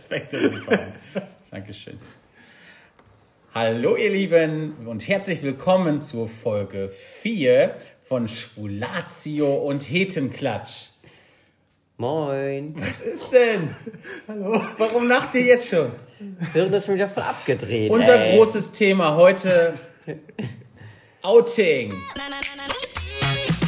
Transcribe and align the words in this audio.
Respekt 0.00 0.30
bekommen. 0.30 0.92
Dankeschön. 1.50 1.98
Hallo 3.52 3.96
ihr 3.96 4.10
Lieben 4.10 4.86
und 4.86 5.06
herzlich 5.06 5.42
willkommen 5.42 6.00
zur 6.00 6.26
Folge 6.26 6.88
4 6.88 7.76
von 8.04 8.26
Spulatio 8.26 9.56
und 9.56 9.82
Hetenklatsch. 9.82 10.86
Moin. 11.98 12.74
Was 12.78 13.02
ist 13.02 13.30
denn? 13.30 13.74
Hallo. 14.26 14.62
Warum 14.78 15.06
lacht 15.06 15.34
ihr 15.34 15.42
jetzt 15.42 15.68
schon? 15.68 15.90
Das 16.38 16.54
Hirn 16.54 16.72
ist 16.72 16.86
schon 16.86 16.94
wieder 16.94 17.08
voll 17.08 17.24
abgedreht. 17.24 17.90
Unser 17.90 18.24
ey. 18.24 18.36
großes 18.38 18.72
Thema 18.72 19.16
heute 19.16 19.74
Outing. 21.20 21.92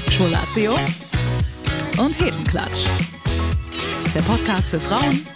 Schwulatio 0.09 0.79
und 1.99 2.19
Hetenklatsch. 2.19 2.87
Der 4.14 4.21
Podcast 4.21 4.69
für 4.69 4.80
Frauen, 4.80 5.27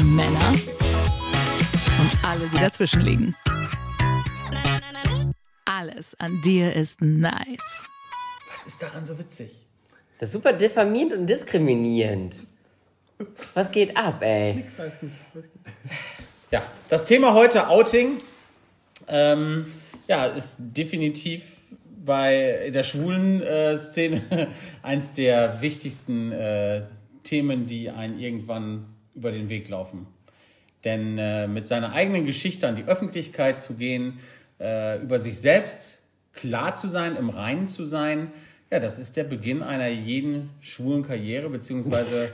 Männer 0.00 0.52
und 2.00 2.24
alle, 2.24 2.48
die 2.48 2.56
dazwischen 2.56 3.02
liegen. 3.02 3.36
Alles 5.66 6.14
an 6.18 6.40
dir 6.40 6.74
ist 6.74 7.02
nice. 7.02 7.84
Was 8.50 8.66
ist 8.66 8.82
daran 8.82 9.04
so 9.04 9.18
witzig? 9.18 9.50
Das 10.18 10.30
ist 10.30 10.32
super 10.32 10.54
diffamierend 10.54 11.12
und 11.12 11.26
diskriminierend. 11.26 12.36
Was 13.52 13.70
geht 13.70 13.94
ab, 13.94 14.22
ey? 14.22 14.54
Nix, 14.54 14.80
alles 14.80 14.98
gut, 14.98 15.10
alles 15.34 15.50
gut. 15.52 15.60
Ja, 16.50 16.62
das 16.88 17.04
Thema 17.04 17.34
heute 17.34 17.68
Outing. 17.68 18.16
Ähm, 19.08 19.66
ja, 20.08 20.24
ist 20.26 20.56
definitiv 20.58 21.58
bei 22.02 22.70
der 22.72 22.82
schwulen 22.82 23.42
äh, 23.42 23.76
Szene 23.76 24.22
eins 24.82 25.12
der 25.12 25.60
wichtigsten 25.60 26.32
äh, 26.32 26.82
Themen, 27.24 27.66
die 27.66 27.90
einen 27.90 28.18
irgendwann 28.18 28.91
über 29.14 29.32
den 29.32 29.48
Weg 29.48 29.68
laufen. 29.68 30.06
Denn 30.84 31.18
äh, 31.18 31.46
mit 31.46 31.68
seiner 31.68 31.92
eigenen 31.92 32.26
Geschichte 32.26 32.66
an 32.66 32.74
die 32.74 32.84
Öffentlichkeit 32.84 33.60
zu 33.60 33.74
gehen, 33.74 34.18
äh, 34.60 35.00
über 35.00 35.18
sich 35.18 35.38
selbst 35.38 36.02
klar 36.32 36.74
zu 36.74 36.88
sein, 36.88 37.16
im 37.16 37.30
Reinen 37.30 37.68
zu 37.68 37.84
sein, 37.84 38.32
ja, 38.70 38.80
das 38.80 38.98
ist 38.98 39.18
der 39.18 39.24
Beginn 39.24 39.62
einer 39.62 39.88
jeden 39.88 40.48
schwulen 40.60 41.02
Karriere, 41.02 41.50
beziehungsweise 41.50 42.30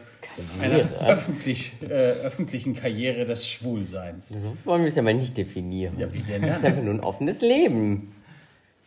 einer 0.62 0.88
öffentlich, 1.08 1.72
äh, 1.82 1.92
öffentlichen 1.92 2.76
Karriere 2.76 3.24
des 3.24 3.48
Schwulseins. 3.48 4.28
So 4.28 4.56
wollen 4.64 4.82
wir 4.82 4.88
es 4.88 4.94
ja 4.94 5.02
mal 5.02 5.14
nicht 5.14 5.36
definieren. 5.36 5.98
Ja, 5.98 6.12
wie 6.12 6.18
denn? 6.18 6.42
Das 6.42 6.58
ist 6.58 6.64
einfach 6.64 6.82
nur 6.82 6.94
ein 6.94 7.00
offenes 7.00 7.40
Leben. 7.40 8.14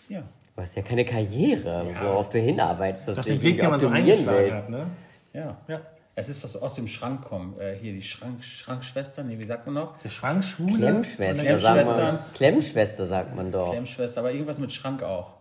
Ja. 0.07 0.23
Du 0.55 0.61
hast 0.61 0.77
ja 0.77 0.81
keine 0.81 1.03
Karriere, 1.03 1.87
worauf 1.99 2.29
du 2.29 2.39
hinarbeitest. 2.39 3.09
dass 3.09 3.15
Doch 3.17 3.23
du 3.25 3.31
den 3.31 3.41
Weg, 3.41 3.57
irgendwie 3.57 3.61
den 3.61 3.69
man 3.69 3.79
so 3.81 3.87
eingeschlagen 3.89 4.39
willst. 4.39 4.55
hat, 4.55 4.69
ne? 4.69 4.87
Ja. 5.33 5.61
Ja. 5.67 5.81
Es 6.13 6.27
ist 6.29 6.43
aus, 6.43 6.57
aus 6.57 6.73
dem 6.73 6.87
Schrank 6.87 7.23
kommen. 7.23 7.59
Äh, 7.59 7.75
hier 7.81 7.93
die 7.93 8.01
Schrank, 8.01 8.43
Schrankschwester, 8.43 9.23
nee, 9.23 9.39
wie 9.39 9.45
sagt 9.45 9.65
man 9.65 9.75
noch? 9.75 9.97
Der 9.99 10.09
Schwankschwule. 10.09 10.75
Klemmschwester, 10.77 11.43
Klemmschwester. 11.43 11.95
sagt 11.95 12.03
man. 12.27 12.33
Klemmschwester 12.33 13.07
sagt 13.07 13.35
man 13.35 13.51
doch. 13.51 13.71
Klemmschwester, 13.71 14.19
aber 14.19 14.31
irgendwas 14.31 14.59
mit 14.59 14.71
Schrank 14.71 15.03
auch. 15.03 15.35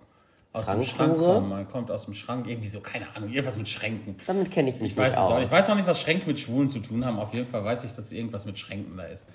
Aus 0.53 0.67
dem 0.67 0.83
Schrank 0.83 1.17
kommen. 1.17 1.49
Man 1.49 1.69
kommt 1.69 1.91
aus 1.93 2.07
dem 2.07 2.15
Schrank, 2.15 2.49
irgendwie 2.49 2.67
so, 2.69 2.81
keine 2.81 3.07
Ahnung, 3.15 3.31
irgendwas 3.31 3.57
mit 3.57 3.69
Schränken. 3.69 4.17
Damit 4.27 4.51
kenne 4.51 4.71
ich 4.71 4.81
mich 4.81 4.93
Ich 4.93 4.97
weiß 4.97 5.13
nicht 5.13 5.15
es 5.15 5.19
aus. 5.19 5.31
auch 5.33 5.39
nicht. 5.39 5.47
Ich 5.47 5.53
weiß 5.53 5.71
auch 5.71 5.75
nicht, 5.77 5.87
was 5.87 6.01
Schränke 6.01 6.27
mit 6.27 6.41
Schwulen 6.41 6.69
zu 6.69 6.81
tun 6.81 7.05
haben. 7.05 7.21
Auf 7.21 7.33
jeden 7.35 7.47
Fall 7.47 7.65
weiß 7.65 7.85
ich, 7.85 7.93
dass 7.93 8.11
irgendwas 8.11 8.47
mit 8.47 8.59
Schränken 8.59 8.97
da 8.97 9.05
ist. 9.05 9.29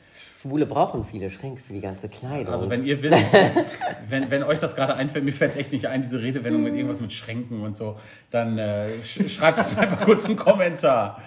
Schwule 0.46 0.68
brauchen 0.68 1.04
viele 1.04 1.32
Schränke 1.32 1.62
für 1.62 1.74
die 1.74 1.82
ganze 1.82 2.08
Kleidung. 2.08 2.54
Also 2.54 2.70
wenn 2.70 2.86
ihr 2.86 3.02
wisst, 3.02 3.18
wenn, 4.10 4.30
wenn 4.30 4.44
euch 4.44 4.60
das 4.60 4.76
gerade 4.76 4.96
einfällt, 4.96 5.26
mir 5.26 5.32
fällt 5.32 5.52
es 5.52 5.58
echt 5.58 5.72
nicht 5.72 5.88
ein, 5.88 6.04
diese 6.04 6.22
Redewendung 6.22 6.62
mit 6.62 6.76
irgendwas 6.76 7.02
mit 7.02 7.14
Schränken 7.14 7.62
und 7.62 7.76
so, 7.76 7.98
dann 8.30 8.58
äh, 8.60 8.90
sch 9.04 9.28
schreibt 9.28 9.58
es 9.58 9.76
einfach 9.78 10.06
kurz 10.06 10.26
im 10.26 10.36
Kommentar. 10.36 11.20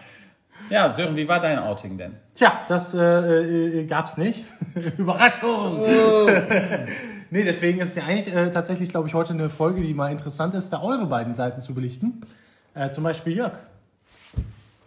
Ja, 0.70 0.92
Sören, 0.92 1.16
wie 1.16 1.26
war 1.26 1.40
dein 1.40 1.58
Outing 1.58 1.98
denn? 1.98 2.14
Tja, 2.34 2.60
das 2.68 2.94
äh, 2.94 3.00
äh, 3.00 3.86
gab's 3.86 4.18
nicht. 4.18 4.44
Überraschung! 4.98 5.80
nee, 7.30 7.42
deswegen 7.42 7.80
ist 7.80 7.90
es 7.90 7.94
ja 7.96 8.04
eigentlich 8.04 8.32
äh, 8.32 8.50
tatsächlich, 8.50 8.90
glaube 8.90 9.08
ich, 9.08 9.14
heute 9.14 9.32
eine 9.32 9.48
Folge, 9.48 9.80
die 9.80 9.94
mal 9.94 10.12
interessant 10.12 10.54
ist, 10.54 10.70
da 10.70 10.80
eure 10.82 11.06
beiden 11.06 11.34
Seiten 11.34 11.60
zu 11.60 11.74
belichten. 11.74 12.20
Äh, 12.74 12.90
zum 12.90 13.02
Beispiel 13.02 13.34
Jörg. 13.34 13.54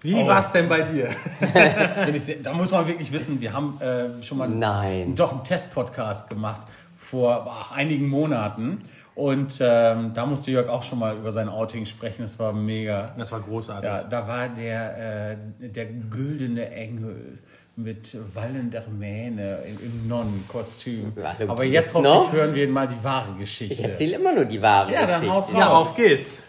Wie 0.02 0.16
Oh. 0.16 0.26
war's 0.28 0.52
denn 0.52 0.68
bei 0.68 0.82
dir? 0.82 1.10
Ich 2.14 2.24
sehr, 2.24 2.38
da 2.42 2.54
muss 2.54 2.72
man 2.72 2.88
wirklich 2.88 3.12
wissen, 3.12 3.40
wir 3.42 3.54
haben 3.54 3.80
äh, 3.82 4.24
schon 4.24 4.38
mal 4.40 4.48
Nein. 4.50 5.14
doch 5.16 5.32
einen 5.32 5.44
Test-Podcast 5.44 6.30
gemacht 6.30 6.62
vor 6.96 7.48
ach, 7.50 7.72
einigen 7.72 8.08
Monaten. 8.10 8.82
Und 9.14 9.60
ähm, 9.62 10.14
da 10.14 10.26
musste 10.26 10.52
Jörg 10.52 10.70
auch 10.70 10.84
schon 10.84 10.98
mal 11.00 11.18
über 11.18 11.32
sein 11.32 11.50
Outing 11.50 11.86
sprechen. 11.86 12.22
Das 12.24 12.40
war 12.40 12.54
mega. 12.54 13.14
Das 13.18 13.32
war 13.32 13.42
großartig. 13.42 13.86
Ja, 13.90 14.04
da 14.04 14.28
war 14.28 14.48
der, 14.50 15.32
äh, 15.32 15.36
der 15.68 15.86
güldene 15.86 16.72
Engel 16.72 17.40
mit 17.76 18.18
wallender 18.34 18.84
Mähne 18.98 19.60
im, 19.68 19.78
im 19.86 20.08
Nonnenkostüm. 20.08 21.14
Aber 21.48 21.64
jetzt 21.64 21.94
hoffe 21.94 22.04
noch? 22.04 22.28
ich, 22.28 22.34
hören 22.34 22.56
wir 22.56 22.68
mal 22.70 22.88
die 22.88 23.04
wahre 23.04 23.34
ich 23.34 23.40
Geschichte. 23.40 23.84
erzähle 23.84 24.16
immer 24.16 24.34
nur 24.34 24.46
die 24.46 24.62
wahre 24.62 24.92
Ja, 24.94 25.06
dann 25.06 25.22
Geschichte. 25.22 25.58
Ja, 25.58 25.68
raus. 25.68 25.90
auf 25.90 25.96
geht's. 25.96 26.48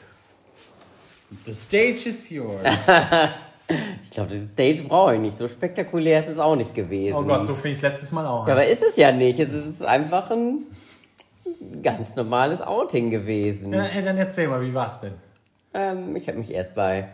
The 1.47 1.53
stage 1.53 2.07
is 2.09 2.31
yours. 2.31 2.89
Ich 4.05 4.11
glaube, 4.11 4.31
diese 4.35 4.49
Stage 4.49 4.83
brauche 4.87 5.15
ich 5.15 5.21
nicht. 5.21 5.39
So 5.39 5.49
spektakulär 5.49 6.19
ist 6.19 6.29
es 6.29 6.39
auch 6.39 6.57
nicht 6.57 6.75
gewesen. 6.75 7.17
Oh 7.17 7.23
Gott, 7.23 7.47
so 7.47 7.55
fing 7.55 7.73
es 7.73 7.81
letztes 7.81 8.13
Mal 8.13 8.27
auch 8.27 8.47
Ja, 8.47 8.53
an. 8.53 8.59
aber 8.59 8.67
ist 8.67 8.83
es 8.83 8.97
ja 8.97 9.13
nicht. 9.13 9.39
Es 9.39 9.49
ist 9.51 9.83
einfach 9.83 10.31
ein 10.31 10.65
ganz 11.83 12.15
normales 12.17 12.61
Outing 12.61 13.09
gewesen. 13.11 13.73
Ja, 13.73 13.87
dann 14.05 14.19
erzähl 14.19 14.49
mal, 14.49 14.61
wie 14.61 14.75
war's 14.75 15.01
denn? 15.01 15.15
Ähm, 15.73 16.15
ich 16.17 16.29
habe 16.29 16.37
mich 16.37 16.51
erst 16.53 16.75
bei 16.75 17.09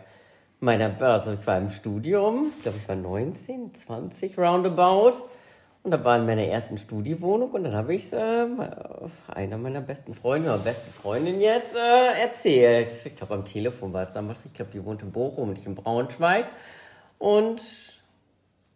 meiner 0.59 0.89
Börse, 0.89 1.37
ich 1.39 1.47
war 1.47 1.57
im 1.57 1.69
Studium, 1.69 2.51
ich 2.57 2.63
glaube, 2.63 2.77
ich 2.81 2.89
war 2.89 2.95
19, 2.97 3.73
20 3.73 4.37
roundabout. 4.37 5.13
Und 5.89 5.93
da 5.93 6.03
war 6.03 6.19
in 6.19 6.27
meiner 6.27 6.43
ersten 6.43 6.77
Studiewohnung 6.77 7.49
und 7.49 7.63
dann 7.63 7.73
habe 7.73 7.95
ich 7.95 8.03
es 8.03 8.13
ähm, 8.13 8.61
einer 9.27 9.57
meiner 9.57 9.81
besten 9.81 10.13
Freunde 10.13 10.49
oder 10.49 10.59
besten 10.59 10.93
Freundin 10.93 11.41
jetzt 11.41 11.75
äh, 11.75 12.21
erzählt. 12.21 12.91
Ich 13.05 13.15
glaube, 13.15 13.33
am 13.33 13.43
Telefon 13.43 13.91
war 13.91 14.03
es 14.03 14.11
damals. 14.11 14.45
Ich 14.45 14.53
glaube, 14.53 14.69
die 14.71 14.85
wohnt 14.85 15.01
in 15.01 15.11
Bochum 15.11 15.49
und 15.49 15.57
ich 15.57 15.65
in 15.65 15.73
Braunschweig. 15.73 16.45
Und 17.17 17.63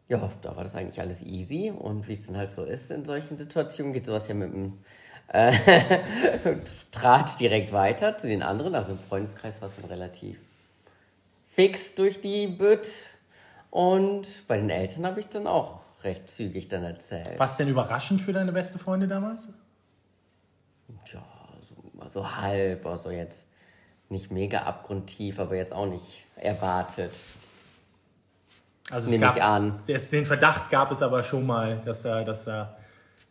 ja, 0.10 0.28
da 0.42 0.56
war 0.56 0.64
das 0.64 0.74
eigentlich 0.74 1.00
alles 1.00 1.22
easy. 1.22 1.70
Und 1.70 2.08
wie 2.08 2.14
es 2.14 2.26
dann 2.26 2.36
halt 2.36 2.50
so 2.50 2.64
ist 2.64 2.90
in 2.90 3.06
solchen 3.06 3.38
Situationen, 3.38 3.94
geht 3.94 4.08
sowas 4.08 4.28
ja 4.28 4.34
mit 4.34 4.52
dem 4.52 4.80
äh, 5.28 5.52
Draht 6.92 7.40
direkt 7.40 7.74
weiter 7.74 8.18
zu 8.18 8.26
den 8.26 8.42
anderen. 8.42 8.74
Also 8.74 8.94
im 8.94 8.98
Freundeskreis 8.98 9.62
war 9.62 9.70
es 9.70 9.76
dann 9.76 9.86
relativ 9.86 10.38
fix 11.48 11.94
durch 11.94 12.22
die 12.22 12.48
Bütt. 12.48 12.88
Und 13.70 14.48
bei 14.48 14.58
den 14.58 14.72
Eltern 14.72 15.06
habe 15.06 15.20
ich 15.20 15.28
es 15.28 15.32
dann 15.32 15.46
auch 15.46 15.83
recht 16.04 16.30
zügig 16.30 16.68
dann 16.68 16.84
erzählt. 16.84 17.34
Was 17.38 17.58
denn 17.58 17.68
überraschend 17.68 18.22
für 18.22 18.34
deine 18.34 18.52
beste 18.52 18.80
Freundin 18.80 19.10
damals? 19.10 19.54
Ja, 21.12 21.24
so, 21.62 22.08
so 22.10 22.36
halb, 22.36 22.86
also 22.86 23.10
jetzt 23.10 23.46
nicht 24.10 24.32
mega 24.32 24.64
abgrundtief, 24.64 25.40
aber 25.40 25.56
jetzt 25.56 25.74
auch 25.74 25.88
nicht 25.88 26.26
erwartet. 26.36 27.12
Also 28.92 29.10
Nehm 29.10 29.30
ich 29.36 29.42
an. 29.42 29.80
Den 29.88 30.26
Verdacht 30.26 30.70
gab 30.70 30.92
es 30.92 31.02
aber 31.02 31.24
schon 31.24 31.46
mal, 31.46 31.82
dass 31.86 32.04
da, 32.04 32.24
dass 32.24 32.46
da. 32.46 32.78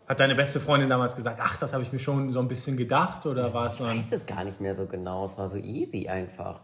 Hat 0.09 0.19
deine 0.19 0.35
beste 0.35 0.59
Freundin 0.59 0.89
damals 0.89 1.15
gesagt, 1.15 1.39
ach, 1.41 1.57
das 1.59 1.73
habe 1.73 1.85
ich 1.85 1.93
mir 1.93 1.99
schon 1.99 2.31
so 2.31 2.41
ein 2.41 2.49
bisschen 2.49 2.77
gedacht 2.77 3.25
oder 3.25 3.55
war 3.55 3.69
es 3.69 3.77
so 3.77 3.89
Ich 3.89 4.11
weiß 4.11 4.21
es 4.21 4.27
gar 4.27 4.45
nicht 4.45 4.61
mehr 4.61 4.75
so 4.75 4.87
genau. 4.87 5.27
Es 5.27 5.39
war 5.39 5.49
so 5.49 5.57
easy 5.57 6.09
einfach. 6.09 6.61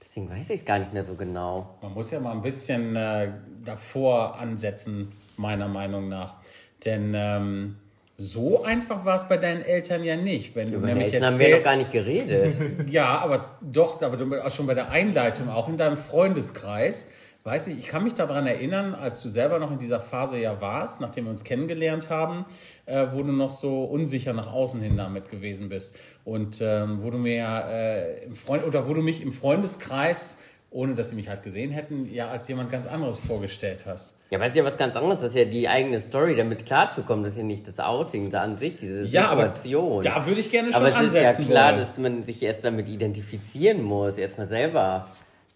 Deswegen 0.00 0.30
weiß 0.30 0.50
ich 0.50 0.60
es 0.60 0.64
gar 0.64 0.78
nicht 0.78 0.92
mehr 0.92 1.02
so 1.02 1.14
genau. 1.14 1.78
Man 1.82 1.92
muss 1.94 2.10
ja 2.10 2.20
mal 2.20 2.32
ein 2.32 2.42
bisschen 2.42 2.96
äh, 2.96 3.32
davor 3.64 4.38
ansetzen, 4.38 5.12
meiner 5.36 5.68
Meinung 5.68 6.08
nach. 6.08 6.36
Denn 6.84 7.12
ähm, 7.14 7.76
so 8.16 8.64
einfach 8.64 9.04
war 9.04 9.16
es 9.16 9.28
bei 9.28 9.36
deinen 9.36 9.62
Eltern 9.62 10.04
ja 10.04 10.16
nicht. 10.16 10.54
Wenn 10.54 10.70
du 10.70 10.78
Über 10.78 10.86
nämlich 10.86 11.12
Eltern 11.12 11.30
haben 11.30 11.38
wir 11.38 11.46
erzählst, 11.46 11.66
doch 11.66 11.70
gar 11.70 11.78
nicht 11.78 11.92
geredet. 11.92 12.54
Ja, 12.90 13.18
aber 13.18 13.58
doch, 13.60 14.00
aber 14.02 14.50
schon 14.50 14.66
bei 14.66 14.74
der 14.74 14.90
Einleitung, 14.90 15.48
auch 15.48 15.68
in 15.68 15.76
deinem 15.76 15.96
Freundeskreis. 15.96 17.12
Weiß 17.42 17.68
ich, 17.68 17.78
ich 17.78 17.86
kann 17.88 18.04
mich 18.04 18.12
daran 18.12 18.46
erinnern, 18.46 18.94
als 18.94 19.22
du 19.22 19.30
selber 19.30 19.58
noch 19.58 19.70
in 19.70 19.78
dieser 19.78 19.98
Phase 19.98 20.38
ja 20.38 20.60
warst, 20.60 21.00
nachdem 21.00 21.24
wir 21.24 21.30
uns 21.30 21.42
kennengelernt 21.42 22.10
haben, 22.10 22.44
äh, 22.84 23.06
wo 23.12 23.22
du 23.22 23.32
noch 23.32 23.48
so 23.48 23.84
unsicher 23.84 24.34
nach 24.34 24.52
außen 24.52 24.82
hin 24.82 24.98
damit 24.98 25.30
gewesen 25.30 25.70
bist. 25.70 25.96
Und 26.24 26.60
ähm, 26.60 27.02
wo 27.02 27.08
du 27.10 27.16
mir 27.16 27.36
ja 27.36 27.60
äh, 27.70 28.24
im 28.24 28.34
Freund 28.34 28.64
oder 28.66 28.86
wo 28.86 28.92
du 28.92 29.00
mich 29.00 29.22
im 29.22 29.32
Freundeskreis, 29.32 30.42
ohne 30.70 30.92
dass 30.94 31.10
sie 31.10 31.16
mich 31.16 31.30
halt 31.30 31.42
gesehen 31.42 31.70
hätten, 31.70 32.12
ja 32.12 32.28
als 32.28 32.46
jemand 32.46 32.70
ganz 32.70 32.86
anderes 32.86 33.18
vorgestellt 33.18 33.86
hast. 33.86 34.16
Ja, 34.30 34.36
aber 34.38 34.46
ist 34.46 34.54
ja 34.54 34.62
was 34.64 34.76
ganz 34.76 34.94
anderes. 34.94 35.22
Ist 35.22 35.34
ja 35.34 35.46
die 35.46 35.66
eigene 35.66 35.98
Story, 35.98 36.36
damit 36.36 36.66
klarzukommen. 36.66 37.24
Das 37.24 37.32
ist 37.32 37.38
ja 37.38 37.44
nicht 37.44 37.66
das 37.66 37.80
Outing 37.80 38.28
da 38.30 38.42
an 38.42 38.58
sich, 38.58 38.76
diese 38.76 39.02
Ja, 39.04 39.30
aber 39.30 39.50
Situation. 39.50 40.02
da 40.02 40.26
würde 40.26 40.40
ich 40.40 40.50
gerne 40.50 40.72
schon 40.72 40.82
aber 40.82 40.88
es 40.88 41.06
ist 41.06 41.14
ja 41.14 41.28
ansetzen 41.28 41.46
klar, 41.46 41.72
wollen. 41.72 41.80
dass 41.80 41.96
man 41.96 42.22
sich 42.22 42.42
erst 42.42 42.64
damit 42.66 42.88
identifizieren 42.88 43.82
muss, 43.82 44.18
erstmal 44.18 44.46
selber 44.46 45.08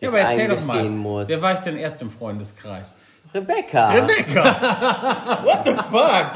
Ja, 0.04 0.08
aber 0.10 0.18
erzähl 0.20 0.48
doch 0.48 0.64
mal, 0.64 0.84
muss. 0.84 1.28
wer 1.28 1.40
war 1.42 1.52
ich 1.52 1.60
denn 1.60 1.76
erst 1.76 2.00
im 2.02 2.10
Freundeskreis? 2.10 2.96
Rebecca. 3.32 3.90
Rebecca! 3.90 4.44
What 5.44 5.60
the 5.66 5.72
fuck? 5.72 6.30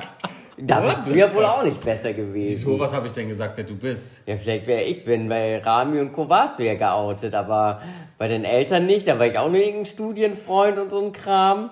Da 0.61 0.81
bist 0.81 0.99
du 1.07 1.11
ja 1.17 1.33
wohl 1.33 1.45
auch 1.45 1.63
nicht 1.63 1.81
besser 1.81 2.13
gewesen. 2.13 2.65
So, 2.73 2.81
was 2.81 2.93
habe 2.93 3.07
ich 3.07 3.13
denn 3.13 3.29
gesagt, 3.29 3.53
wer 3.57 3.63
du 3.63 3.77
bist? 3.77 4.23
Ja, 4.27 4.37
vielleicht 4.37 4.67
wer 4.67 4.85
ich 4.87 5.05
bin. 5.05 5.29
Bei 5.29 5.59
Rami 5.59 6.01
und 6.01 6.13
Co. 6.13 6.29
warst 6.29 6.59
du 6.59 6.65
ja 6.65 6.75
geoutet, 6.75 7.33
aber 7.35 7.81
bei 8.19 8.27
den 8.27 8.45
Eltern 8.45 8.87
nicht. 8.87 9.07
Da 9.07 9.17
war 9.21 9.27
ich 9.27 9.39
auch 9.39 9.49
nur 9.49 9.59
irgendein 9.61 9.87
Studienfreund 9.87 10.79
und 10.79 10.91
so 10.91 11.01
ein 11.05 11.13
Kram. 11.13 11.71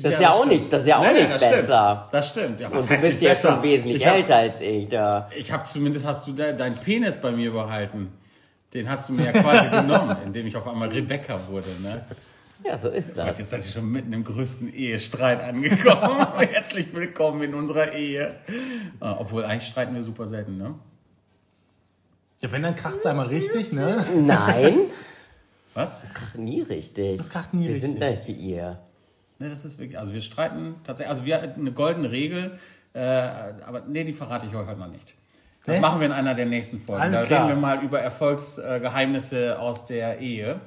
Das 0.00 0.12
ist 0.12 0.20
ja 0.20 0.30
auch 0.30 0.44
stimmt. 0.44 0.60
nicht- 0.60 0.72
das 0.72 0.82
ist 0.82 0.88
ja 0.88 0.98
auch 0.98 1.12
nicht 1.12 1.28
das 1.34 1.40
besser. 1.40 1.96
Stimmt. 2.06 2.14
Das 2.14 2.28
stimmt. 2.28 2.60
Ja, 2.60 2.68
was 2.70 2.82
Und 2.82 2.90
du 2.90 2.94
heißt 2.94 3.02
bist 3.02 3.12
nicht 3.14 3.22
ja 3.22 3.28
besser? 3.30 3.50
schon 3.54 3.62
wesentlich 3.64 3.96
ich 3.96 4.06
hab, 4.06 4.14
älter 4.14 4.36
als 4.36 4.60
ich. 4.60 4.88
Da. 4.88 5.28
Ich 5.36 5.50
habe 5.52 5.62
zumindest, 5.64 6.06
hast 6.06 6.28
du 6.28 6.32
de, 6.32 6.54
deinen 6.54 6.76
Penis 6.76 7.20
bei 7.20 7.32
mir 7.32 7.50
behalten. 7.52 8.12
Den 8.74 8.88
hast 8.88 9.08
du 9.08 9.12
mir 9.12 9.26
ja 9.26 9.32
quasi 9.32 9.68
genommen, 9.68 10.16
indem 10.26 10.46
ich 10.46 10.56
auf 10.56 10.66
einmal 10.66 10.88
Rebecca 10.88 11.46
wurde. 11.48 11.68
Ne? 11.82 12.04
Ja, 12.64 12.78
so 12.78 12.88
ist 12.88 13.16
das. 13.16 13.38
Jetzt 13.38 13.50
seid 13.50 13.64
ihr 13.66 13.70
schon 13.70 13.90
mitten 13.90 14.12
im 14.12 14.24
größten 14.24 14.72
Ehestreit 14.72 15.42
angekommen. 15.42 16.26
Herzlich 16.38 16.94
willkommen 16.94 17.42
in 17.42 17.54
unserer 17.54 17.92
Ehe. 17.92 18.34
Äh, 19.00 19.04
Obwohl, 19.04 19.44
eigentlich 19.44 19.68
streiten 19.68 19.94
wir 19.94 20.02
super 20.02 20.26
selten, 20.26 20.56
ne? 20.56 20.74
Ja, 22.40 22.50
wenn, 22.50 22.62
dann 22.62 22.74
kracht 22.74 22.98
es 22.98 23.06
einmal 23.06 23.26
richtig, 23.26 23.72
ne? 23.72 24.04
Nein, 24.16 24.74
Was? 25.74 26.06
nie 26.34 26.62
richtig. 26.62 27.18
Das 27.18 27.30
kracht 27.30 27.52
nie 27.52 27.68
Wir 27.68 27.74
richtig. 27.74 27.90
sind 27.90 28.00
nicht 28.00 28.26
wie 28.26 28.32
ihr. 28.32 28.80
Ne, 29.38 29.48
das 29.48 29.64
ist 29.64 29.78
wirklich, 29.78 29.98
also 29.98 30.14
wir 30.14 30.22
streiten 30.22 30.76
tatsächlich, 30.84 31.10
also 31.10 31.24
wir 31.24 31.42
hatten 31.42 31.60
eine 31.60 31.72
goldene 31.72 32.10
Regel, 32.10 32.58
äh, 32.94 33.00
aber 33.00 33.82
nee, 33.86 34.04
die 34.04 34.12
verrate 34.12 34.46
ich 34.46 34.54
euch 34.54 34.66
heute 34.66 34.78
noch 34.78 34.88
nicht. 34.90 35.14
Das 35.64 35.76
Nee? 35.76 35.80
machen 35.80 36.00
wir 36.00 36.06
in 36.06 36.12
einer 36.12 36.34
der 36.34 36.46
nächsten 36.46 36.80
Folgen. 36.80 37.02
Alles 37.02 37.20
da 37.20 37.26
klar. 37.26 37.46
reden 37.46 37.56
wir 37.56 37.60
mal 37.60 37.82
über 37.84 38.00
Erfolgsgeheimnisse 38.00 39.58
aus 39.58 39.86
der 39.86 40.18
Ehe. 40.18 40.60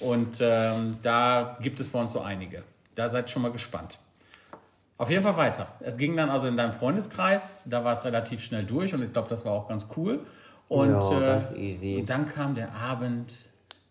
Und 0.00 0.40
ähm, 0.40 0.98
da 1.02 1.56
gibt 1.60 1.80
es 1.80 1.88
bei 1.88 1.98
uns 2.00 2.12
so 2.12 2.20
einige. 2.20 2.62
Da 2.94 3.08
seid 3.08 3.30
schon 3.30 3.42
mal 3.42 3.50
gespannt. 3.52 3.98
Auf 4.98 5.10
jeden 5.10 5.22
Fall 5.22 5.36
weiter. 5.36 5.68
Es 5.80 5.96
ging 5.98 6.16
dann 6.16 6.30
also 6.30 6.48
in 6.48 6.56
deinem 6.56 6.72
Freundeskreis, 6.72 7.64
da 7.68 7.84
war 7.84 7.92
es 7.92 8.04
relativ 8.04 8.42
schnell 8.42 8.64
durch 8.64 8.94
und 8.94 9.02
ich 9.02 9.12
glaube, 9.12 9.28
das 9.28 9.44
war 9.44 9.52
auch 9.52 9.68
ganz 9.68 9.88
cool. 9.96 10.20
Und, 10.68 10.90
Ja, 11.00 11.18
äh, 11.18 11.20
ganz 11.40 11.52
easy. 11.52 11.96
und 11.98 12.08
dann 12.10 12.26
kam 12.26 12.54
der 12.54 12.72
Abend 12.72 13.32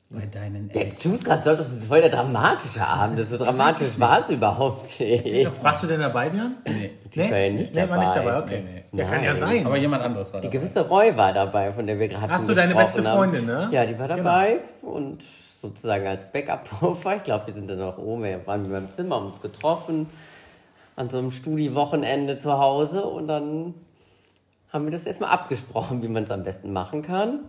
bei 0.09 0.25
deinen 0.27 0.69
Ja, 0.69 0.81
Eltern. 0.81 0.97
du 1.01 1.09
tust 1.09 1.25
gerade 1.25 1.43
so, 1.43 1.55
das 1.55 1.71
ist 1.71 1.85
voll 1.85 1.99
der 2.01 2.09
dramatische 2.11 2.85
Abend. 2.85 3.19
Das 3.19 3.29
so 3.31 3.37
dramatisch 3.37 3.99
war 3.99 4.19
es 4.19 4.29
überhaupt 4.29 4.99
nicht. 4.99 5.63
Warst 5.63 5.83
du 5.83 5.87
denn 5.87 5.99
dabei, 5.99 6.29
Björn? 6.29 6.55
Nee. 6.65 6.91
Ich 7.11 7.17
war 7.31 7.37
ja 7.37 7.49
nicht 7.51 7.73
nee, 7.75 7.89
war 7.89 7.97
nicht 7.99 8.15
dabei. 8.15 8.31
dabei, 8.31 8.43
okay. 8.43 8.63
Nee, 8.91 9.01
Ja, 9.01 9.07
kann 9.07 9.23
ja 9.23 9.31
Nein. 9.31 9.39
sein. 9.39 9.65
Aber 9.65 9.77
jemand 9.77 10.03
anderes 10.03 10.31
war 10.33 10.41
Die 10.41 10.47
dabei. 10.47 10.57
gewisse 10.59 10.87
Roy 10.87 11.17
war 11.17 11.33
dabei, 11.33 11.71
von 11.71 11.87
der 11.87 11.99
wir 11.99 12.07
gerade 12.07 12.27
Ach 12.31 12.39
so, 12.39 12.53
deine 12.53 12.75
beste 12.75 13.03
haben. 13.03 13.17
Freundin, 13.17 13.45
ne? 13.45 13.67
Ja, 13.71 13.85
die 13.85 13.97
war 13.97 14.07
dabei 14.07 14.59
und 14.83 15.23
sozusagen 15.57 16.05
als 16.05 16.31
Backup-Puffer. 16.31 17.15
Ich 17.17 17.23
glaube, 17.23 17.47
wir 17.47 17.53
sind 17.55 17.67
dann 17.67 17.81
auch 17.81 17.97
oben, 17.97 18.23
wir 18.23 18.45
waren 18.45 18.63
in 18.65 18.71
meinem 18.71 18.91
Zimmer, 18.91 19.15
haben 19.15 19.27
uns 19.27 19.41
getroffen 19.41 20.07
an 20.95 21.09
so 21.09 21.17
einem 21.17 21.31
Studi-Wochenende 21.31 22.35
zu 22.37 22.57
Hause 22.57 23.03
und 23.05 23.27
dann 23.27 23.73
haben 24.71 24.85
wir 24.85 24.91
das 24.91 25.05
erstmal 25.05 25.31
abgesprochen, 25.31 26.01
wie 26.03 26.07
man 26.07 26.23
es 26.23 26.31
am 26.31 26.43
besten 26.43 26.71
machen 26.71 27.01
kann. 27.01 27.39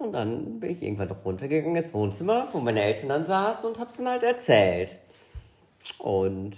Und 0.00 0.12
dann 0.12 0.60
bin 0.60 0.70
ich 0.70 0.82
irgendwann 0.82 1.10
runtergegangen 1.10 1.76
ins 1.76 1.92
Wohnzimmer, 1.92 2.48
wo 2.52 2.58
meine 2.58 2.82
Eltern 2.82 3.10
dann 3.10 3.26
saßen 3.26 3.68
und 3.68 3.78
hab's 3.78 3.98
dann 3.98 4.08
halt 4.08 4.22
erzählt. 4.22 4.98
Und 5.98 6.56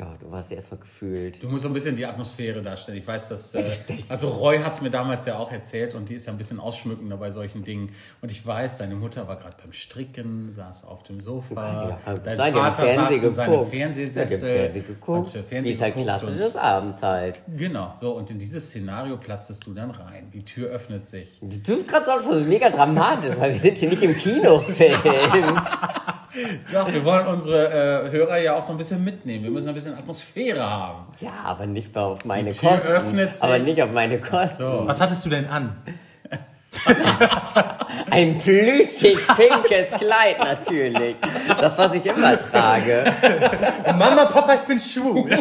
ja, 0.00 0.14
du 0.20 0.30
warst 0.30 0.52
erstmal 0.52 0.78
gefühlt. 0.78 1.42
Du 1.42 1.48
musst 1.48 1.62
so 1.64 1.68
ein 1.68 1.72
bisschen 1.74 1.96
die 1.96 2.06
Atmosphäre 2.06 2.62
darstellen. 2.62 2.98
Ich 2.98 3.06
weiß, 3.06 3.28
dass. 3.30 3.54
Äh, 3.58 3.64
also, 4.08 4.28
Roy 4.28 4.58
hat 4.58 4.74
es 4.74 4.80
mir 4.80 4.90
damals 4.90 5.26
ja 5.26 5.38
auch 5.38 5.50
erzählt 5.50 5.94
und 5.94 6.08
die 6.08 6.14
ist 6.14 6.26
ja 6.26 6.32
ein 6.32 6.38
bisschen 6.38 6.60
ausschmückender 6.60 7.16
bei 7.16 7.30
solchen 7.30 7.64
Dingen. 7.64 7.90
Und 8.20 8.30
ich 8.30 8.46
weiß, 8.46 8.76
deine 8.78 8.94
Mutter 8.94 9.26
war 9.26 9.36
gerade 9.36 9.56
beim 9.60 9.72
Stricken, 9.72 10.50
saß 10.50 10.84
auf 10.84 11.02
dem 11.02 11.20
Sofa. 11.20 11.98
Ja, 12.06 12.14
Dein 12.18 12.36
Vater 12.36 12.86
saß 12.86 12.94
Fernsehen 12.94 13.24
in 13.28 13.34
seinem 13.34 13.50
geguckt. 13.52 13.70
Fernsehsessel. 13.70 14.48
Ja, 14.48 14.54
Fernsehen 14.62 14.86
geguckt. 14.86 15.34
hat, 15.34 15.46
Fernsehen 15.46 15.74
es 15.76 15.80
halt 15.82 15.94
geguckt 15.94 16.06
klassisch 16.06 16.28
und- 16.28 16.38
ist, 16.40 16.56
abends 16.56 17.02
halt. 17.02 17.40
Genau, 17.56 17.90
so. 17.94 18.12
Und 18.12 18.30
in 18.30 18.38
dieses 18.38 18.66
Szenario 18.68 19.16
platzest 19.16 19.66
du 19.66 19.74
dann 19.74 19.90
rein. 19.90 20.30
Die 20.32 20.44
Tür 20.44 20.68
öffnet 20.68 21.08
sich. 21.08 21.38
Du 21.42 21.56
tust 21.62 21.88
gerade 21.88 22.20
so 22.22 22.34
mega 22.40 22.70
dramatisch, 22.70 23.34
weil 23.38 23.54
wir 23.54 23.60
sind 23.60 23.78
hier 23.78 23.88
nicht 23.88 24.02
im 24.02 24.16
Kinofilm. 24.16 25.00
Doch, 26.72 26.92
wir 26.92 27.04
wollen 27.04 27.26
unsere 27.26 28.06
äh, 28.06 28.10
Hörer 28.10 28.38
ja 28.38 28.54
auch 28.56 28.62
so 28.62 28.72
ein 28.72 28.78
bisschen 28.78 29.02
mitnehmen. 29.04 29.44
Wir 29.44 29.50
müssen 29.50 29.68
ein 29.68 29.74
bisschen 29.74 29.94
Atmosphäre 29.96 30.62
haben. 30.68 31.06
ja, 31.20 31.30
aber 31.44 31.66
nicht 31.66 31.94
mal 31.94 32.02
auf 32.02 32.24
meine 32.24 32.50
Die 32.50 32.56
Tür 32.56 32.70
Kosten. 32.72 32.88
öffnet 32.88 33.34
sich. 33.36 33.44
Aber 33.44 33.58
nicht 33.58 33.82
auf 33.82 33.90
meine 33.92 34.20
Kosten. 34.20 34.62
So. 34.62 34.82
Was 34.86 35.00
hattest 35.00 35.24
du 35.26 35.30
denn 35.30 35.46
an? 35.46 35.76
Ein 38.10 38.38
plüschig 38.38 39.18
pinkes 39.36 39.98
Kleid 39.98 40.38
natürlich. 40.38 41.16
Das, 41.58 41.78
was 41.78 41.94
ich 41.94 42.04
immer 42.04 42.38
trage. 42.38 43.04
Mama, 43.98 44.26
Papa, 44.26 44.54
ich 44.54 44.60
bin 44.62 44.78
schwul. 44.78 45.28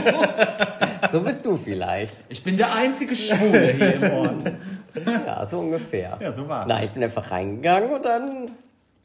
So 1.11 1.21
bist 1.21 1.45
du 1.45 1.55
vielleicht. 1.55 2.15
Ich 2.27 2.43
bin 2.43 2.57
der 2.57 2.73
einzige 2.73 3.13
Schwule 3.15 3.67
hier 3.71 3.93
im 3.95 4.11
Ort. 4.13 4.43
Ja, 5.25 5.45
so 5.45 5.59
ungefähr. 5.59 6.17
Ja, 6.19 6.31
so 6.31 6.49
war's. 6.49 6.65
Na, 6.67 6.83
ich 6.83 6.89
bin 6.89 7.03
einfach 7.03 7.29
reingegangen 7.31 7.91
und 7.93 8.03
dann 8.03 8.51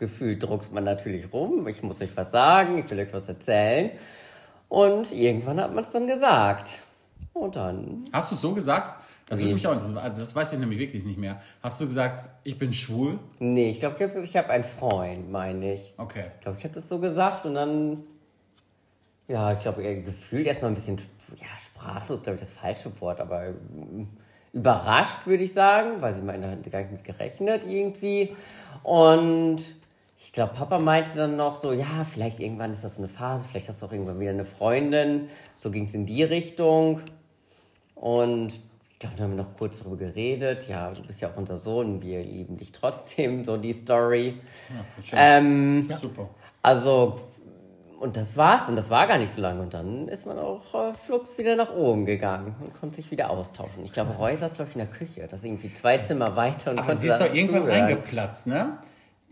gefühlt 0.02 0.42
druckst 0.42 0.72
man 0.72 0.82
natürlich 0.82 1.32
rum. 1.32 1.68
Ich 1.68 1.80
muss 1.84 2.00
euch 2.00 2.16
was 2.16 2.32
sagen, 2.32 2.76
ich 2.76 2.90
will 2.90 2.98
euch 2.98 3.12
was 3.12 3.28
erzählen. 3.28 3.92
Und 4.68 5.12
irgendwann 5.12 5.60
hat 5.60 5.72
man 5.72 5.84
es 5.84 5.90
dann 5.90 6.08
gesagt. 6.08 6.80
Und 7.32 7.54
dann 7.54 8.04
Hast 8.12 8.32
du 8.32 8.34
es 8.34 8.40
so 8.40 8.52
gesagt? 8.52 8.96
Das 9.28 9.40
würde 9.40 9.54
mich 9.54 9.64
auch 9.64 9.72
interessieren. 9.72 9.98
Also 9.98 10.20
das 10.20 10.34
weiß 10.34 10.54
ich 10.54 10.58
nämlich 10.58 10.80
wirklich 10.80 11.04
nicht 11.04 11.20
mehr. 11.20 11.40
Hast 11.62 11.80
du 11.80 11.86
gesagt, 11.86 12.28
ich 12.42 12.58
bin 12.58 12.72
schwul? 12.72 13.20
Nee, 13.38 13.70
ich 13.70 13.78
glaube, 13.78 13.94
ich 14.04 14.10
habe 14.12 14.26
hab 14.26 14.50
einen 14.50 14.64
Freund, 14.64 15.30
meine 15.30 15.74
ich. 15.74 15.94
Okay. 15.98 16.24
Ich 16.34 16.40
glaube, 16.40 16.58
ich 16.58 16.64
habe 16.64 16.74
das 16.74 16.88
so 16.88 16.98
gesagt 16.98 17.46
und 17.46 17.54
dann, 17.54 18.02
ja, 19.28 19.52
ich 19.52 19.60
glaube, 19.60 19.82
gefühlt 20.02 20.48
erstmal 20.48 20.72
ein 20.72 20.74
bisschen, 20.74 20.98
ja, 21.36 21.46
sprachlos, 21.64 22.22
glaube 22.24 22.34
ich, 22.34 22.40
das 22.40 22.52
falsche 22.52 22.90
Wort, 23.00 23.20
aber 23.20 23.46
ähm, 23.46 24.08
überrascht, 24.52 25.26
würde 25.26 25.44
ich 25.44 25.52
sagen, 25.52 26.02
weil 26.02 26.12
sie 26.12 26.22
meine, 26.22 26.50
hatte 26.50 26.70
gar 26.70 26.80
nicht 26.80 26.90
mit 26.90 27.04
gerechnet 27.04 27.62
irgendwie. 27.64 28.34
Und 28.82 29.62
ich 30.24 30.32
glaube, 30.32 30.54
Papa 30.54 30.78
meinte 30.78 31.16
dann 31.16 31.36
noch 31.36 31.54
so, 31.54 31.72
ja, 31.72 32.04
vielleicht 32.10 32.40
irgendwann 32.40 32.72
ist 32.72 32.82
das 32.84 32.96
so 32.96 33.02
eine 33.02 33.08
Phase, 33.08 33.44
vielleicht 33.50 33.68
hast 33.68 33.82
du 33.82 33.86
auch 33.86 33.92
irgendwann 33.92 34.18
wieder 34.20 34.30
eine 34.30 34.44
Freundin. 34.44 35.28
So 35.58 35.70
ging 35.70 35.84
es 35.84 35.94
in 35.94 36.06
die 36.06 36.22
Richtung. 36.22 37.00
Und 37.94 38.52
ich 38.90 38.98
glaube, 38.98 39.16
dann 39.16 39.24
haben 39.24 39.36
wir 39.36 39.42
noch 39.44 39.56
kurz 39.56 39.80
darüber 39.80 39.96
geredet. 39.96 40.68
Ja, 40.68 40.90
du 40.92 41.02
bist 41.02 41.20
ja 41.20 41.28
auch 41.28 41.36
unser 41.36 41.56
Sohn, 41.56 42.02
wir 42.02 42.22
lieben 42.22 42.56
dich 42.56 42.72
trotzdem, 42.72 43.44
so 43.44 43.56
die 43.56 43.72
Story. 43.72 44.38
Ja, 44.70 45.02
schön. 45.04 45.18
Ähm, 45.20 45.88
Super. 46.00 46.28
also, 46.62 47.16
und 48.00 48.16
das 48.16 48.36
war's 48.36 48.66
dann, 48.66 48.74
das 48.76 48.90
war 48.90 49.06
gar 49.06 49.18
nicht 49.18 49.32
so 49.32 49.40
lange. 49.42 49.60
Und 49.60 49.74
dann 49.74 50.08
ist 50.08 50.24
man 50.24 50.38
auch 50.38 50.74
äh, 50.74 50.94
flugs 50.94 51.36
wieder 51.36 51.56
nach 51.56 51.74
oben 51.74 52.06
gegangen 52.06 52.54
und 52.60 52.74
konnte 52.80 52.96
sich 52.96 53.10
wieder 53.10 53.28
austauschen. 53.28 53.84
Ich 53.84 53.92
glaube, 53.92 54.12
Roy 54.12 54.34
saß, 54.36 54.54
glaube 54.54 54.70
ich, 54.70 54.76
in 54.76 54.86
der 54.86 54.96
Küche. 54.96 55.28
Das 55.28 55.40
ist 55.40 55.46
irgendwie 55.46 55.74
zwei 55.74 55.98
Zimmer 55.98 56.34
weiter. 56.36 56.70
Und 56.70 56.78
Aber 56.78 56.96
sie 56.96 57.08
ist 57.08 57.18
da 57.18 57.26
doch 57.26 57.34
irgendwann 57.34 57.62
zuhören. 57.62 57.82
reingeplatzt, 57.82 58.46
ne? 58.46 58.78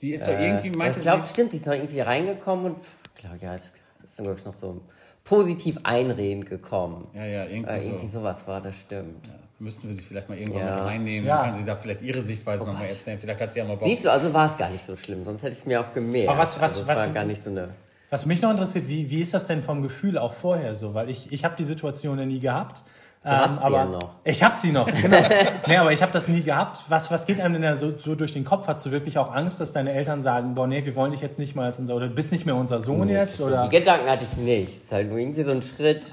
Die 0.02 0.12
ist 0.14 0.26
doch 0.28 0.38
irgendwie, 0.38 0.70
meinte 0.70 0.98
ich 0.98 1.04
glaube, 1.04 1.24
stimmt, 1.28 1.52
die 1.52 1.56
ist 1.58 1.66
noch 1.66 1.74
irgendwie 1.74 2.00
reingekommen 2.00 2.66
und, 2.66 2.76
glaube 3.16 3.36
ja, 3.40 3.54
es 3.54 3.62
ist 4.04 4.18
dann, 4.18 4.24
glaube 4.26 4.38
ich, 4.40 4.44
noch 4.46 4.54
so 4.54 4.80
positiv 5.24 5.78
einreden 5.82 6.44
gekommen. 6.44 7.06
Ja, 7.14 7.24
ja, 7.24 7.44
irgendwie 7.44 7.70
Äh, 7.70 7.78
so. 7.80 7.88
irgendwie 7.90 8.06
sowas 8.06 8.38
war, 8.46 8.60
das 8.60 8.74
stimmt. 8.76 9.28
Müssten 9.58 9.88
wir 9.88 9.94
sie 9.94 10.02
vielleicht 10.02 10.28
mal 10.30 10.38
irgendwann 10.38 10.62
Ja. 10.66 10.70
mit 10.70 10.80
reinnehmen. 10.80 11.28
Ja. 11.28 11.36
Dann 11.36 11.44
kann 11.46 11.54
sie 11.54 11.64
da 11.64 11.76
vielleicht 11.76 12.00
ihre 12.00 12.22
Sichtweise 12.22 12.66
nochmal 12.66 12.86
erzählen. 12.86 13.18
Vielleicht 13.18 13.40
hat 13.42 13.52
sie 13.52 13.58
ja 13.58 13.66
mal 13.66 13.76
Bock. 13.76 13.86
Siehst 13.88 14.04
du, 14.06 14.10
also 14.10 14.32
war 14.32 14.46
es 14.50 14.56
gar 14.56 14.70
nicht 14.70 14.86
so 14.86 14.96
schlimm, 14.96 15.24
sonst 15.24 15.42
hätte 15.42 15.52
ich 15.52 15.58
es 15.58 15.66
mir 15.66 15.80
auch 15.82 15.92
gemerkt. 15.92 16.30
Aber 16.30 16.38
was- 16.38 16.56
was- 16.60 16.76
also 16.78 16.88
was- 16.88 16.98
war 16.98 17.08
gar 17.08 17.24
nicht 17.24 17.44
so 17.44 17.50
eine... 17.50 17.68
Was 18.08 18.24
mich 18.26 18.40
noch 18.42 18.50
interessiert, 18.50 18.88
wie, 18.88 19.08
wie 19.10 19.20
ist 19.20 19.34
das 19.34 19.46
denn 19.46 19.62
vom 19.62 19.82
Gefühl 19.82 20.16
auch 20.18 20.32
vorher 20.32 20.74
so? 20.74 20.94
Weil 20.94 21.10
ich, 21.10 21.30
ich 21.30 21.44
habe 21.44 21.54
die 21.56 21.64
Situation 21.64 22.18
ja 22.18 22.24
nie 22.24 22.40
gehabt. 22.40 22.82
Ähm, 23.22 23.32
hast 23.32 23.58
sie 23.58 23.64
aber 23.64 23.76
ja 23.76 23.84
noch. 23.84 24.10
Ich 24.24 24.42
habe 24.42 24.56
sie 24.56 24.72
noch, 24.72 24.86
genau. 25.02 25.18
nee, 25.66 25.76
aber 25.76 25.92
ich 25.92 26.00
habe 26.00 26.10
das 26.12 26.28
nie 26.28 26.42
gehabt. 26.42 26.84
Was, 26.88 27.10
was 27.10 27.26
geht 27.26 27.38
einem 27.38 27.54
denn 27.54 27.62
da 27.62 27.76
so, 27.76 27.96
so 27.98 28.14
durch 28.14 28.32
den 28.32 28.44
Kopf? 28.44 28.66
Hast 28.66 28.86
du 28.86 28.92
wirklich 28.92 29.18
auch 29.18 29.34
Angst, 29.34 29.60
dass 29.60 29.72
deine 29.72 29.92
Eltern 29.92 30.22
sagen, 30.22 30.54
boah, 30.54 30.66
nee, 30.66 30.84
wir 30.84 30.96
wollen 30.96 31.10
dich 31.10 31.20
jetzt 31.20 31.38
nicht 31.38 31.54
mal 31.54 31.66
als 31.66 31.78
unser, 31.78 31.96
oder 31.96 32.08
du 32.08 32.14
bist 32.14 32.32
nicht 32.32 32.46
mehr 32.46 32.56
unser 32.56 32.80
Sohn 32.80 33.08
jetzt? 33.08 33.40
Oder? 33.42 33.64
Die 33.64 33.76
Gedanken 33.76 34.08
hatte 34.08 34.24
ich 34.30 34.38
nicht. 34.38 34.72
Es 34.72 34.84
ist 34.84 34.92
halt 34.92 35.10
nur 35.10 35.18
irgendwie 35.18 35.42
so 35.42 35.50
ein 35.50 35.60
Schritt 35.60 36.06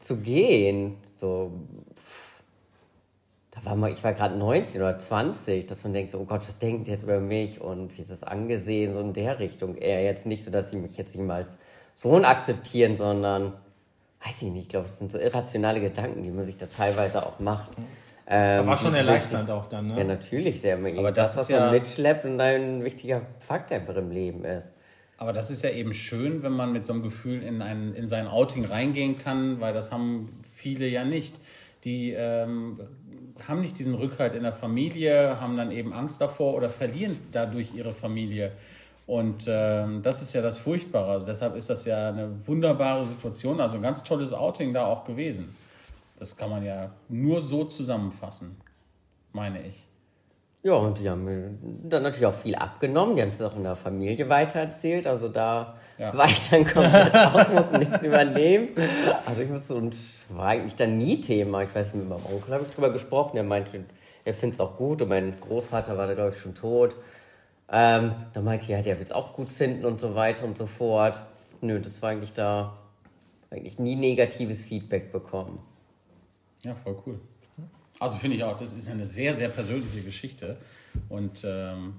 zu 0.00 0.16
gehen. 0.16 0.96
So, 1.14 1.52
pff. 1.94 2.42
da 3.52 3.64
war 3.64 3.76
mal, 3.76 3.92
ich 3.92 4.02
war 4.02 4.12
gerade 4.12 4.36
19 4.36 4.82
oder 4.82 4.98
20, 4.98 5.66
dass 5.66 5.84
man 5.84 5.92
denkt 5.92 6.10
so, 6.10 6.18
oh 6.18 6.24
Gott, 6.24 6.42
was 6.44 6.58
denkt 6.58 6.88
jetzt 6.88 7.04
über 7.04 7.20
mich 7.20 7.60
und 7.60 7.96
wie 7.96 8.00
ist 8.00 8.10
das 8.10 8.24
angesehen, 8.24 8.94
so 8.94 9.00
in 9.00 9.12
der 9.12 9.38
Richtung. 9.38 9.76
Eher 9.76 10.02
jetzt 10.02 10.26
nicht 10.26 10.44
so, 10.44 10.50
dass 10.50 10.70
sie 10.70 10.76
mich 10.76 10.96
jetzt 10.96 11.14
nicht 11.14 11.24
mal 11.24 11.36
als 11.36 11.58
Sohn 11.94 12.24
akzeptieren, 12.24 12.96
sondern, 12.96 13.52
weiß 14.24 14.42
ich 14.42 14.48
nicht, 14.50 14.62
ich 14.64 14.68
glaube, 14.68 14.86
es 14.86 14.98
sind 14.98 15.12
so 15.12 15.18
irrationale 15.18 15.80
Gedanken, 15.80 16.22
die 16.22 16.30
man 16.30 16.44
sich 16.44 16.56
da 16.56 16.66
teilweise 16.66 17.24
auch 17.24 17.38
macht. 17.38 17.70
Ähm, 18.28 18.58
Das 18.58 18.66
war 18.66 18.76
schon 18.76 18.94
erleichternd 18.94 19.50
auch 19.50 19.66
dann, 19.66 19.88
Ja, 19.90 19.96
ne? 19.96 20.04
natürlich 20.04 20.60
sehr. 20.60 20.76
Aber 20.78 21.12
das 21.12 21.32
das, 21.34 21.38
was 21.42 21.48
ja- 21.48 21.60
man 21.60 21.72
mitschleppt 21.74 22.24
und 22.24 22.40
ein 22.40 22.82
wichtiger 22.84 23.22
Fakt 23.38 23.70
einfach 23.72 23.94
im 23.96 24.10
Leben 24.10 24.44
ist. 24.44 24.72
Aber 25.18 25.32
das 25.32 25.50
ist 25.50 25.62
ja 25.62 25.70
eben 25.70 25.94
schön, 25.94 26.42
wenn 26.42 26.52
man 26.52 26.72
mit 26.72 26.84
so 26.84 26.92
einem 26.92 27.02
Gefühl 27.02 27.42
in, 27.42 27.62
ein, 27.62 27.94
in 27.94 28.06
sein 28.06 28.26
Outing 28.26 28.64
reingehen 28.66 29.16
kann, 29.16 29.60
weil 29.60 29.72
das 29.72 29.92
haben 29.92 30.28
viele 30.52 30.86
ja 30.88 31.04
nicht. 31.04 31.36
Die 31.84 32.12
ähm, 32.12 32.80
haben 33.48 33.60
nicht 33.60 33.78
diesen 33.78 33.94
Rückhalt 33.94 34.34
in 34.34 34.42
der 34.42 34.52
Familie, 34.52 35.40
haben 35.40 35.56
dann 35.56 35.70
eben 35.70 35.92
Angst 35.92 36.20
davor 36.20 36.54
oder 36.54 36.68
verlieren 36.68 37.18
dadurch 37.32 37.74
ihre 37.74 37.92
Familie. 37.92 38.52
Und 39.06 39.46
ähm, 39.48 40.02
das 40.02 40.20
ist 40.22 40.32
ja 40.32 40.42
das 40.42 40.58
Furchtbare. 40.58 41.12
Also 41.12 41.26
deshalb 41.28 41.54
ist 41.54 41.70
das 41.70 41.84
ja 41.84 42.08
eine 42.08 42.28
wunderbare 42.46 43.04
Situation, 43.06 43.60
also 43.60 43.76
ein 43.76 43.82
ganz 43.82 44.02
tolles 44.02 44.34
Outing 44.34 44.72
da 44.72 44.86
auch 44.86 45.04
gewesen. 45.04 45.54
Das 46.18 46.36
kann 46.36 46.50
man 46.50 46.64
ja 46.64 46.90
nur 47.08 47.40
so 47.40 47.64
zusammenfassen, 47.64 48.56
meine 49.32 49.62
ich. 49.62 49.82
Ja, 50.64 50.72
und 50.72 50.98
die 50.98 51.08
haben 51.08 51.80
dann 51.84 52.02
natürlich 52.02 52.26
auch 52.26 52.34
viel 52.34 52.56
abgenommen. 52.56 53.14
Die 53.14 53.22
haben 53.22 53.28
es 53.28 53.40
auch 53.40 53.54
in 53.54 53.62
der 53.62 53.76
Familie 53.76 54.28
weitererzählt. 54.28 55.06
Also 55.06 55.28
da 55.28 55.76
Ja. 55.98 56.12
war 56.16 56.26
ich 56.26 56.50
dann 56.50 56.64
komplett 56.64 57.14
raus, 57.14 57.46
musste 57.54 57.78
nichts 57.78 58.02
übernehmen. 58.02 58.70
Also 59.24 59.42
ich 59.42 59.48
musste, 59.48 59.74
und 59.74 59.94
war 60.30 60.46
eigentlich 60.46 60.74
dann 60.74 60.98
nie 60.98 61.20
Thema. 61.20 61.62
Ich 61.62 61.72
weiß, 61.72 61.94
mit 61.94 62.08
meinem 62.08 62.26
Onkel 62.26 62.54
habe 62.54 62.64
ich 62.68 62.74
drüber 62.74 62.90
gesprochen. 62.90 63.36
Der 63.36 63.44
meinte, 63.44 63.84
er 64.24 64.34
findet 64.34 64.54
es 64.54 64.60
auch 64.60 64.76
gut. 64.76 65.00
Und 65.02 65.10
mein 65.10 65.38
Großvater 65.40 65.96
war 65.96 66.08
da, 66.08 66.14
glaube 66.14 66.32
ich, 66.34 66.40
schon 66.40 66.56
tot. 66.56 66.96
Ähm, 67.68 68.14
da 68.32 68.40
meinte 68.40 68.64
ich, 68.64 68.70
ja, 68.70 68.80
der 68.82 68.98
wird 68.98 69.08
es 69.08 69.12
auch 69.12 69.32
gut 69.32 69.50
finden 69.50 69.84
und 69.84 70.00
so 70.00 70.14
weiter 70.14 70.44
und 70.44 70.56
so 70.56 70.66
fort. 70.66 71.20
Nö, 71.60 71.80
das 71.80 72.00
war 72.02 72.10
eigentlich 72.10 72.32
da, 72.32 72.76
eigentlich 73.50 73.78
nie 73.78 73.96
negatives 73.96 74.64
Feedback 74.64 75.10
bekommen. 75.12 75.58
Ja, 76.62 76.74
voll 76.74 76.96
cool. 77.06 77.20
Also 77.98 78.18
finde 78.18 78.36
ich 78.36 78.44
auch, 78.44 78.56
das 78.56 78.74
ist 78.74 78.90
eine 78.90 79.04
sehr, 79.06 79.32
sehr 79.32 79.48
persönliche 79.48 80.02
Geschichte. 80.02 80.58
Und 81.08 81.44
ähm, 81.44 81.96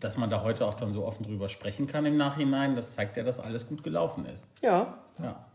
dass 0.00 0.16
man 0.16 0.28
da 0.28 0.42
heute 0.42 0.66
auch 0.66 0.74
dann 0.74 0.92
so 0.92 1.06
offen 1.06 1.24
drüber 1.24 1.48
sprechen 1.48 1.86
kann 1.86 2.04
im 2.06 2.16
Nachhinein, 2.16 2.74
das 2.74 2.92
zeigt 2.94 3.16
ja, 3.16 3.22
dass 3.22 3.40
alles 3.40 3.68
gut 3.68 3.82
gelaufen 3.82 4.26
ist. 4.26 4.48
Ja, 4.62 4.98
Ja. 5.22 5.46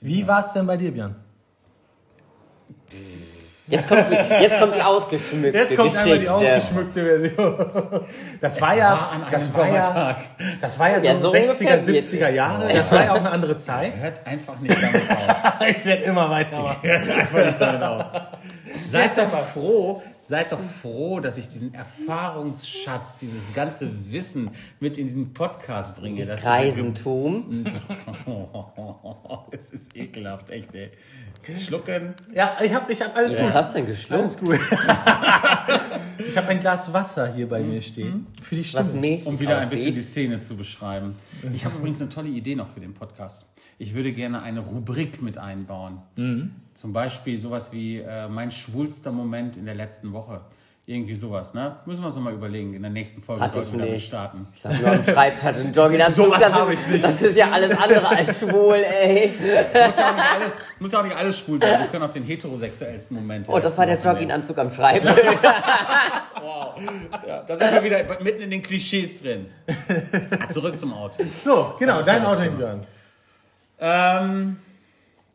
Wie 0.00 0.26
war 0.26 0.40
es 0.40 0.52
denn 0.52 0.66
bei 0.66 0.76
dir, 0.76 0.90
Björn? 0.90 1.14
Jetzt 3.68 3.88
kommt 3.88 4.10
die, 4.10 4.14
jetzt 4.14 4.58
kommt 4.58 4.74
die 4.76 4.82
ausgeschmückte 4.82 5.58
Jetzt 5.58 5.76
kommt 5.76 5.96
einmal 5.96 6.18
die 6.18 6.24
Geschichte. 6.26 6.32
ausgeschmückte 6.34 7.04
Version. 7.04 8.00
Das 8.40 8.60
war 8.60 8.72
Es 8.72 8.78
ja, 8.78 8.90
war 8.90 9.10
an 9.12 9.22
einem 9.22 9.30
das 9.30 9.56
war 9.56 9.68
ja, 9.68 9.84
Sommertag. 9.84 10.16
das 10.60 10.78
war 10.78 10.90
ja 10.90 11.00
so, 11.00 11.06
Ja, 11.06 11.16
so 11.16 11.32
60er, 11.32 11.40
ungefähr 11.50 11.80
70er 11.80 12.28
Jahre. 12.30 12.72
Das 12.72 12.92
war 12.92 13.04
ja 13.04 13.12
auch 13.12 13.16
eine 13.16 13.30
andere 13.30 13.58
Zeit. 13.58 13.98
Hört 14.00 14.26
einfach 14.26 14.58
nicht 14.60 14.76
damit 14.76 15.10
auf. 15.10 15.52
Ich 15.76 15.84
werde 15.84 16.02
immer 16.04 16.28
weitermachen. 16.28 16.78
Hört 16.82 17.08
einfach 17.10 17.46
nicht 17.46 17.60
damit 17.60 17.82
auf. 17.82 18.04
Seid 18.82 19.16
doch 19.18 19.28
froh, 19.28 20.02
seid 20.18 20.50
doch 20.52 20.58
froh, 20.60 21.20
dass 21.20 21.36
ich 21.38 21.48
diesen 21.48 21.72
Erfahrungsschatz, 21.74 23.18
dieses 23.18 23.54
ganze 23.54 23.88
Wissen 24.10 24.50
mit 24.80 24.98
in 24.98 25.06
diesen 25.06 25.32
Podcast 25.34 25.96
bringe. 25.96 26.24
Das 26.24 26.40
ist 26.40 26.46
ja 26.46 26.56
Kreisentum. 26.56 27.66
Es 29.50 29.70
ist 29.70 29.94
ekelhaft, 29.96 30.50
echt, 30.50 30.74
ey. 30.74 30.90
Schlucken. 31.60 32.14
Ja, 32.34 32.56
ich 32.62 32.72
habe 32.72 32.92
ich 32.92 33.00
hab 33.02 33.16
alles 33.16 33.34
Was 33.34 33.40
gut. 33.40 33.52
hast 33.52 33.74
du 33.74 33.78
denn 33.78 33.86
geschluckt? 33.88 34.20
Alles 34.20 34.38
gut. 34.38 34.58
ich 36.28 36.36
habe 36.36 36.48
ein 36.48 36.60
Glas 36.60 36.92
Wasser 36.92 37.32
hier 37.32 37.48
bei 37.48 37.60
mir 37.60 37.82
stehen. 37.82 38.26
Für 38.40 38.54
die 38.54 38.74
Was 38.74 38.86
Stimme. 38.86 39.00
Milch 39.00 39.26
Um 39.26 39.38
wieder 39.40 39.58
ein 39.58 39.68
bisschen 39.68 39.94
die 39.94 40.02
Szene 40.02 40.40
zu 40.40 40.56
beschreiben. 40.56 41.16
Ich 41.54 41.64
habe 41.64 41.76
übrigens 41.76 42.00
eine 42.00 42.10
tolle 42.10 42.28
Idee 42.28 42.54
noch 42.54 42.68
für 42.68 42.80
den 42.80 42.94
Podcast. 42.94 43.46
Ich 43.78 43.94
würde 43.94 44.12
gerne 44.12 44.42
eine 44.42 44.60
Rubrik 44.60 45.20
mit 45.22 45.38
einbauen. 45.38 46.00
Zum 46.74 46.92
Beispiel 46.92 47.38
sowas 47.38 47.72
wie 47.72 47.98
äh, 47.98 48.28
mein 48.28 48.52
schwulster 48.52 49.12
Moment 49.12 49.56
in 49.56 49.66
der 49.66 49.74
letzten 49.74 50.12
Woche. 50.12 50.42
Irgendwie 50.84 51.14
sowas, 51.14 51.54
ne? 51.54 51.76
Müssen 51.86 52.00
wir 52.02 52.06
uns 52.06 52.16
noch 52.16 52.22
mal 52.24 52.32
überlegen. 52.32 52.74
In 52.74 52.82
der 52.82 52.90
nächsten 52.90 53.22
Folge 53.22 53.40
Hatte 53.42 53.52
sollten 53.54 53.78
wir 53.78 53.86
damit 53.86 54.00
starten. 54.00 54.48
Ich 54.56 54.62
sag 54.62 54.80
nur 54.80 54.90
am 54.90 55.04
Schreibtisch 55.04 55.42
hat 55.44 55.54
einen 55.54 55.72
Jogginganzug. 55.72 56.24
Sowas 56.26 56.42
das 56.42 56.52
habe 56.52 56.74
ist- 56.74 56.86
ich 56.88 56.92
nicht. 56.94 57.04
Das 57.04 57.22
ist 57.22 57.36
ja 57.36 57.50
alles 57.52 57.78
andere 57.78 58.08
als 58.08 58.38
schwul, 58.40 58.74
ey. 58.74 59.32
Es 59.72 59.80
muss 59.86 59.96
ja 59.98 60.10
auch 60.10 60.14
nicht 60.16 60.32
alles, 60.34 60.56
muss 60.80 60.92
ja 60.92 60.98
auch 60.98 61.04
nicht 61.04 61.16
alles 61.16 61.38
schwul 61.38 61.58
sein. 61.60 61.80
Wir 61.82 61.86
können 61.86 62.02
auch 62.02 62.10
den 62.10 62.24
heterosexuellsten 62.24 63.16
Moment. 63.16 63.48
Oh, 63.48 63.60
das 63.60 63.78
war 63.78 63.86
der 63.86 64.00
Jogginganzug 64.00 64.58
am 64.58 64.72
Schreibtisch. 64.72 65.14
Ja, 67.26 67.42
da 67.46 67.54
sind 67.56 67.70
wir 67.72 67.84
wieder 67.84 68.20
mitten 68.22 68.42
in 68.42 68.50
den 68.50 68.62
Klischees 68.62 69.20
drin. 69.22 69.46
Ah, 70.40 70.48
zurück 70.48 70.78
zum 70.78 70.92
Auto. 70.92 71.22
So, 71.24 71.74
genau, 71.78 71.98
Das 71.98 72.06
ja 72.06 72.14
dein 72.14 72.22
das 72.24 72.32
Outing. 72.32 72.56
Björn. 72.56 72.80
Ähm, 73.78 74.56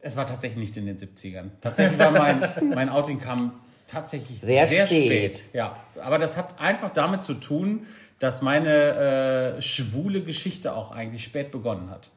es 0.02 0.18
war 0.18 0.26
tatsächlich 0.26 0.58
nicht 0.58 0.76
in 0.78 0.88
den 0.88 0.98
70ern. 0.98 1.52
Tatsächlich 1.62 1.98
war 2.00 2.12
mein, 2.12 2.50
mein 2.74 2.90
Outing 2.90 3.20
kam 3.22 3.54
tatsächlich 3.88 4.42
Sehr 4.42 4.68
sehr, 4.68 4.86
spät. 4.86 5.36
spät. 5.38 5.46
Ja, 5.54 5.76
aber 6.04 6.20
das 6.20 6.38
hat 6.38 6.60
einfach 6.60 6.90
damit 6.90 7.24
zu 7.24 7.34
tun, 7.34 7.88
dass 8.20 8.42
meine 8.42 9.56
äh, 9.58 9.62
schwule 9.62 10.22
Geschichte 10.22 10.76
auch 10.76 10.92
eigentlich 10.92 11.24
spät 11.24 11.52
begonnen 11.52 11.90
hat. 11.90 12.12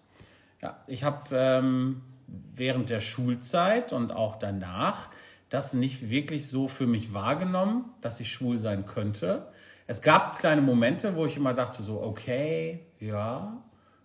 Ja, 0.62 0.78
ich 0.86 1.04
habe 1.04 1.28
ähm, 1.32 2.02
während 2.26 2.90
der 2.90 3.00
Schulzeit 3.00 3.92
und 3.92 4.12
auch 4.12 4.36
danach 4.36 5.08
das 5.48 5.74
nicht 5.74 6.10
wirklich 6.10 6.48
so 6.48 6.68
für 6.68 6.86
mich 6.86 7.12
wahrgenommen, 7.12 7.86
dass 8.00 8.20
ich 8.20 8.30
schwul 8.30 8.56
sein 8.56 8.86
könnte. 8.86 9.48
Es 9.86 10.00
gab 10.02 10.38
kleine 10.38 10.62
Momente, 10.62 11.16
wo 11.16 11.26
ich 11.26 11.36
immer 11.36 11.54
dachte 11.54 11.82
so, 11.82 12.00
okay, 12.00 12.80
ja, 13.00 13.60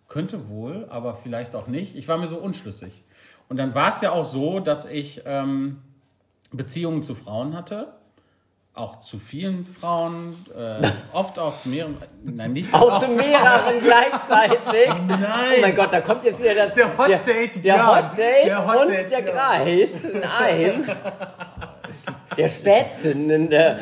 könnte 0.07 0.47
wohl, 0.47 0.87
aber 0.89 1.13
vielleicht 1.15 1.55
auch 1.55 1.67
nicht. 1.67 1.95
Ich 1.95 2.07
war 2.07 2.17
mir 2.17 2.27
so 2.27 2.37
unschlüssig. 2.37 3.03
Und 3.47 3.57
dann 3.57 3.75
war 3.75 3.89
es 3.89 4.01
ja 4.01 4.11
auch 4.11 4.23
so, 4.23 4.59
dass 4.59 4.85
ich 4.85 5.21
ähm, 5.25 5.81
Beziehungen 6.51 7.03
zu 7.03 7.15
Frauen 7.15 7.55
hatte. 7.55 7.93
Auch 8.73 8.99
zu 8.99 9.19
vielen 9.19 9.63
Frauen, 9.63 10.35
äh, 10.53 10.85
oft 11.13 11.39
auch 11.39 11.55
zu 11.55 11.69
mehreren. 11.69 11.95
Nein, 12.25 12.51
nicht 12.51 12.73
das 12.73 12.81
Auch 12.81 12.99
zu 12.99 13.07
mehreren 13.07 13.79
gleichzeitig. 13.81 14.89
Nein. 15.07 15.25
Oh 15.57 15.61
mein 15.61 15.75
Gott, 15.75 15.93
da 15.93 16.01
kommt 16.01 16.25
jetzt 16.25 16.39
wieder 16.39 16.53
der, 16.53 16.67
Der 16.71 16.97
Hot 16.97 17.07
Date 17.07 17.55
der, 17.55 17.61
der 17.61 17.87
Hot 17.87 18.17
Date 18.17 18.45
Der 18.47 18.67
Hot 18.67 18.81
und 18.85 18.91
Date 18.91 19.11
der. 19.11 19.23
Kreis 19.23 19.89
in 20.03 20.23
einem. 20.23 20.83
Der 22.35 22.49
Spätzündende. 22.49 23.77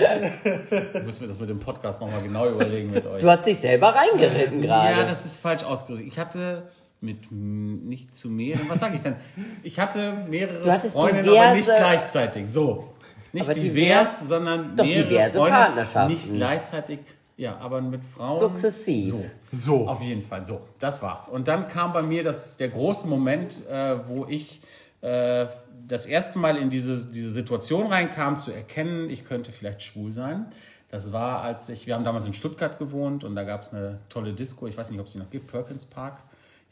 Ich 0.94 1.04
muss 1.04 1.20
mir 1.20 1.28
das 1.28 1.40
mit 1.40 1.50
dem 1.50 1.60
Podcast 1.60 2.02
nochmal 2.02 2.22
genau 2.22 2.48
überlegen 2.48 2.92
mit 2.92 3.06
euch. 3.06 3.22
Du 3.22 3.30
hast 3.30 3.46
dich 3.46 3.58
selber 3.60 3.96
reingeritten 3.96 4.62
gerade. 4.62 4.92
Ja, 5.00 5.04
das 5.06 5.26
ist 5.26 5.38
falsch 5.38 5.64
ausgedrückt. 5.64 6.06
Ich 6.08 6.20
hatte 6.20 6.64
mit 7.04 7.32
nicht 7.32 8.16
zu 8.16 8.30
mehreren, 8.30 8.68
was 8.70 8.80
sage 8.80 8.96
ich 8.96 9.02
denn? 9.02 9.16
Ich 9.62 9.80
hatte 9.80 10.14
mehrere 10.30 10.80
Freundinnen, 10.80 11.26
diverse- 11.26 11.40
aber 11.46 11.56
nicht 11.56 11.66
gleichzeitig. 11.76 12.50
So. 12.50 12.94
Nicht 13.34 13.56
divers, 13.56 14.20
divers- 14.20 14.28
sondern 14.28 14.76
Doch, 14.76 14.86
mehrere 14.86 15.10
diverse 15.10 15.38
Freunde, 15.38 15.52
Partnerschaften. 15.58 16.12
nicht 16.14 16.34
gleichzeitig. 16.34 17.00
Ja, 17.36 17.58
aber 17.58 17.82
mit 17.82 18.06
Frauen. 18.06 18.40
Sukzessiv. 18.40 19.14
So. 19.14 19.26
So. 19.52 19.88
Auf 19.88 20.02
jeden 20.02 20.22
Fall, 20.22 20.44
so, 20.44 20.62
das 20.80 21.02
war's. 21.02 21.28
Und 21.28 21.48
dann 21.48 21.68
kam 21.68 21.92
bei 21.92 22.04
mir 22.04 22.24
das, 22.24 22.58
der 22.58 22.70
große 22.70 23.08
Moment, 23.08 23.68
äh, 23.68 23.96
wo 24.08 24.26
ich 24.30 24.62
äh, 25.02 25.48
das 25.88 26.06
erste 26.06 26.40
Mal 26.40 26.58
in 26.58 26.70
diese, 26.70 27.08
diese 27.12 27.32
Situation 27.32 27.88
reinkam, 27.88 28.38
zu 28.38 28.52
erkennen, 28.52 29.10
ich 29.10 29.26
könnte 29.26 29.52
vielleicht 29.52 29.82
schwul 29.82 30.12
sein. 30.12 30.46
Das 30.92 31.12
war, 31.12 31.42
als 31.42 31.68
ich, 31.70 31.88
wir 31.88 31.96
haben 31.96 32.04
damals 32.06 32.26
in 32.26 32.34
Stuttgart 32.34 32.78
gewohnt 32.78 33.24
und 33.24 33.36
da 33.36 33.44
gab 33.44 33.64
es 33.64 33.74
eine 33.74 34.00
tolle 34.10 34.32
Disco, 34.34 34.68
ich 34.68 34.78
weiß 34.78 34.92
nicht, 34.92 35.00
ob 35.00 35.08
es 35.08 35.14
die 35.14 35.18
noch 35.18 35.30
gibt, 35.32 35.52
Perkins 35.52 35.88
Park 35.88 36.20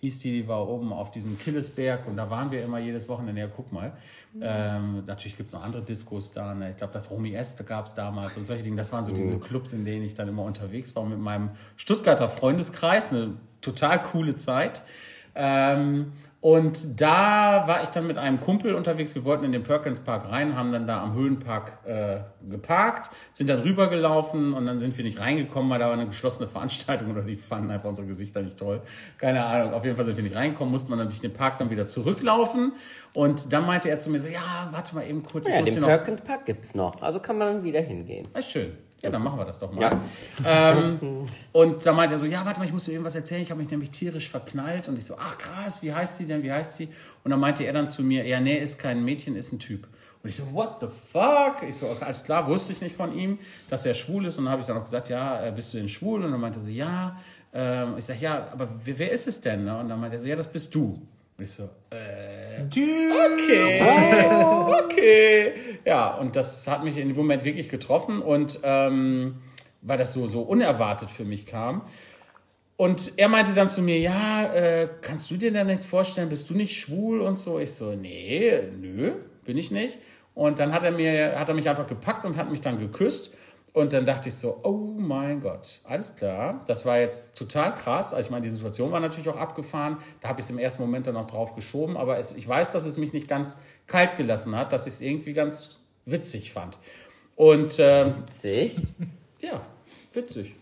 hieß 0.02 0.20
die, 0.20 0.32
die 0.32 0.48
war 0.48 0.68
oben 0.68 0.92
auf 0.92 1.12
diesem 1.12 1.38
Killesberg 1.38 2.08
und 2.08 2.18
da 2.18 2.30
waren 2.30 2.52
wir 2.52 2.64
immer 2.64 2.80
jedes 2.80 3.08
Wochenende, 3.08 3.42
ja 3.42 3.48
guck 3.48 3.72
mal. 3.72 3.94
Ähm, 4.42 5.04
natürlich 5.06 5.36
gibt 5.36 5.48
es 5.48 5.54
noch 5.54 5.64
andere 5.64 5.84
Diskos 5.84 6.32
da, 6.32 6.54
ne? 6.54 6.72
ich 6.72 6.78
glaube 6.78 6.94
das 6.94 7.12
Romy 7.12 7.34
Est 7.34 7.66
gab 7.68 7.86
es 7.86 7.94
damals 7.94 8.38
und 8.38 8.46
solche 8.46 8.64
Dinge, 8.64 8.78
das 8.78 8.92
waren 8.94 9.04
so 9.04 9.12
diese 9.12 9.38
Clubs, 9.38 9.74
in 9.74 9.84
denen 9.84 10.04
ich 10.04 10.14
dann 10.14 10.28
immer 10.28 10.44
unterwegs 10.44 10.96
war 10.96 11.06
mit 11.06 11.20
meinem 11.20 11.52
Stuttgarter 11.76 12.30
Freundeskreis, 12.30 13.12
eine 13.12 13.34
total 13.60 14.02
coole 14.02 14.36
Zeit. 14.36 14.84
Ähm, 15.36 16.14
und 16.42 17.00
da 17.00 17.68
war 17.68 17.84
ich 17.84 17.90
dann 17.90 18.08
mit 18.08 18.18
einem 18.18 18.40
Kumpel 18.40 18.74
unterwegs. 18.74 19.14
Wir 19.14 19.24
wollten 19.24 19.46
in 19.46 19.52
den 19.52 19.62
Perkins 19.62 20.00
Park 20.00 20.28
rein, 20.32 20.56
haben 20.58 20.72
dann 20.72 20.88
da 20.88 21.04
am 21.04 21.14
Höhenpark 21.14 21.78
äh, 21.86 22.22
geparkt, 22.50 23.12
sind 23.32 23.48
dann 23.48 23.60
rübergelaufen 23.60 24.54
und 24.54 24.66
dann 24.66 24.80
sind 24.80 24.98
wir 24.98 25.06
nicht 25.06 25.20
reingekommen, 25.20 25.70
weil 25.70 25.78
da 25.78 25.86
war 25.86 25.94
eine 25.94 26.08
geschlossene 26.08 26.48
Veranstaltung 26.50 27.12
oder 27.12 27.22
die 27.22 27.36
fanden 27.36 27.70
einfach 27.70 27.90
unsere 27.90 28.08
Gesichter 28.08 28.42
nicht 28.42 28.58
toll. 28.58 28.82
Keine 29.20 29.46
Ahnung. 29.46 29.74
Auf 29.76 29.86
jeden 29.86 29.96
Fall 29.96 30.06
sind 30.06 30.18
wir 30.18 30.24
nicht 30.24 30.36
reingekommen, 30.36 30.72
mussten 30.72 30.92
wir 30.92 30.98
dann 30.98 31.10
durch 31.10 31.22
den 31.22 31.34
Park 31.34 31.60
dann 31.60 31.70
wieder 31.70 31.86
zurücklaufen. 31.86 32.74
Und 33.14 33.54
dann 33.54 33.68
meinte 33.68 33.90
er 33.90 34.00
zu 34.00 34.10
mir 34.10 34.20
so, 34.20 34.28
ja, 34.28 34.70
warte 34.72 34.96
mal 34.96 35.06
eben 35.08 35.22
kurz, 35.22 35.48
ich 35.48 35.54
Ja, 35.54 35.60
muss 35.60 35.70
den 35.70 35.74
hier 35.76 35.82
noch 35.82 35.90
Perkins 35.90 36.22
Park 36.22 36.46
gibt's 36.48 36.74
noch. 36.74 37.04
Also 37.04 37.20
kann 37.20 37.38
man 37.38 37.54
dann 37.54 37.64
wieder 37.64 37.82
hingehen. 37.82 38.28
Ah, 38.34 38.42
schön. 38.42 38.72
Ja, 39.02 39.10
dann 39.10 39.24
machen 39.24 39.40
wir 39.40 39.46
das 39.46 39.58
doch 39.58 39.72
mal. 39.72 39.82
Ja. 39.82 40.72
Ähm, 40.74 41.26
und 41.52 41.84
da 41.86 41.94
meinte 41.94 42.16
er 42.16 42.18
so, 42.20 42.28
ja, 42.28 42.46
warte 42.46 42.60
mal, 42.60 42.66
ich 42.66 42.74
muss 42.74 42.86
dir 42.86 42.92
irgendwas 42.92 43.16
erzählen. 43.16 43.42
Ich 43.42 43.50
habe 43.50 43.60
mich 43.62 43.72
nämlich 43.72 43.90
tierisch 43.90 44.30
verknallt. 44.30 44.88
Und 44.90 44.98
ich 44.98 45.06
so, 45.06 45.16
ach 45.18 45.38
krass, 45.38 45.82
wie 45.82 45.92
heißt 45.92 46.18
sie 46.18 46.28
denn, 46.28 46.44
wie 46.44 46.52
heißt 46.52 46.76
sie? 46.76 46.88
Und 47.24 47.32
dann 47.32 47.40
meinte 47.40 47.64
er 47.64 47.74
dann 47.74 47.88
zu 47.88 48.04
mir, 48.04 48.28
ja, 48.28 48.40
nee, 48.40 48.56
ist 48.56 48.78
kein 48.78 49.04
Mädchen, 49.04 49.36
ist 49.36 49.54
ein 49.54 49.60
Typ. 49.60 49.88
Und 50.22 50.30
ich 50.30 50.36
so, 50.36 50.44
what 50.54 50.76
the 50.82 50.88
fuck? 51.12 51.68
Ich 51.68 51.78
so, 51.78 51.98
alles 52.00 52.24
klar, 52.24 52.46
wusste 52.48 52.74
ich 52.74 52.82
nicht 52.82 52.96
von 52.96 53.18
ihm, 53.18 53.40
dass 53.70 53.86
er 53.88 53.96
schwul 53.96 54.26
ist. 54.28 54.38
Und 54.38 54.46
dann 54.46 54.52
habe 54.52 54.62
ich 54.62 54.68
dann 54.68 54.78
auch 54.78 54.84
gesagt, 54.84 55.10
ja, 55.10 55.48
äh, 55.48 55.52
bist 55.52 55.74
du 55.74 55.78
denn 55.78 55.90
schwul? 55.90 56.24
Und 56.24 56.32
dann 56.32 56.40
meinte 56.40 56.60
er 56.60 56.64
so, 56.64 56.70
ja. 56.70 57.20
Ähm, 57.54 57.96
ich 57.98 58.06
sage, 58.06 58.20
ja, 58.20 58.48
aber 58.52 58.70
wer, 58.84 59.00
wer 59.00 59.12
ist 59.12 59.28
es 59.28 59.42
denn? 59.42 59.66
ne? 59.66 59.80
Und 59.80 59.90
dann 59.90 60.00
meinte 60.00 60.18
er 60.18 60.20
so, 60.20 60.28
ja, 60.28 60.36
das 60.36 60.52
bist 60.52 60.76
du. 60.76 61.02
Und 61.42 61.46
ich 61.46 61.54
so, 61.54 61.70
okay, 62.68 63.82
okay. 64.86 65.54
Ja, 65.84 66.14
und 66.18 66.36
das 66.36 66.68
hat 66.68 66.84
mich 66.84 66.98
in 66.98 67.08
dem 67.08 67.18
Moment 67.18 67.44
wirklich 67.44 67.68
getroffen 67.68 68.22
und 68.22 68.60
ähm, 68.62 69.42
weil 69.82 69.98
das 69.98 70.14
so, 70.14 70.28
so 70.28 70.44
unerwartet 70.44 71.10
für 71.10 71.26
mich 71.26 71.48
kam. 71.48 71.82
Und 72.78 73.14
er 73.18 73.28
meinte 73.28 73.56
dann 73.56 73.70
zu 73.70 73.82
mir, 73.82 73.98
ja, 73.98 74.54
äh, 74.54 74.88
kannst 75.02 75.32
du 75.32 75.38
dir 75.38 75.52
denn 75.52 75.66
nichts 75.66 75.88
vorstellen, 75.88 76.30
bist 76.30 76.48
du 76.52 76.54
nicht 76.54 76.80
schwul 76.80 77.22
und 77.22 77.40
so? 77.40 77.58
Ich 77.58 77.72
so, 77.72 77.94
nee, 77.94 78.62
nö, 78.80 79.14
bin 79.44 79.58
ich 79.58 79.72
nicht. 79.72 79.98
Und 80.36 80.60
dann 80.60 80.74
hat 80.74 80.84
er 80.84 80.92
mir, 80.92 81.40
hat 81.40 81.50
er 81.50 81.56
mich 81.56 81.68
einfach 81.68 81.88
gepackt 81.88 82.24
und 82.24 82.38
hat 82.38 82.52
mich 82.52 82.62
dann 82.62 82.78
geküsst. 82.78 83.34
Und 83.74 83.94
dann 83.94 84.06
dachte 84.06 84.28
ich 84.28 84.36
so, 84.36 84.60
oh 84.64 84.94
mein 84.98 85.40
Gott, 85.40 85.80
alles 85.86 86.16
klar. 86.16 86.62
Das 86.68 86.86
war 86.86 87.00
jetzt 87.00 87.38
total 87.38 87.74
krass. 87.74 88.14
Also 88.14 88.28
ich 88.28 88.32
meine, 88.32 88.44
die 88.44 88.50
Situation 88.50 88.92
war 88.92 89.00
natürlich 89.00 89.30
auch 89.30 89.38
abgefahren. 89.38 89.98
Da 90.20 90.28
habe 90.28 90.42
ich 90.42 90.46
es 90.46 90.50
im 90.50 90.60
ersten 90.60 90.82
Moment 90.82 91.08
dann 91.08 91.16
auch 91.16 91.28
drauf 91.28 91.56
geschoben. 91.56 91.96
Aber 91.96 92.18
es, 92.18 92.36
ich 92.36 92.46
weiß, 92.46 92.72
dass 92.72 92.86
es 92.86 92.98
mich 92.98 93.14
nicht 93.14 93.30
ganz 93.30 93.60
kalt 93.88 94.18
gelassen 94.18 94.58
hat, 94.58 94.74
dass 94.74 94.88
ich 94.88 94.94
es 94.96 95.02
irgendwie 95.02 95.32
ganz 95.32 95.80
witzig 96.06 96.52
fand. 96.52 96.80
Und 97.38 97.78
ähm, 97.80 98.14
Witzig. 98.28 98.76
ja, 99.40 99.62
witzig. 100.14 100.56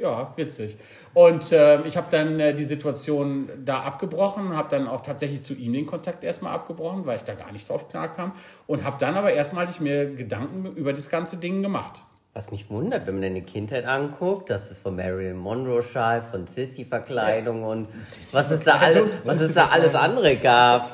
Ja, 0.00 0.32
witzig. 0.36 0.76
Und 1.12 1.52
äh, 1.52 1.82
ich 1.82 1.96
habe 1.96 2.08
dann 2.10 2.40
äh, 2.40 2.54
die 2.54 2.64
Situation 2.64 3.48
da 3.64 3.82
abgebrochen, 3.82 4.56
habe 4.56 4.68
dann 4.68 4.88
auch 4.88 5.02
tatsächlich 5.02 5.42
zu 5.42 5.54
ihm 5.54 5.72
den 5.74 5.86
Kontakt 5.86 6.24
erstmal 6.24 6.54
abgebrochen, 6.54 7.06
weil 7.06 7.18
ich 7.18 7.22
da 7.22 7.34
gar 7.34 7.52
nicht 7.52 7.68
drauf 7.68 7.88
klarkam. 7.88 8.32
Und 8.66 8.84
habe 8.84 8.96
dann 8.98 9.16
aber 9.16 9.32
erstmalig 9.32 9.80
mir 9.80 10.14
Gedanken 10.14 10.74
über 10.74 10.92
das 10.94 11.10
ganze 11.10 11.36
Ding 11.36 11.62
gemacht. 11.62 12.02
Was 12.34 12.50
mich 12.50 12.68
wundert, 12.68 13.06
wenn 13.06 13.14
man 13.14 13.22
deine 13.22 13.42
Kindheit 13.42 13.84
anguckt, 13.84 14.50
dass 14.50 14.68
es 14.72 14.80
von 14.80 14.96
Marilyn 14.96 15.36
Monroe 15.36 15.84
Schal, 15.84 16.20
von 16.20 16.48
Sissy-Verkleidung 16.48 17.62
und 17.62 17.86
was 17.96 18.50
es 18.50 18.64
da, 18.64 18.74
alle, 18.74 19.06
was 19.24 19.40
es 19.40 19.54
da 19.54 19.68
alles 19.68 19.94
andere 19.94 20.34
gab. 20.34 20.92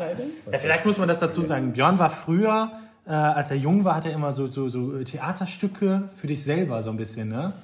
Ja, 0.52 0.58
vielleicht 0.58 0.84
muss 0.84 0.98
man 0.98 1.08
das 1.08 1.18
dazu 1.18 1.40
sagen. 1.40 1.72
Björn 1.72 1.98
war 1.98 2.10
früher, 2.10 2.72
äh, 3.06 3.12
als 3.12 3.50
er 3.50 3.56
jung 3.56 3.84
war, 3.84 3.96
hat 3.96 4.04
er 4.04 4.12
immer 4.12 4.32
so, 4.32 4.48
so, 4.48 4.68
so 4.68 5.02
Theaterstücke 5.02 6.10
für 6.14 6.26
dich 6.26 6.44
selber 6.44 6.82
so 6.82 6.90
ein 6.90 6.98
bisschen 6.98 7.30
ne, 7.30 7.54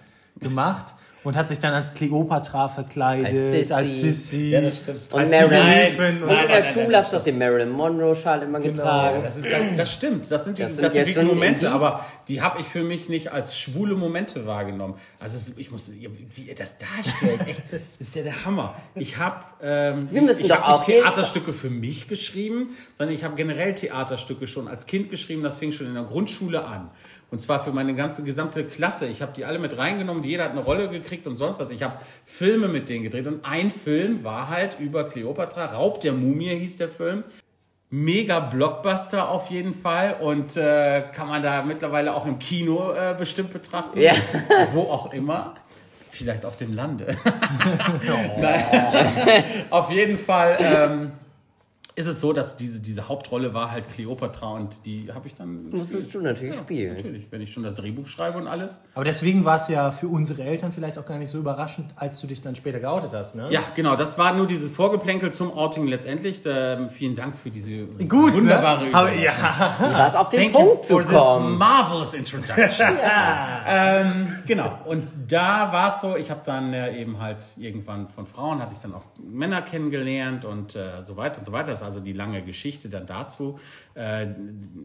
gemacht. 0.40 0.95
Und 1.26 1.37
hat 1.37 1.49
sich 1.49 1.59
dann 1.59 1.75
als 1.75 1.92
Kleopatra 1.92 2.68
verkleidet, 2.68 3.73
Als. 3.73 4.00
Sissi, 4.00 4.50
Ja, 4.50 4.61
das 4.61 4.78
stimmt. 4.78 5.12
Und 5.12 5.21
als 5.21 5.33
Marilyn-. 5.33 6.23
Und 6.23 6.28
Und 6.28 6.40
in 6.40 6.49
der 6.49 6.73
Schule 6.73 6.97
hast 6.97 7.12
doch 7.12 7.23
den 7.25 7.37
Marilyn 7.38 7.71
Monroe 7.71 8.14
Schal 8.14 8.42
immer 8.42 8.61
getragen. 8.61 9.18
Das, 9.21 9.37
ist, 9.37 9.50
das, 9.50 9.75
das 9.75 9.92
stimmt, 9.92 10.30
das 10.30 10.45
sind 10.45 10.59
die, 10.59 10.62
Das 10.62 10.76
das 10.76 10.92
sind 10.92 10.92
sind, 10.92 11.06
jetzt 11.09 11.16
wirklich 11.16 11.28
schon 11.28 11.37
Momente, 11.37 11.61
die- 11.66 11.66
aber 11.73 12.06
die 12.28 12.42
habe 12.42 12.61
ich 12.61 12.66
für 12.66 12.85
mich 12.85 13.09
nicht 13.09 13.33
als 13.33 13.59
schwule 13.59 13.97
Momente 13.97 14.47
wahrgenommen. 14.47 14.95
Also 15.18 15.37
es, 15.37 15.59
ich 15.59 15.71
muss, 15.73 15.90
wie 15.92 16.42
ihr 16.42 16.54
das 16.54 16.76
darstellt, 16.78 17.40
echt, 17.49 17.64
das 17.73 17.80
ist 18.06 18.14
ja 18.14 18.23
der 18.23 18.45
Hammer. 18.45 18.76
Ich 18.95 19.18
habe 19.18 19.45
ähm, 19.62 20.09
Wir 20.12 20.30
ich, 20.30 20.40
ich 20.40 20.50
hab 20.52 20.68
nicht 20.68 20.83
Theaterstücke 20.85 21.52
für 21.52 21.71
mich 21.71 22.06
geschrieben, 22.06 22.76
sondern 22.97 23.14
ich 23.16 23.25
habe 23.25 23.35
generell 23.35 23.75
Theaterstücke 23.75 24.47
schon 24.47 24.68
als 24.68 24.87
Kind 24.87 25.11
geschrieben. 25.11 25.42
Das 25.42 25.56
fing 25.56 25.73
schon 25.73 25.88
in 25.88 25.95
der 25.95 26.04
Grundschule 26.04 26.64
an. 26.64 26.88
Und 27.30 27.40
zwar 27.40 27.62
für 27.62 27.73
meine 27.73 27.95
ganze 27.95 28.23
gesamte 28.23 28.64
Klasse. 28.64 29.06
Ich 29.06 29.21
habe 29.21 29.33
die 29.33 29.45
alle 29.45 29.59
mit 29.59 29.76
reingenommen, 29.76 30.23
jeder 30.23 30.45
hat 30.45 30.52
eine 30.52 30.61
Rolle 30.61 30.88
gekriegt 30.88 31.26
und 31.26 31.37
sonst 31.37 31.59
was. 31.59 31.73
Ich 31.73 31.83
habe 31.83 31.99
Filme 32.25 32.68
mit 32.68 32.88
denen 32.88 33.02
gedreht 33.02 33.26
und 33.26 33.45
ein 33.45 33.71
Film 33.71 34.23
war 34.23 34.49
halt 34.49 34.78
über 34.78 35.04
Kleopatra, 35.04 35.66
Raub 35.66 36.00
der 36.00 36.12
Mumie 36.12 36.54
hieß 36.54 36.76
der 36.76 36.88
Film 36.88 37.25
mega 37.90 38.40
Blockbuster 38.40 39.28
auf 39.28 39.49
jeden 39.50 39.73
Fall 39.73 40.16
und 40.21 40.56
äh, 40.56 41.02
kann 41.12 41.28
man 41.28 41.42
da 41.42 41.62
mittlerweile 41.62 42.14
auch 42.14 42.26
im 42.26 42.38
Kino 42.38 42.92
äh, 42.92 43.14
bestimmt 43.14 43.52
betrachten. 43.52 44.00
Ja. 44.00 44.12
Wo 44.73 44.83
auch 44.83 45.12
immer. 45.12 45.54
Vielleicht 46.11 46.45
auf 46.45 46.56
dem 46.56 46.73
Lande. 46.73 47.06
Nein. 48.38 49.45
auf 49.71 49.90
jeden 49.90 50.18
Fall 50.18 50.56
ähm, 50.61 51.12
ist 51.96 52.06
es 52.06 52.20
so, 52.20 52.34
dass 52.34 52.58
diese, 52.58 52.82
diese 52.82 53.08
Hauptrolle 53.08 53.54
war 53.54 53.70
halt 53.70 53.90
Kleopatra 53.90 54.50
und 54.50 54.84
die 54.84 55.10
habe 55.12 55.26
ich 55.26 55.34
dann. 55.34 55.70
Musstest 55.70 56.14
du 56.14 56.20
natürlich 56.20 56.54
spielen. 56.54 56.94
Natürlich, 56.94 57.26
wenn 57.30 57.40
ich 57.40 57.54
schon 57.54 57.62
das 57.62 57.74
Drehbuch 57.74 58.06
schreibe 58.06 58.36
und 58.36 58.46
alles. 58.46 58.82
Aber 58.94 59.04
deswegen 59.04 59.46
war 59.46 59.56
es 59.56 59.68
ja 59.68 59.90
für 59.90 60.08
unsere 60.08 60.42
Eltern 60.42 60.72
vielleicht 60.72 60.98
auch 60.98 61.06
gar 61.06 61.16
nicht 61.16 61.30
so 61.30 61.38
überraschend, 61.38 61.86
als 61.96 62.20
du 62.20 62.26
dich 62.26 62.42
dann 62.42 62.54
später 62.54 62.80
geoutet 62.80 63.14
hast, 63.14 63.34
ne? 63.34 63.48
Ja, 63.50 63.60
genau, 63.74 63.96
das 63.96 64.18
war 64.18 64.34
nur 64.34 64.46
dieses 64.46 64.70
Vorgeplänkel 64.70 65.32
zum 65.32 65.56
Outing 65.56 65.86
letztendlich. 65.86 66.42
Ähm, 66.44 66.90
vielen 66.90 67.14
Dank 67.14 67.34
für 67.34 67.50
diese 67.50 67.86
Gut, 67.86 68.34
wunderbare 68.34 68.88
ne? 68.88 68.94
Aber, 68.94 69.12
ja. 69.14 70.08
Es 70.08 70.14
auf 70.14 70.28
den 70.28 70.40
Thank 70.40 70.52
Punkt 70.52 70.76
you 70.76 70.82
zu 70.82 70.92
for 70.92 71.02
this 71.02 71.16
kommen? 71.16 71.56
marvelous 71.56 72.12
introduction. 72.12 72.88
ähm, 73.66 74.36
genau. 74.46 74.80
Und 74.84 75.08
da 75.28 75.72
war 75.72 75.88
es 75.88 76.02
so, 76.02 76.14
ich 76.14 76.30
habe 76.30 76.42
dann 76.44 76.74
äh, 76.74 77.00
eben 77.00 77.20
halt 77.20 77.42
irgendwann 77.56 78.08
von 78.08 78.26
Frauen 78.26 78.60
hatte 78.60 78.74
ich 78.74 78.82
dann 78.82 78.92
auch 78.92 79.04
Männer 79.18 79.62
kennengelernt 79.62 80.44
und 80.44 80.76
äh, 80.76 81.00
so 81.00 81.16
weiter 81.16 81.38
und 81.38 81.44
so 81.44 81.52
weiter. 81.52 81.70
Das 81.70 81.85
also 81.86 82.00
die 82.00 82.12
lange 82.12 82.42
Geschichte 82.42 82.90
dann 82.90 83.06
dazu. 83.06 83.58
Äh, 83.94 84.26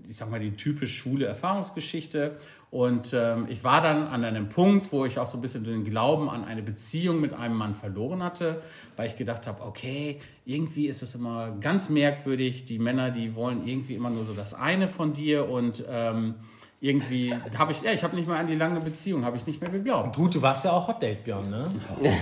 ich 0.07 0.15
sag 0.15 0.31
mal 0.31 0.39
die 0.39 0.55
typisch 0.55 0.97
schwule 0.97 1.25
Erfahrungsgeschichte. 1.25 2.37
Und 2.71 3.13
ähm, 3.13 3.47
ich 3.49 3.65
war 3.65 3.81
dann 3.81 4.07
an 4.07 4.23
einem 4.23 4.47
Punkt, 4.47 4.93
wo 4.93 5.05
ich 5.05 5.19
auch 5.19 5.27
so 5.27 5.37
ein 5.37 5.41
bisschen 5.41 5.65
den 5.65 5.83
Glauben 5.83 6.29
an 6.29 6.45
eine 6.45 6.63
Beziehung 6.63 7.19
mit 7.19 7.33
einem 7.33 7.55
Mann 7.55 7.73
verloren 7.73 8.23
hatte, 8.23 8.61
weil 8.95 9.07
ich 9.07 9.17
gedacht 9.17 9.45
habe, 9.45 9.61
okay, 9.63 10.21
irgendwie 10.45 10.87
ist 10.87 11.01
es 11.01 11.13
immer 11.13 11.51
ganz 11.59 11.89
merkwürdig. 11.89 12.63
Die 12.63 12.79
Männer, 12.79 13.11
die 13.11 13.35
wollen 13.35 13.67
irgendwie 13.67 13.95
immer 13.95 14.09
nur 14.09 14.23
so 14.23 14.31
das 14.31 14.53
eine 14.53 14.87
von 14.87 15.11
dir 15.11 15.49
und 15.49 15.83
ähm, 15.89 16.35
irgendwie 16.83 17.35
habe 17.57 17.73
ich, 17.73 17.81
ja, 17.83 17.91
ich 17.91 18.03
habe 18.03 18.15
nicht 18.15 18.27
mal 18.27 18.37
an 18.37 18.47
die 18.47 18.55
lange 18.55 18.79
Beziehung, 18.79 19.23
habe 19.23 19.37
ich 19.37 19.45
nicht 19.45 19.61
mehr 19.61 19.69
geglaubt. 19.69 20.15
Gut, 20.15 20.33
du 20.33 20.41
warst 20.41 20.65
ja 20.65 20.71
auch 20.71 20.87
Hot 20.87 21.01
Date, 21.01 21.23
Björn, 21.23 21.47
ne? 21.47 21.69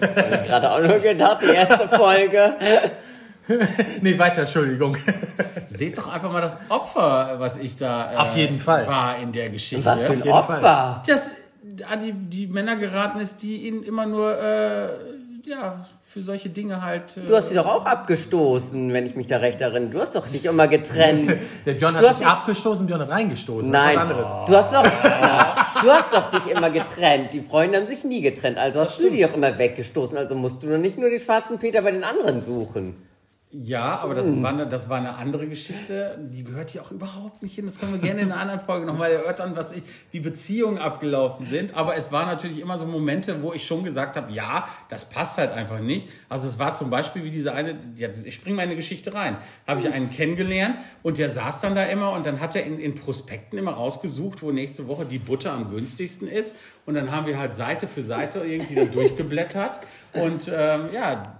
Hab 0.00 0.40
ich 0.40 0.46
gerade 0.46 0.72
auch 0.72 0.80
nur 0.80 0.98
gedacht, 0.98 1.42
die 1.42 1.54
erste 1.54 1.88
Folge. 1.88 2.54
Nee, 4.02 4.18
weiter, 4.18 4.40
Entschuldigung. 4.40 4.96
Seht 5.66 5.98
doch 5.98 6.12
einfach 6.12 6.32
mal 6.32 6.40
das 6.40 6.58
Opfer, 6.68 7.34
was 7.38 7.58
ich 7.58 7.76
da 7.76 8.12
äh, 8.12 8.16
Auf 8.16 8.36
jeden 8.36 8.60
Fall. 8.60 8.86
war 8.86 9.18
in 9.18 9.32
der 9.32 9.50
Geschichte. 9.50 9.84
Was 9.84 10.00
für 10.02 10.12
ein 10.12 10.18
jeden 10.18 10.32
Opfer. 10.32 11.02
dass 11.06 11.32
an 11.90 12.00
die, 12.00 12.12
die 12.12 12.46
Männer 12.46 12.76
geraten 12.76 13.18
ist, 13.20 13.42
die 13.42 13.66
ihn 13.66 13.82
immer 13.82 14.06
nur 14.06 14.38
äh, 14.40 14.86
ja, 15.46 15.84
für 16.06 16.22
solche 16.22 16.48
Dinge 16.48 16.82
halt. 16.82 17.16
Äh, 17.16 17.26
Du 17.26 17.34
hast 17.36 17.48
sie 17.48 17.54
doch 17.54 17.66
auch 17.66 17.84
abgestoßen, 17.84 18.92
wenn 18.92 19.04
ich 19.04 19.16
mich 19.16 19.26
da 19.26 19.38
recht 19.38 19.60
erinnere. 19.60 19.90
Du 19.90 20.00
hast 20.00 20.14
doch 20.14 20.26
dich 20.26 20.44
immer 20.44 20.68
getrennt. 20.68 21.32
Der 21.66 21.74
Björn 21.74 21.94
Du 21.94 22.00
hat 22.00 22.08
hast 22.08 22.18
nicht 22.20 22.28
abgestoßen, 22.28 22.86
Björn 22.86 23.00
hat 23.02 23.10
reingestoßen. 23.10 23.70
Nein, 23.70 23.94
Das 23.94 23.94
ist 23.94 23.98
was 23.98 24.08
anderes. 24.08 24.46
du 24.46 24.56
hast 24.56 24.74
doch, 24.74 25.82
du 25.82 25.90
hast 25.90 26.12
doch 26.14 26.30
dich 26.30 26.52
immer 26.52 26.70
getrennt. 26.70 27.32
Die 27.32 27.40
Freunde 27.42 27.78
haben 27.78 27.86
sich 27.86 28.04
nie 28.04 28.20
getrennt. 28.22 28.56
Also 28.58 28.80
hast 28.80 28.98
du 29.00 29.10
die 29.10 29.20
doch 29.22 29.34
immer 29.34 29.58
weggestoßen. 29.58 30.16
Also 30.16 30.34
musst 30.34 30.62
du 30.62 30.68
doch 30.68 30.78
nicht 30.78 30.96
nur 30.98 31.10
den 31.10 31.20
schwarzen 31.20 31.58
Peter 31.58 31.82
bei 31.82 31.90
den 31.90 32.04
anderen 32.04 32.40
suchen. 32.42 32.96
Ja, 33.56 34.00
aber 34.00 34.16
das 34.16 34.42
war, 34.42 34.50
eine, 34.50 34.66
das 34.66 34.88
war 34.88 34.98
eine 34.98 35.14
andere 35.14 35.46
Geschichte. 35.46 36.18
Die 36.18 36.42
gehört 36.42 36.70
hier 36.70 36.82
auch 36.82 36.90
überhaupt 36.90 37.40
nicht 37.40 37.54
hin. 37.54 37.66
Das 37.66 37.78
können 37.78 37.92
wir 37.92 38.00
gerne 38.00 38.22
in 38.22 38.32
einer 38.32 38.40
anderen 38.40 38.58
Folge 38.58 38.84
nochmal 38.84 39.12
erörtern, 39.12 39.52
was 39.54 39.70
ich, 39.70 39.84
wie 40.10 40.18
Beziehungen 40.18 40.78
abgelaufen 40.78 41.46
sind. 41.46 41.76
Aber 41.76 41.96
es 41.96 42.10
waren 42.10 42.26
natürlich 42.26 42.58
immer 42.58 42.76
so 42.78 42.84
Momente, 42.84 43.44
wo 43.44 43.52
ich 43.52 43.64
schon 43.64 43.84
gesagt 43.84 44.16
habe, 44.16 44.32
ja, 44.32 44.66
das 44.88 45.08
passt 45.08 45.38
halt 45.38 45.52
einfach 45.52 45.78
nicht. 45.78 46.08
Also 46.28 46.48
es 46.48 46.58
war 46.58 46.72
zum 46.72 46.90
Beispiel 46.90 47.22
wie 47.22 47.30
diese 47.30 47.52
eine, 47.52 47.78
ich 48.24 48.34
springe 48.34 48.56
mal 48.56 48.62
in 48.64 48.70
eine 48.70 48.76
Geschichte 48.76 49.14
rein. 49.14 49.36
Habe 49.68 49.82
ich 49.82 49.92
einen 49.92 50.10
kennengelernt 50.10 50.80
und 51.04 51.18
der 51.18 51.28
saß 51.28 51.60
dann 51.60 51.76
da 51.76 51.84
immer 51.84 52.10
und 52.10 52.26
dann 52.26 52.40
hat 52.40 52.56
er 52.56 52.64
in, 52.64 52.80
in 52.80 52.96
Prospekten 52.96 53.56
immer 53.56 53.74
rausgesucht, 53.74 54.42
wo 54.42 54.50
nächste 54.50 54.88
Woche 54.88 55.04
die 55.04 55.18
Butter 55.20 55.52
am 55.52 55.70
günstigsten 55.70 56.26
ist. 56.26 56.56
Und 56.86 56.94
dann 56.94 57.12
haben 57.12 57.28
wir 57.28 57.38
halt 57.38 57.54
Seite 57.54 57.86
für 57.86 58.02
Seite 58.02 58.40
irgendwie 58.40 58.74
dann 58.74 58.90
durchgeblättert. 58.90 59.80
Und 60.12 60.50
ähm, 60.52 60.88
ja, 60.92 61.33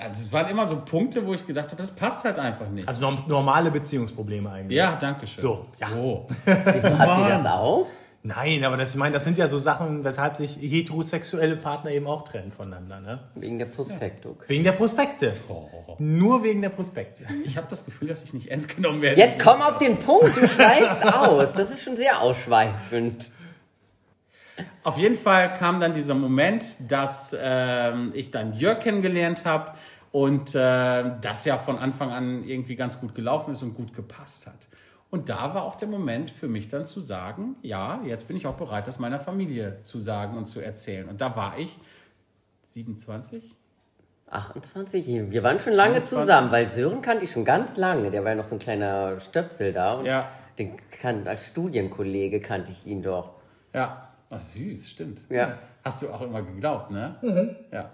also 0.00 0.14
es 0.24 0.32
waren 0.32 0.48
immer 0.48 0.66
so 0.66 0.76
Punkte, 0.80 1.26
wo 1.26 1.34
ich 1.34 1.46
gedacht 1.46 1.66
habe, 1.66 1.76
das 1.76 1.90
passt 1.94 2.24
halt 2.24 2.38
einfach 2.38 2.68
nicht. 2.68 2.86
Also 2.88 3.00
norm- 3.00 3.24
normale 3.28 3.70
Beziehungsprobleme 3.70 4.50
eigentlich. 4.50 4.76
ja, 4.78 4.96
danke 5.00 5.26
schön. 5.26 5.42
So, 5.42 5.66
ja. 5.78 5.88
so. 5.90 6.26
Habt 6.46 7.20
ihr 7.20 7.28
das 7.28 7.46
auch? 7.46 7.86
Nein, 8.22 8.64
aber 8.64 8.76
das, 8.76 8.90
ich 8.90 8.96
meine, 8.96 9.14
das 9.14 9.24
sind 9.24 9.38
ja 9.38 9.48
so 9.48 9.56
Sachen, 9.56 10.04
weshalb 10.04 10.36
sich 10.36 10.56
heterosexuelle 10.60 11.56
Partner 11.56 11.90
eben 11.90 12.06
auch 12.06 12.20
trennen 12.22 12.52
voneinander. 12.52 13.00
Ne? 13.00 13.18
Wegen 13.34 13.58
der 13.58 13.64
Prospektung. 13.64 14.36
Wegen 14.46 14.62
der 14.62 14.72
Prospekte. 14.72 15.32
Nur 15.98 16.42
wegen 16.44 16.60
der 16.60 16.68
Prospekte. 16.68 17.24
Ich 17.46 17.56
habe 17.56 17.66
das 17.70 17.86
Gefühl, 17.86 18.08
dass 18.08 18.22
ich 18.22 18.34
nicht 18.34 18.48
ernst 18.50 18.74
genommen 18.76 19.00
werde. 19.00 19.18
Jetzt 19.18 19.40
komm 19.40 19.62
auf 19.62 19.78
den 19.78 19.96
Punkt, 19.96 20.36
du 20.36 20.46
schweifst 20.46 21.02
aus. 21.14 21.48
Das 21.54 21.70
ist 21.70 21.80
schon 21.82 21.96
sehr 21.96 22.20
ausschweifend. 22.20 23.26
Auf 24.84 24.98
jeden 24.98 25.16
Fall 25.16 25.50
kam 25.58 25.80
dann 25.80 25.92
dieser 25.92 26.14
Moment, 26.14 26.90
dass 26.90 27.36
ähm, 27.40 28.12
ich 28.14 28.30
dann 28.30 28.54
Jörg 28.54 28.80
kennengelernt 28.80 29.44
habe 29.44 29.72
und 30.12 30.54
äh, 30.54 31.04
das 31.20 31.44
ja 31.44 31.56
von 31.56 31.78
Anfang 31.78 32.10
an 32.10 32.44
irgendwie 32.44 32.74
ganz 32.74 33.00
gut 33.00 33.14
gelaufen 33.14 33.52
ist 33.52 33.62
und 33.62 33.74
gut 33.74 33.92
gepasst 33.94 34.46
hat. 34.46 34.68
Und 35.10 35.28
da 35.28 35.54
war 35.54 35.64
auch 35.64 35.74
der 35.74 35.88
Moment 35.88 36.30
für 36.30 36.46
mich 36.46 36.68
dann 36.68 36.86
zu 36.86 37.00
sagen, 37.00 37.56
ja, 37.62 38.00
jetzt 38.06 38.28
bin 38.28 38.36
ich 38.36 38.46
auch 38.46 38.54
bereit, 38.54 38.86
das 38.86 39.00
meiner 39.00 39.18
Familie 39.18 39.82
zu 39.82 39.98
sagen 39.98 40.36
und 40.36 40.46
zu 40.46 40.60
erzählen. 40.60 41.08
Und 41.08 41.20
da 41.20 41.34
war 41.34 41.58
ich 41.58 41.78
27, 42.62 43.56
28, 44.30 45.30
wir 45.30 45.42
waren 45.42 45.58
schon 45.58 45.72
lange 45.72 46.04
27. 46.04 46.08
zusammen, 46.08 46.52
weil 46.52 46.70
Sören 46.70 47.02
kannte 47.02 47.24
ich 47.24 47.32
schon 47.32 47.44
ganz 47.44 47.76
lange. 47.76 48.12
Der 48.12 48.22
war 48.22 48.30
ja 48.30 48.36
noch 48.36 48.44
so 48.44 48.54
ein 48.54 48.60
kleiner 48.60 49.20
Stöpsel 49.20 49.72
da. 49.72 49.94
Und 49.94 50.06
Ja. 50.06 50.28
Den 50.58 50.76
kan 51.00 51.26
als 51.26 51.46
Studienkollege 51.46 52.38
kannte 52.38 52.70
ich 52.70 52.86
ihn 52.86 53.02
doch. 53.02 53.30
Ja, 53.74 54.08
ach 54.30 54.40
süß, 54.40 54.88
stimmt. 54.88 55.24
Ja. 55.28 55.58
Hast 55.84 56.02
du 56.02 56.08
auch 56.10 56.22
immer 56.22 56.42
geglaubt, 56.42 56.90
ne? 56.90 57.16
Ja. 57.72 57.90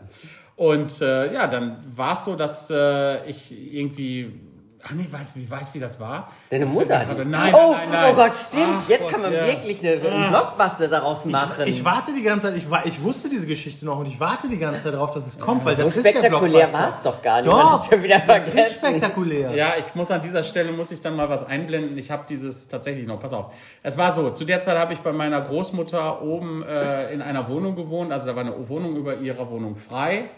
Und 0.56 1.00
äh, 1.00 1.32
ja, 1.32 1.46
dann 1.46 1.78
war 1.96 2.12
es 2.12 2.24
so, 2.24 2.36
dass 2.36 2.70
äh, 2.70 3.28
ich 3.28 3.52
irgendwie 3.74 4.40
Ach 4.88 4.92
nee, 4.92 5.06
weiß, 5.10 5.34
wie, 5.34 5.50
weiß, 5.50 5.74
wie 5.74 5.80
das 5.80 5.98
war? 5.98 6.30
Deine 6.48 6.64
Das 6.66 6.74
Mutter. 6.74 6.98
hat 7.00 7.08
gerade- 7.08 7.24
Nein, 7.24 7.52
oh, 7.54 7.72
nein, 7.72 7.88
nein, 7.90 7.90
nein. 7.90 8.12
oh 8.12 8.16
Gott, 8.16 8.32
stimmt. 8.36 8.64
Ach 8.84 8.88
Jetzt 8.88 9.02
Gott, 9.02 9.10
kann 9.10 9.22
man 9.22 9.32
ja. 9.32 9.44
wirklich 9.46 9.80
eine, 9.80 10.00
einen 10.00 10.28
Blockbuster 10.30 10.86
daraus 10.88 11.24
machen. 11.24 11.64
Ich 11.66 11.84
warte 11.84 12.12
die 12.12 12.22
ganze 12.22 12.46
Zeit, 12.48 12.56
ich, 12.56 12.66
ich 12.84 13.02
wusste 13.02 13.28
diese 13.28 13.46
Geschichte 13.48 13.84
noch 13.84 13.98
und 13.98 14.06
ich 14.06 14.20
warte 14.20 14.48
die 14.48 14.58
ganze 14.58 14.84
Zeit 14.84 14.94
darauf, 14.94 15.10
dass 15.10 15.26
es 15.26 15.40
kommt, 15.40 15.64
weil 15.64 15.76
so 15.76 15.82
das 15.82 15.96
ist 15.96 16.04
der 16.04 16.12
spektakulär 16.12 16.50
Blockbuster. 16.66 16.78
war 16.78 16.88
es 16.90 17.02
doch 17.02 17.22
gar 17.22 17.36
nicht. 17.40 17.50
Doch, 17.50 17.90
schon 17.90 18.02
wieder 18.02 18.18
das 18.20 18.46
ist 18.46 18.74
spektakulär. 18.74 19.50
Ja, 19.56 19.72
ich 19.78 19.92
muss 19.94 20.10
an 20.12 20.20
dieser 20.22 20.44
Stelle 20.44 20.70
muss 20.70 20.90
ich 20.92 21.00
dann 21.00 21.16
mal 21.16 21.28
was 21.28 21.44
einblenden. 21.46 21.98
Ich 21.98 22.10
habe 22.12 22.24
dieses 22.28 22.68
tatsächlich 22.68 23.06
noch. 23.06 23.18
Pass 23.18 23.32
auf. 23.32 23.52
Es 23.82 23.98
war 23.98 24.12
so. 24.12 24.30
Zu 24.30 24.44
der 24.44 24.60
Zeit 24.60 24.78
habe 24.78 24.92
ich 24.92 25.00
bei 25.00 25.12
meiner 25.12 25.40
Großmutter 25.40 26.22
oben 26.22 26.62
äh, 26.62 27.12
in 27.12 27.22
einer 27.22 27.48
Wohnung 27.48 27.74
gewohnt. 27.74 28.12
Also 28.12 28.26
da 28.26 28.36
war 28.36 28.44
eine 28.44 28.68
Wohnung 28.68 28.94
über 28.96 29.16
ihrer 29.16 29.50
Wohnung 29.50 29.74
frei 29.76 30.30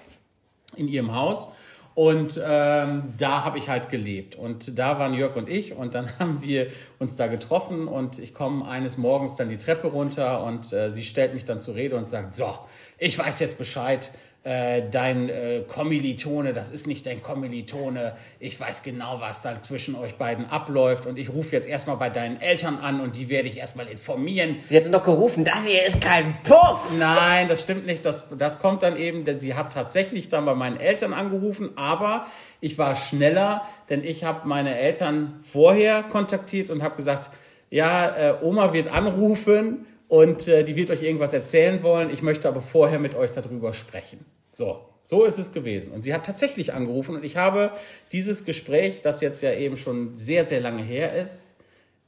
in 0.77 0.89
ihrem 0.89 1.15
Haus. 1.15 1.53
Und 1.99 2.41
ähm, 2.41 3.15
da 3.19 3.45
habe 3.45 3.59
ich 3.59 3.69
halt 3.69 3.89
gelebt. 3.89 4.37
Und 4.37 4.79
da 4.79 5.01
waren 5.01 5.15
Jörg 5.15 5.35
und 5.35 5.49
ich. 5.49 5.73
Und 5.73 5.97
dann 5.97 6.09
haben 6.21 6.41
wir 6.43 6.69
uns 7.01 7.17
da 7.17 7.27
getroffen. 7.27 7.89
Und 7.89 8.21
ich 8.21 8.33
komme 8.33 8.69
eines 8.69 8.99
Morgens 8.99 9.35
dann 9.35 9.49
die 9.49 9.57
Treppe 9.57 9.89
runter. 9.89 10.45
Und 10.45 10.73
äh, 10.73 10.91
sie 10.91 11.03
stellt 11.03 11.35
mich 11.35 11.45
dann 11.45 11.59
zur 11.59 11.75
Rede 11.75 11.97
und 11.97 12.09
sagt, 12.09 12.35
so, 12.35 12.57
ich 12.99 13.19
weiß 13.19 13.41
jetzt 13.41 13.59
Bescheid. 13.59 14.13
Äh, 14.45 14.89
dein 14.89 15.29
äh, 15.29 15.63
Kommilitone, 15.67 16.53
das 16.53 16.71
ist 16.71 16.87
nicht 16.87 17.05
dein 17.07 17.21
Kommilitone. 17.21 18.15
Ich 18.39 18.59
weiß 18.59 18.85
genau, 18.85 19.21
was 19.21 19.43
da 19.43 19.61
zwischen 19.61 19.97
euch 19.97 20.15
beiden 20.15 20.47
abläuft. 20.47 21.07
Und 21.07 21.19
ich 21.19 21.31
rufe 21.31 21.57
jetzt 21.57 21.67
erstmal 21.67 21.97
bei 21.97 22.09
deinen 22.09 22.41
Eltern 22.41 22.79
an. 22.79 23.01
Und 23.01 23.17
die 23.17 23.29
werde 23.29 23.49
ich 23.49 23.59
erstmal 23.59 23.89
informieren. 23.89 24.57
Sie 24.69 24.77
hat 24.77 24.87
noch 24.87 25.03
gerufen, 25.03 25.45
das 25.45 25.67
hier 25.67 25.85
ist 25.85 26.01
kein 26.01 26.41
Puff. 26.45 26.93
Nein, 26.97 27.49
das 27.49 27.63
stimmt 27.63 27.85
nicht. 27.85 28.05
Das, 28.05 28.29
das 28.39 28.61
kommt 28.61 28.85
dann 28.85 28.97
eben, 28.97 29.25
denn 29.25 29.41
sie 29.41 29.55
hat 29.55 29.73
tatsächlich 29.73 30.29
dann 30.29 30.47
bei 30.47 30.55
meinen 30.55 30.79
Eltern 30.79 31.13
angerufen, 31.13 31.71
aber 31.77 32.27
ich 32.61 32.79
war 32.79 32.95
schneller, 32.95 33.63
denn 33.91 34.05
ich 34.05 34.23
habe 34.23 34.47
meine 34.47 34.79
Eltern 34.79 35.41
vorher 35.43 36.05
kontaktiert 36.05 36.71
und 36.71 36.83
habe 36.83 36.97
gesagt, 36.97 37.31
ja, 37.71 38.09
äh, 38.17 38.35
Oma 38.41 38.73
wird 38.73 38.89
anrufen 38.89 39.85
und 40.09 40.49
äh, 40.49 40.65
die 40.65 40.77
wird 40.77 40.91
euch 40.91 41.03
irgendwas 41.03 41.33
erzählen 41.33 41.83
wollen. 41.83 42.11
Ich 42.11 42.23
möchte 42.23 42.49
aber 42.49 42.61
vorher 42.61 42.99
mit 42.99 43.15
euch 43.15 43.31
darüber 43.31 43.73
sprechen. 43.73 44.25
So, 44.51 44.89
so 45.03 45.25
ist 45.25 45.39
es 45.39 45.53
gewesen. 45.53 45.93
Und 45.93 46.03
sie 46.03 46.13
hat 46.13 46.27
tatsächlich 46.27 46.73
angerufen 46.73 47.17
und 47.17 47.25
ich 47.25 47.37
habe 47.37 47.73
dieses 48.13 48.45
Gespräch, 48.45 49.03
das 49.03 49.21
jetzt 49.21 49.43
ja 49.43 49.53
eben 49.53 49.77
schon 49.77 50.17
sehr, 50.17 50.45
sehr 50.45 50.61
lange 50.61 50.83
her 50.83 51.15
ist, 51.15 51.57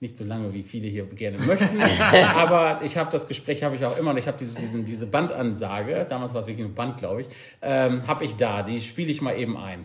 nicht 0.00 0.16
so 0.16 0.24
lange, 0.24 0.54
wie 0.54 0.62
viele 0.62 0.88
hier 0.88 1.04
gerne 1.04 1.36
möchten. 1.38 1.80
aber 2.34 2.80
ich 2.82 2.96
habe 2.96 3.10
das 3.10 3.28
Gespräch, 3.28 3.62
habe 3.62 3.76
ich 3.76 3.84
auch 3.84 3.98
immer 3.98 4.12
noch. 4.12 4.18
Ich 4.18 4.28
habe 4.28 4.38
diese, 4.38 4.58
diesen, 4.58 4.86
diese 4.86 5.06
Bandansage, 5.06 6.06
damals 6.08 6.32
war 6.32 6.40
es 6.40 6.46
wirklich 6.46 6.66
ein 6.66 6.74
Band, 6.74 6.96
glaube 6.96 7.20
ich, 7.20 7.28
ähm, 7.60 8.06
habe 8.06 8.24
ich 8.24 8.36
da. 8.36 8.62
Die 8.62 8.80
spiele 8.80 9.10
ich 9.10 9.20
mal 9.20 9.38
eben 9.38 9.58
ein. 9.58 9.84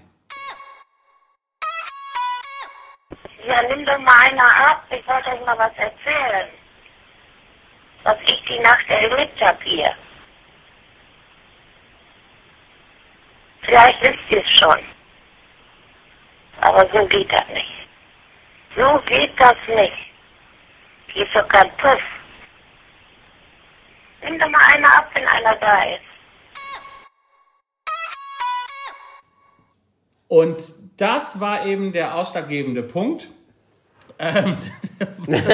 Ja, 3.45 3.61
nimm 3.67 3.85
doch 3.85 3.99
mal 3.99 4.17
einer 4.23 4.71
ab. 4.71 4.83
Ich 4.89 5.05
wollte 5.05 5.29
euch 5.29 5.45
mal 5.45 5.57
was 5.57 5.73
erzählen. 5.77 6.64
Was 8.05 8.17
ich 8.21 8.39
die 8.47 8.59
Nacht 8.59 8.87
erlebt 8.87 9.41
habe 9.41 9.63
hier. 9.63 9.91
Vielleicht 13.63 13.99
wisst 14.01 14.29
ihr 14.29 14.43
es 14.43 14.59
schon. 14.59 14.85
Aber 16.61 16.87
so 16.93 17.07
geht 17.07 17.31
das 17.31 17.47
nicht. 17.47 17.87
So 18.75 19.01
geht 19.07 19.33
das 19.41 19.55
nicht. 19.67 19.97
Hier 21.13 21.25
ist 21.25 21.33
doch 21.33 21.47
kein 21.47 21.75
Puff. 21.77 22.01
Nimm 24.21 24.37
doch 24.37 24.49
mal 24.49 24.61
einer 24.71 24.97
ab, 24.99 25.09
wenn 25.15 25.27
einer 25.27 25.55
da 25.55 25.83
ist. 25.85 26.01
Und 30.27 31.01
das 31.01 31.39
war 31.39 31.65
eben 31.65 31.91
der 31.91 32.13
ausschlaggebende 32.13 32.83
Punkt. 32.83 33.31
Ähm, 34.17 34.55
das 35.27 35.45
war, 35.45 35.53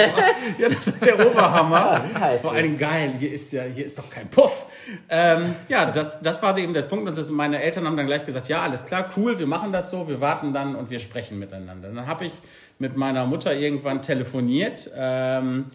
ja, 0.60 0.69
das 0.69 1.02
war 1.02 1.08
der 1.08 1.28
Oberhammer. 1.28 2.06
geil. 2.13 2.39
Vor 2.39 2.52
allem 2.52 2.78
geil, 2.78 3.13
hier 3.17 3.32
ist 3.32 3.52
ja, 3.54 3.63
hier 3.63 3.86
ist 3.86 3.97
doch 3.97 4.10
kein 4.10 4.30
Puff. 4.30 4.65
Ähm, 5.10 5.56
ja, 5.67 5.89
das, 5.89 6.21
das 6.21 6.41
war 6.43 6.58
eben 6.58 6.74
der 6.74 6.84
Punkt. 6.84 7.08
Und 7.08 7.17
das, 7.17 7.32
meine 7.32 7.62
Eltern 7.62 7.86
haben 7.86 7.97
dann 7.97 8.06
gleich 8.06 8.26
gesagt, 8.26 8.47
ja, 8.47 8.62
alles 8.62 8.86
klar, 8.86 9.08
cool, 9.17 9.39
wir 9.39 9.47
machen 9.47 9.71
das 9.71 9.89
so, 9.89 10.08
wir 10.08 10.21
warten 10.21 10.54
dann 10.54 10.76
und 10.76 10.89
wir 10.89 11.00
sprechen 11.00 11.39
miteinander. 11.39 11.89
Dann 11.89 12.06
habe 12.06 12.26
ich 12.26 12.34
mit 12.80 12.97
meiner 12.97 13.26
Mutter 13.26 13.54
irgendwann 13.54 14.02
telefoniert, 14.02 14.91
ähm, 14.95 15.65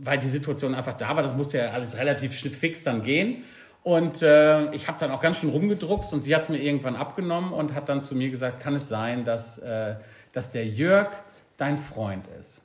weil 0.00 0.18
die 0.18 0.28
Situation 0.28 0.74
einfach 0.74 0.94
da 0.94 1.16
war. 1.16 1.22
Das 1.22 1.36
musste 1.36 1.58
ja 1.58 1.70
alles 1.70 1.98
relativ 1.98 2.34
fix 2.34 2.82
dann 2.84 3.02
gehen. 3.02 3.44
Und 3.82 4.22
äh, 4.22 4.70
ich 4.72 4.86
habe 4.88 4.98
dann 4.98 5.10
auch 5.12 5.20
ganz 5.20 5.38
schön 5.38 5.50
rumgedruckst 5.50 6.12
und 6.12 6.20
sie 6.20 6.34
hat 6.34 6.42
es 6.42 6.48
mir 6.48 6.58
irgendwann 6.58 6.96
abgenommen 6.96 7.52
und 7.52 7.74
hat 7.74 7.88
dann 7.88 8.02
zu 8.02 8.16
mir 8.16 8.28
gesagt, 8.28 8.60
kann 8.60 8.74
es 8.74 8.88
sein, 8.88 9.24
dass, 9.24 9.58
äh, 9.60 9.94
dass 10.32 10.50
der 10.50 10.66
Jörg 10.66 11.08
dein 11.58 11.76
Freund 11.76 12.26
ist? 12.40 12.62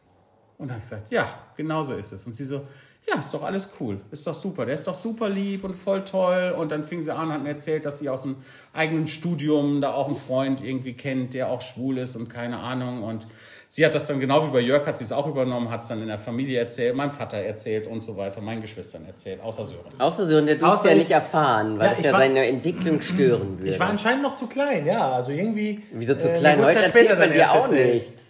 Und 0.58 0.70
dann 0.70 0.76
habe 0.76 0.84
ich 0.84 0.90
gesagt, 0.90 1.12
ja, 1.12 1.28
genau 1.58 1.84
so 1.84 1.94
ist 1.96 2.14
es. 2.14 2.26
Und 2.26 2.36
sie 2.36 2.46
so, 2.46 2.62
ja, 3.10 3.20
ist 3.20 3.34
doch 3.34 3.44
alles 3.44 3.72
cool, 3.82 4.00
ist 4.12 4.26
doch 4.26 4.34
super, 4.34 4.66
der 4.66 4.76
ist 4.76 4.88
doch 4.88 4.94
super 4.96 5.28
lieb 5.28 5.66
und 5.66 5.74
voll 5.76 6.06
toll. 6.06 6.56
Und 6.58 6.72
dann 6.72 6.86
fing 6.86 7.02
sie 7.02 7.14
an 7.14 7.28
und 7.28 7.34
hat 7.34 7.44
mir 7.44 7.50
erzählt, 7.50 7.86
dass 7.86 8.00
sie 8.00 8.08
aus 8.08 8.22
dem 8.24 8.38
eigenen 8.72 9.08
Studium 9.08 9.82
da 9.82 9.94
auch 9.94 10.08
einen 10.08 10.16
Freund 10.16 10.64
irgendwie 10.64 10.94
kennt, 10.94 11.34
der 11.34 11.50
auch 11.50 11.60
schwul 11.60 11.98
ist 11.98 12.16
und 12.16 12.30
keine 12.30 12.60
Ahnung. 12.60 13.04
Und 13.04 13.28
sie 13.68 13.86
hat 13.86 13.94
das 13.94 14.06
dann 14.08 14.22
genau 14.22 14.48
wie 14.48 14.52
bei 14.52 14.62
Jörg, 14.62 14.86
hat 14.88 14.98
sie 14.98 15.04
es 15.04 15.12
auch 15.12 15.28
übernommen, 15.28 15.70
hat 15.70 15.82
es 15.82 15.90
dann 15.90 16.02
in 16.02 16.08
der 16.08 16.20
Familie 16.20 16.60
erzählt, 16.60 16.96
meinem 16.96 17.12
Vater 17.12 17.38
erzählt 17.40 17.88
und 17.88 18.02
so 18.02 18.16
weiter, 18.16 18.40
meinen 18.40 18.62
Geschwistern 18.62 19.06
erzählt, 19.06 19.42
außer 19.42 19.66
Sören. 19.66 20.00
Außer 20.00 20.26
so, 20.26 20.40
der 20.46 20.56
durfte 20.56 20.88
ja 20.88 20.94
ich- 20.94 21.00
nicht 21.00 21.12
erfahren, 21.12 21.78
weil 21.80 21.88
Ja, 21.90 21.96
das 21.96 22.06
ja 22.06 22.14
war- 22.14 22.20
seine 22.22 22.46
Entwicklung 22.48 23.02
stören 23.02 23.58
würde. 23.60 23.70
Ich 23.70 23.80
war 23.82 23.90
anscheinend 23.90 24.24
noch 24.24 24.36
zu 24.36 24.48
klein, 24.48 24.86
ja. 24.86 25.12
Also 25.14 25.32
irgendwie. 25.32 25.82
Wieso 25.92 26.16
zu 26.16 26.30
äh, 26.32 26.38
klein? 26.38 26.58
wurd's 26.60 26.70
Heute 26.70 26.80
ja 26.80 26.86
erzählt 26.86 27.06
später 27.06 27.20
man 27.20 27.30
dann 27.30 27.38
dir 27.38 27.52
auch 27.52 27.64
erzählt. 27.64 27.94
nichts. 27.96 28.24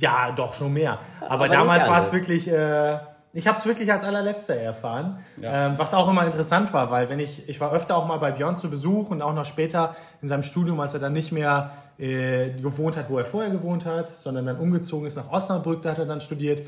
Ja, 0.00 0.32
doch, 0.32 0.54
schon 0.54 0.72
mehr. 0.72 0.98
Aber, 1.20 1.32
Aber 1.32 1.48
damals 1.48 1.88
war 1.88 1.98
es 1.98 2.12
wirklich, 2.12 2.48
äh, 2.48 2.98
ich 3.32 3.46
habe 3.46 3.58
es 3.58 3.66
wirklich 3.66 3.92
als 3.92 4.02
allerletzter 4.02 4.56
erfahren. 4.56 5.18
Ja. 5.40 5.66
Ähm, 5.66 5.74
was 5.76 5.94
auch 5.94 6.08
immer 6.08 6.24
interessant 6.24 6.72
war, 6.72 6.90
weil 6.90 7.08
wenn 7.10 7.20
ich, 7.20 7.48
ich 7.48 7.60
war 7.60 7.72
öfter 7.72 7.96
auch 7.96 8.06
mal 8.06 8.16
bei 8.16 8.32
Björn 8.32 8.56
zu 8.56 8.70
Besuch 8.70 9.10
und 9.10 9.22
auch 9.22 9.34
noch 9.34 9.44
später 9.44 9.94
in 10.20 10.28
seinem 10.28 10.42
Studium, 10.42 10.80
als 10.80 10.94
er 10.94 11.00
dann 11.00 11.12
nicht 11.12 11.30
mehr 11.30 11.70
äh, 11.98 12.50
gewohnt 12.50 12.96
hat, 12.96 13.08
wo 13.08 13.18
er 13.18 13.24
vorher 13.24 13.50
gewohnt 13.50 13.86
hat, 13.86 14.08
sondern 14.08 14.46
dann 14.46 14.58
umgezogen 14.58 15.06
ist 15.06 15.16
nach 15.16 15.30
Osnabrück, 15.30 15.82
da 15.82 15.90
hat 15.90 15.98
er 15.98 16.06
dann 16.06 16.20
studiert. 16.20 16.62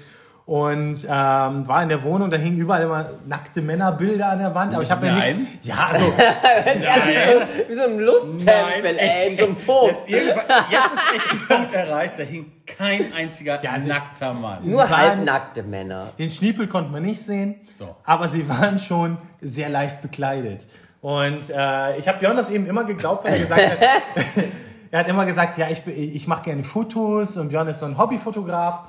Und 0.45 1.05
ähm, 1.09 1.69
war 1.69 1.83
in 1.85 1.89
der 1.89 2.03
Wohnung, 2.03 2.29
da 2.29 2.37
hingen 2.37 2.59
überall 2.59 2.83
immer 2.83 3.07
nackte 3.27 3.63
Männerbilder 3.63 4.29
an 4.31 4.39
der 4.41 4.53
Wand. 4.55 4.75
Aber 4.75 4.83
ich 4.83 4.91
habe 4.91 5.07
mir 5.07 5.13
Nein. 5.13 5.39
nichts. 5.39 5.67
Ja, 5.67 5.87
also 5.93 6.05
Nein. 6.19 7.49
Wie 7.69 7.75
so 7.75 7.83
ein 7.83 7.99
Lusttempel, 8.01 8.99
ey, 8.99 9.31
in 9.33 9.39
so 9.39 9.45
einem 9.45 9.55
Puff. 9.57 10.09
Jetzt, 10.09 10.09
jetzt 10.09 10.93
ist 10.93 11.17
echt 11.17 11.33
ein 11.33 11.57
Punkt 11.57 11.75
erreicht, 11.75 12.15
da 12.19 12.23
hing 12.25 12.51
kein 12.67 13.13
einziger 13.13 13.63
Ja, 13.63 13.71
also- 13.73 13.89
nackter 13.89 14.35
Mann. 14.35 14.69
Nur 14.69 14.81
waren- 14.81 14.91
halbnackte 14.97 15.63
Männer. 15.63 16.09
Den 16.19 16.31
Schniepel 16.31 16.67
konnte 16.67 16.91
man 16.91 17.03
nicht 17.03 17.23
sehen, 17.23 17.55
So. 17.73 17.95
aber 18.05 18.27
sie 18.29 18.49
waren 18.49 18.79
schon 18.81 19.19
sehr 19.41 19.69
leicht 19.69 20.03
bekleidet. 20.03 20.67
Und 21.01 21.51
äh, 21.51 21.97
ich 21.99 22.09
habe 22.09 22.19
Björn 22.19 22.37
das 22.37 22.51
eben 22.51 22.67
immer 22.67 22.85
geglaubt, 22.85 23.25
weil 23.25 23.35
er 23.35 23.39
gesagt 23.39 23.63
hat, 23.71 23.79
er 24.91 24.99
hat 25.01 25.09
immer 25.09 25.25
gesagt, 25.25 25.57
ja, 25.57 25.69
ich, 25.69 25.87
ich 25.87 26.27
mache 26.29 26.43
gerne 26.45 26.65
Fotos 26.65 27.37
und 27.37 27.49
Björn 27.49 27.69
ist 27.69 27.79
so 27.81 27.87
ein 27.87 27.97
Hobbyfotograf 27.99 28.83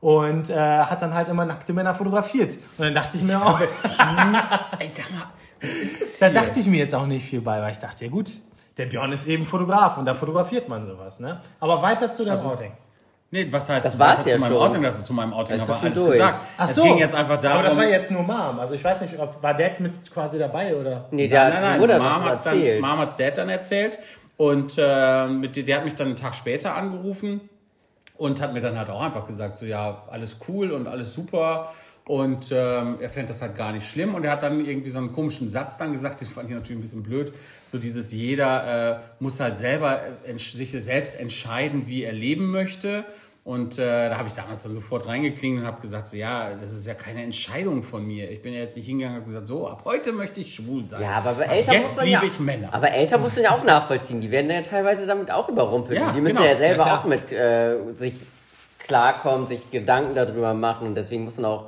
und 0.00 0.50
äh, 0.50 0.54
hat 0.56 1.02
dann 1.02 1.14
halt 1.14 1.28
immer 1.28 1.44
nackte 1.44 1.72
Männer 1.72 1.94
fotografiert. 1.94 2.56
Und 2.76 2.84
dann 2.84 2.94
dachte 2.94 3.16
ich 3.16 3.24
mir 3.24 3.40
auch, 3.44 3.60
Ey, 4.78 4.90
sag 4.92 5.10
mal, 5.12 5.24
was 5.60 5.70
ist 5.72 6.00
das 6.00 6.18
da 6.18 6.26
hier? 6.26 6.40
dachte 6.40 6.60
ich 6.60 6.66
mir 6.66 6.78
jetzt 6.78 6.94
auch 6.94 7.06
nicht 7.06 7.26
viel 7.26 7.40
bei, 7.40 7.60
weil 7.60 7.72
ich 7.72 7.78
dachte, 7.78 8.04
ja 8.04 8.10
gut, 8.10 8.30
der 8.76 8.86
Björn 8.86 9.10
ist 9.12 9.26
eben 9.26 9.44
Fotograf 9.44 9.98
und 9.98 10.04
da 10.04 10.14
fotografiert 10.14 10.68
man 10.68 10.84
sowas. 10.86 11.18
Ne? 11.20 11.40
Aber 11.58 11.82
weiter 11.82 12.12
zu 12.12 12.24
deinem 12.24 12.32
Also, 12.32 12.50
Outing. 12.52 12.72
Nee, 13.30 13.46
was 13.50 13.68
heißt 13.68 13.84
Das 13.84 13.98
war's 13.98 14.20
weiter 14.20 14.28
ja 14.30 14.34
zu 14.36 14.40
meinem 14.40 14.52
schon. 14.52 14.62
Outing? 14.62 14.82
Das 14.82 14.98
ist 15.00 15.04
zu 15.04 15.12
meinem 15.12 15.32
Outing, 15.34 15.60
aber 15.60 15.80
alles 15.82 15.94
durch. 15.98 16.12
gesagt. 16.12 16.40
Ach 16.56 16.64
es 16.68 16.74
so. 16.76 16.82
ging 16.84 16.96
jetzt 16.98 17.14
einfach 17.14 17.36
darum. 17.38 17.58
Aber 17.58 17.68
das 17.68 17.76
war 17.76 17.84
jetzt 17.84 18.10
nur 18.10 18.22
Mom. 18.22 18.58
Also 18.58 18.74
ich 18.74 18.82
weiß 18.84 19.02
nicht, 19.02 19.18
ob 19.18 19.42
war 19.42 19.52
Dad 19.54 19.80
mit 19.80 19.92
quasi 20.14 20.38
dabei 20.38 20.74
oder? 20.76 21.08
Nee, 21.10 21.28
der 21.28 21.44
nein, 21.44 21.52
hat 21.54 21.62
nein, 21.62 21.72
die 21.74 21.78
Mutter 21.80 21.98
Mom 21.98 22.24
hat's 22.24 22.44
dann. 22.44 22.80
Mom 22.80 22.98
hat's 23.00 23.16
Dad 23.16 23.36
dann 23.36 23.48
erzählt 23.50 23.98
und 24.38 24.76
äh, 24.78 25.26
mit, 25.26 25.56
der- 25.56 25.64
der 25.64 25.76
hat 25.76 25.84
mich 25.84 25.94
dann 25.94 26.06
einen 26.06 26.16
Tag 26.16 26.34
später 26.34 26.74
angerufen 26.74 27.40
und 28.18 28.42
hat 28.42 28.52
mir 28.52 28.60
dann 28.60 28.76
halt 28.76 28.90
auch 28.90 29.00
einfach 29.00 29.26
gesagt, 29.26 29.56
so 29.56 29.64
ja, 29.64 30.04
alles 30.10 30.36
cool 30.48 30.72
und 30.72 30.86
alles 30.86 31.14
super. 31.14 31.72
Und 32.04 32.52
ähm, 32.52 32.96
er 33.00 33.10
fände 33.10 33.28
das 33.28 33.42
halt 33.42 33.54
gar 33.54 33.70
nicht 33.72 33.86
schlimm. 33.86 34.14
Und 34.14 34.24
er 34.24 34.32
hat 34.32 34.42
dann 34.42 34.64
irgendwie 34.64 34.88
so 34.88 34.98
einen 34.98 35.12
komischen 35.12 35.48
Satz 35.48 35.76
dann 35.76 35.92
gesagt, 35.92 36.20
den 36.20 36.28
fand 36.28 36.48
ich 36.48 36.54
natürlich 36.54 36.78
ein 36.78 36.82
bisschen 36.82 37.02
blöd, 37.02 37.32
so 37.66 37.78
dieses 37.78 38.12
jeder 38.12 38.96
äh, 38.96 39.00
muss 39.20 39.40
halt 39.40 39.56
selber 39.56 40.00
äh, 40.24 40.38
sich 40.38 40.72
selbst 40.72 41.18
entscheiden, 41.18 41.86
wie 41.86 42.02
er 42.02 42.12
leben 42.12 42.50
möchte 42.50 43.04
und 43.48 43.78
äh, 43.78 44.10
da 44.10 44.18
habe 44.18 44.28
ich 44.28 44.34
damals 44.34 44.62
dann 44.62 44.72
sofort 44.72 45.06
reingeklingelt 45.06 45.62
und 45.62 45.66
habe 45.66 45.80
gesagt, 45.80 46.06
so 46.06 46.18
ja, 46.18 46.50
das 46.60 46.70
ist 46.70 46.86
ja 46.86 46.92
keine 46.92 47.22
Entscheidung 47.22 47.82
von 47.82 48.06
mir. 48.06 48.30
Ich 48.30 48.42
bin 48.42 48.52
ja 48.52 48.60
jetzt 48.60 48.76
nicht 48.76 48.84
hingegangen 48.84 49.16
und 49.16 49.22
habe 49.22 49.30
gesagt, 49.30 49.46
so, 49.46 49.66
ab 49.66 49.84
heute 49.86 50.12
möchte 50.12 50.40
ich 50.40 50.54
schwul 50.54 50.84
sein. 50.84 51.00
Ja, 51.00 51.12
aber 51.12 51.32
bei 51.32 51.46
Ab 51.46 51.52
Eltern 51.52 51.76
muss 51.76 51.82
jetzt 51.82 51.96
man 51.96 52.04
liebe 52.04 52.20
ja, 52.20 52.26
ich 52.26 52.40
Männer. 52.40 52.68
Aber 52.74 52.90
Eltern 52.90 53.22
mussten 53.22 53.40
ja 53.40 53.52
auch 53.52 53.64
nachvollziehen. 53.64 54.20
Die 54.20 54.30
werden 54.30 54.50
ja 54.50 54.60
teilweise 54.60 55.06
damit 55.06 55.30
auch 55.30 55.48
überrumpelt. 55.48 55.98
Ja, 55.98 56.12
die 56.12 56.20
müssen 56.20 56.36
genau. 56.36 56.46
ja 56.46 56.58
selber 56.58 56.84
Ja, 56.84 56.98
auch 56.98 57.04
mit 57.04 57.32
äh, 57.32 57.76
sich 57.94 58.16
klarkommen, 58.80 59.46
sich 59.46 59.70
Gedanken 59.70 60.14
darüber 60.14 60.52
machen. 60.52 60.86
Und 60.86 60.94
deswegen 60.94 61.24
muss 61.24 61.38
man 61.38 61.50
auch 61.50 61.64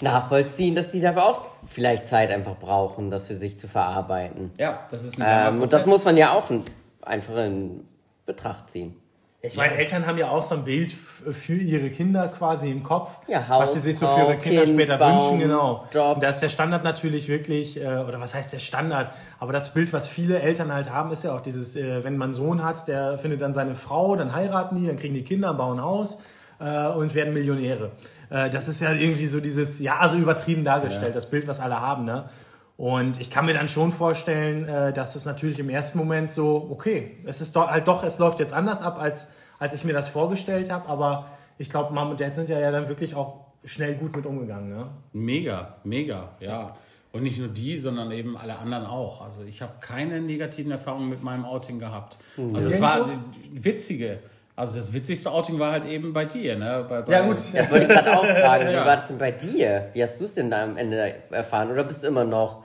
nachvollziehen, 0.00 0.74
dass 0.74 0.90
die 0.90 1.00
dafür 1.00 1.26
auch 1.26 1.42
vielleicht 1.68 2.06
Zeit 2.06 2.32
einfach 2.32 2.56
brauchen, 2.56 3.12
das 3.12 3.28
für 3.28 3.36
sich 3.36 3.56
zu 3.56 3.68
verarbeiten. 3.68 4.50
ja, 4.58 4.80
das 4.90 5.04
ist 5.04 5.20
ein 5.20 5.54
Ähm, 5.54 5.62
und 5.62 5.72
das 5.72 5.86
muss 5.86 6.04
man 6.04 6.16
ja 6.16 6.32
auch 6.32 6.50
in, 6.50 6.64
einfach 7.02 7.36
in 7.36 7.86
Betracht 8.26 8.70
ziehen. 8.70 8.96
Ich 9.40 9.56
meine, 9.56 9.76
Eltern 9.76 10.04
haben 10.04 10.18
ja 10.18 10.30
auch 10.30 10.42
so 10.42 10.56
ein 10.56 10.64
Bild 10.64 10.90
für 10.90 11.54
ihre 11.54 11.90
Kinder 11.90 12.26
quasi 12.26 12.72
im 12.72 12.82
Kopf, 12.82 13.20
Ja, 13.28 13.44
was 13.48 13.74
sie 13.74 13.78
sich 13.78 13.96
so 13.96 14.08
für 14.08 14.20
ihre 14.22 14.36
Kinder 14.36 14.64
Kind, 14.64 14.74
später 14.74 14.98
Baum, 14.98 15.12
wünschen, 15.12 15.38
genau. 15.38 15.86
Job. 15.92 16.16
Und 16.16 16.22
da 16.24 16.28
ist 16.28 16.40
der 16.40 16.48
Standard 16.48 16.82
natürlich 16.82 17.28
wirklich, 17.28 17.80
äh, 17.80 17.86
oder 17.86 18.20
was 18.20 18.34
heißt 18.34 18.52
der 18.52 18.58
Standard? 18.58 19.12
Aber 19.38 19.52
das 19.52 19.72
Bild, 19.74 19.92
was 19.92 20.08
viele 20.08 20.40
Eltern 20.40 20.72
halt 20.72 20.92
haben, 20.92 21.12
ist 21.12 21.22
ja 21.22 21.36
auch 21.36 21.40
dieses, 21.40 21.76
äh, 21.76 22.02
wenn 22.02 22.16
man 22.16 22.26
einen 22.26 22.32
Sohn 22.32 22.64
hat, 22.64 22.88
der 22.88 23.16
findet 23.16 23.40
dann 23.40 23.52
seine 23.52 23.76
Frau, 23.76 24.16
dann 24.16 24.34
heiraten 24.34 24.74
die, 24.74 24.88
dann 24.88 24.96
kriegen 24.96 25.14
die 25.14 25.22
Kinder, 25.22 25.54
bauen 25.54 25.78
ein 25.78 25.84
Haus 25.84 26.20
äh, 26.58 26.88
und 26.88 27.14
werden 27.14 27.32
Millionäre. 27.32 27.92
Das 28.30 28.68
ist 28.68 28.80
ja 28.82 28.92
irgendwie 28.92 29.26
so 29.26 29.40
dieses, 29.40 29.78
ja, 29.78 30.00
also 30.00 30.18
übertrieben 30.18 30.62
dargestellt, 30.62 31.16
das 31.16 31.30
Bild, 31.30 31.46
was 31.46 31.60
alle 31.60 31.80
haben, 31.80 32.04
ne? 32.04 32.28
Und 32.78 33.20
ich 33.20 33.28
kann 33.32 33.44
mir 33.44 33.54
dann 33.54 33.66
schon 33.66 33.90
vorstellen, 33.90 34.64
äh, 34.68 34.92
dass 34.92 35.16
es 35.16 35.26
natürlich 35.26 35.58
im 35.58 35.68
ersten 35.68 35.98
Moment 35.98 36.30
so, 36.30 36.68
okay, 36.70 37.16
es 37.26 37.40
ist 37.40 37.56
doch, 37.56 37.68
halt 37.68 37.88
doch, 37.88 38.04
es 38.04 38.20
läuft 38.20 38.38
jetzt 38.38 38.52
anders 38.54 38.82
ab, 38.82 38.98
als, 39.00 39.32
als 39.58 39.74
ich 39.74 39.84
mir 39.84 39.92
das 39.92 40.08
vorgestellt 40.08 40.70
habe. 40.70 40.88
Aber 40.88 41.26
ich 41.58 41.70
glaube, 41.70 41.92
Mom 41.92 42.10
und 42.10 42.20
Dad 42.20 42.36
sind 42.36 42.48
ja, 42.48 42.60
ja 42.60 42.70
dann 42.70 42.88
wirklich 42.88 43.16
auch 43.16 43.38
schnell 43.64 43.94
gut 43.96 44.14
mit 44.14 44.24
umgegangen. 44.26 44.70
Ne? 44.70 44.86
Mega, 45.12 45.74
mega, 45.82 46.28
ja. 46.38 46.76
Und 47.10 47.24
nicht 47.24 47.38
nur 47.40 47.48
die, 47.48 47.76
sondern 47.78 48.12
eben 48.12 48.36
alle 48.36 48.56
anderen 48.56 48.86
auch. 48.86 49.22
Also 49.24 49.42
ich 49.42 49.60
habe 49.60 49.72
keine 49.80 50.20
negativen 50.20 50.70
Erfahrungen 50.70 51.08
mit 51.08 51.24
meinem 51.24 51.44
Outing 51.46 51.80
gehabt. 51.80 52.18
Also 52.54 52.68
es 52.68 52.80
war 52.80 53.08
witzige. 53.52 54.20
Also 54.54 54.76
das 54.76 54.92
witzigste 54.92 55.30
Outing 55.32 55.58
war 55.58 55.72
halt 55.72 55.84
eben 55.86 56.12
bei 56.12 56.26
dir, 56.26 56.56
ne? 56.56 56.84
Bei, 56.88 57.00
bei, 57.02 57.12
Ja, 57.12 57.22
gut. 57.22 57.36
Das 57.54 57.70
wollte 57.70 57.84
ich 57.84 57.88
gerade 57.88 58.10
auch 58.12 58.24
fragen. 58.42 58.68
Wie 58.68 58.72
Ja. 58.72 58.86
war 58.86 58.96
das 58.96 59.08
denn 59.08 59.18
bei 59.18 59.30
dir? 59.32 59.88
Wie 59.94 60.02
hast 60.02 60.20
du 60.20 60.24
es 60.24 60.34
denn 60.34 60.50
da 60.50 60.62
am 60.62 60.76
Ende 60.76 61.14
erfahren? 61.30 61.70
Oder 61.70 61.84
bist 61.84 62.02
du 62.02 62.08
immer 62.08 62.24
noch 62.24 62.62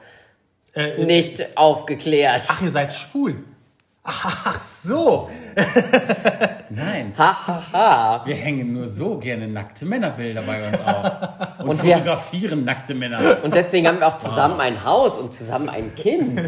Äh, 0.76 1.04
nicht 1.06 1.58
aufgeklärt? 1.58 2.44
ach, 2.48 2.62
ihr 2.62 2.72
seid 2.72 2.94
schwul. 2.94 3.44
Ach 4.06 4.62
so. 4.62 5.30
Nein, 6.70 7.14
Ha, 7.18 7.48
ha, 7.48 7.64
ha. 7.72 8.22
wir 8.26 8.36
hängen 8.36 8.74
nur 8.74 8.88
so 8.88 9.18
gerne 9.18 9.48
nackte 9.48 9.86
Männerbilder 9.86 10.42
bei 10.42 10.68
uns 10.68 10.82
auf. 10.82 11.12
Und, 11.60 11.70
Und 11.70 11.84
wir- 11.84 11.94
fotografieren 11.96 12.66
nackte 12.66 12.96
Männer. 12.96 13.38
Und 13.44 13.54
deswegen 13.54 13.88
haben 13.88 14.00
wir 14.00 14.08
auch 14.08 14.18
zusammen 14.18 14.60
ein 14.60 14.84
Haus 14.84 15.14
und 15.20 15.34
zusammen 15.34 15.70
ein 15.70 15.94
Kind 15.96 16.42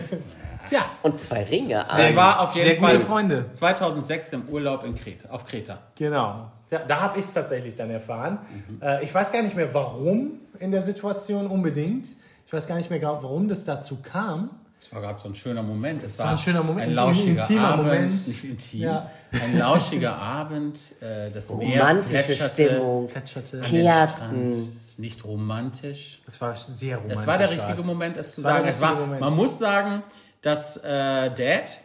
Tja, 0.67 0.79
und 1.03 1.19
zwei 1.19 1.43
Ringe. 1.43 1.83
Es 1.85 1.91
Also, 1.93 2.15
war 2.15 2.41
auf 2.41 2.55
jeden 2.55 2.67
sehr 2.69 2.77
Fall 2.77 2.93
gute 2.95 3.05
Freunde. 3.05 3.45
2006 3.51 4.33
im 4.33 4.49
Urlaub 4.49 4.83
in 4.83 4.95
Kreta, 4.95 5.29
auf 5.29 5.45
Kreta. 5.45 5.77
genau. 5.95 6.51
Da, 6.67 6.79
da 6.79 6.99
habe 7.01 7.19
ich 7.19 7.25
es 7.25 7.33
tatsächlich 7.35 7.75
dann 7.75 7.91
erfahren. 7.91 8.39
Äh, 8.81 9.03
ich 9.03 9.13
weiß 9.13 9.31
gar 9.31 9.43
nicht 9.43 9.55
mehr, 9.55 9.71
warum 9.75 10.39
in 10.59 10.71
der 10.71 10.81
Situation 10.81 11.45
unbedingt. 11.45 12.07
Ich 12.47 12.53
weiß 12.53 12.67
gar 12.67 12.75
nicht 12.77 12.89
mehr, 12.89 12.99
genau, 12.99 13.21
warum 13.21 13.47
das 13.47 13.63
dazu 13.65 13.97
kam. 14.01 14.49
Es 14.79 14.93
war 14.93 15.01
gerade 15.01 15.17
so 15.17 15.27
ein 15.27 15.33
schöner 15.35 15.63
Moment. 15.63 16.03
Es 16.03 16.19
war, 16.19 16.25
war 16.27 16.31
ein 16.33 16.37
schöner 16.37 16.61
Moment, 16.61 16.83
ein 16.85 16.89
ein 16.89 16.95
lauschiger 16.95 17.41
intimer 17.41 17.67
Abend, 17.69 17.85
Moment. 17.85 18.27
nicht 18.27 18.43
intim, 18.43 18.81
Ja. 18.81 19.09
ein 19.31 19.57
lauschiger 19.57 20.15
Abend. 20.15 20.79
Äh, 21.01 21.31
das 21.31 21.51
Meer 21.53 21.95
plätscherte 22.05 22.65
Stimmung, 22.69 23.07
Plätscherte. 23.07 23.57
an 23.63 23.71
den 23.71 23.81
Kerzen. 23.87 24.47
Strand. 24.47 24.99
Nicht 24.99 25.25
romantisch. 25.25 26.21
Das 26.25 26.39
war 26.39 26.53
sehr 26.55 26.97
romantisch. 26.97 27.19
Es 27.19 27.27
war 27.27 27.37
der 27.39 27.49
richtige 27.49 27.77
war's. 27.79 27.85
Moment, 27.87 28.17
es 28.17 28.35
zu 28.35 28.43
war 28.43 28.61
der 28.61 28.73
sagen. 28.73 28.93
Es 28.93 28.99
war, 28.99 29.05
Moment. 29.05 29.21
man 29.21 29.35
muss 29.35 29.57
sagen, 29.57 30.03
dass 30.41 30.77
äh, 30.77 31.31
Dad 31.33 31.81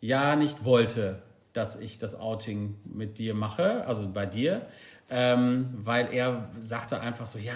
ja 0.00 0.36
nicht 0.36 0.64
wollte, 0.64 1.22
dass 1.54 1.74
ich 1.80 1.98
das 1.98 2.18
Outing 2.20 2.76
mit 2.84 3.18
dir 3.18 3.34
mache, 3.34 3.84
also 3.86 4.08
bei 4.10 4.26
dir, 4.26 4.62
ähm, 5.10 5.66
weil 5.82 6.08
er 6.12 6.48
sagte 6.60 7.00
einfach 7.00 7.26
so, 7.26 7.38
ja, 7.38 7.52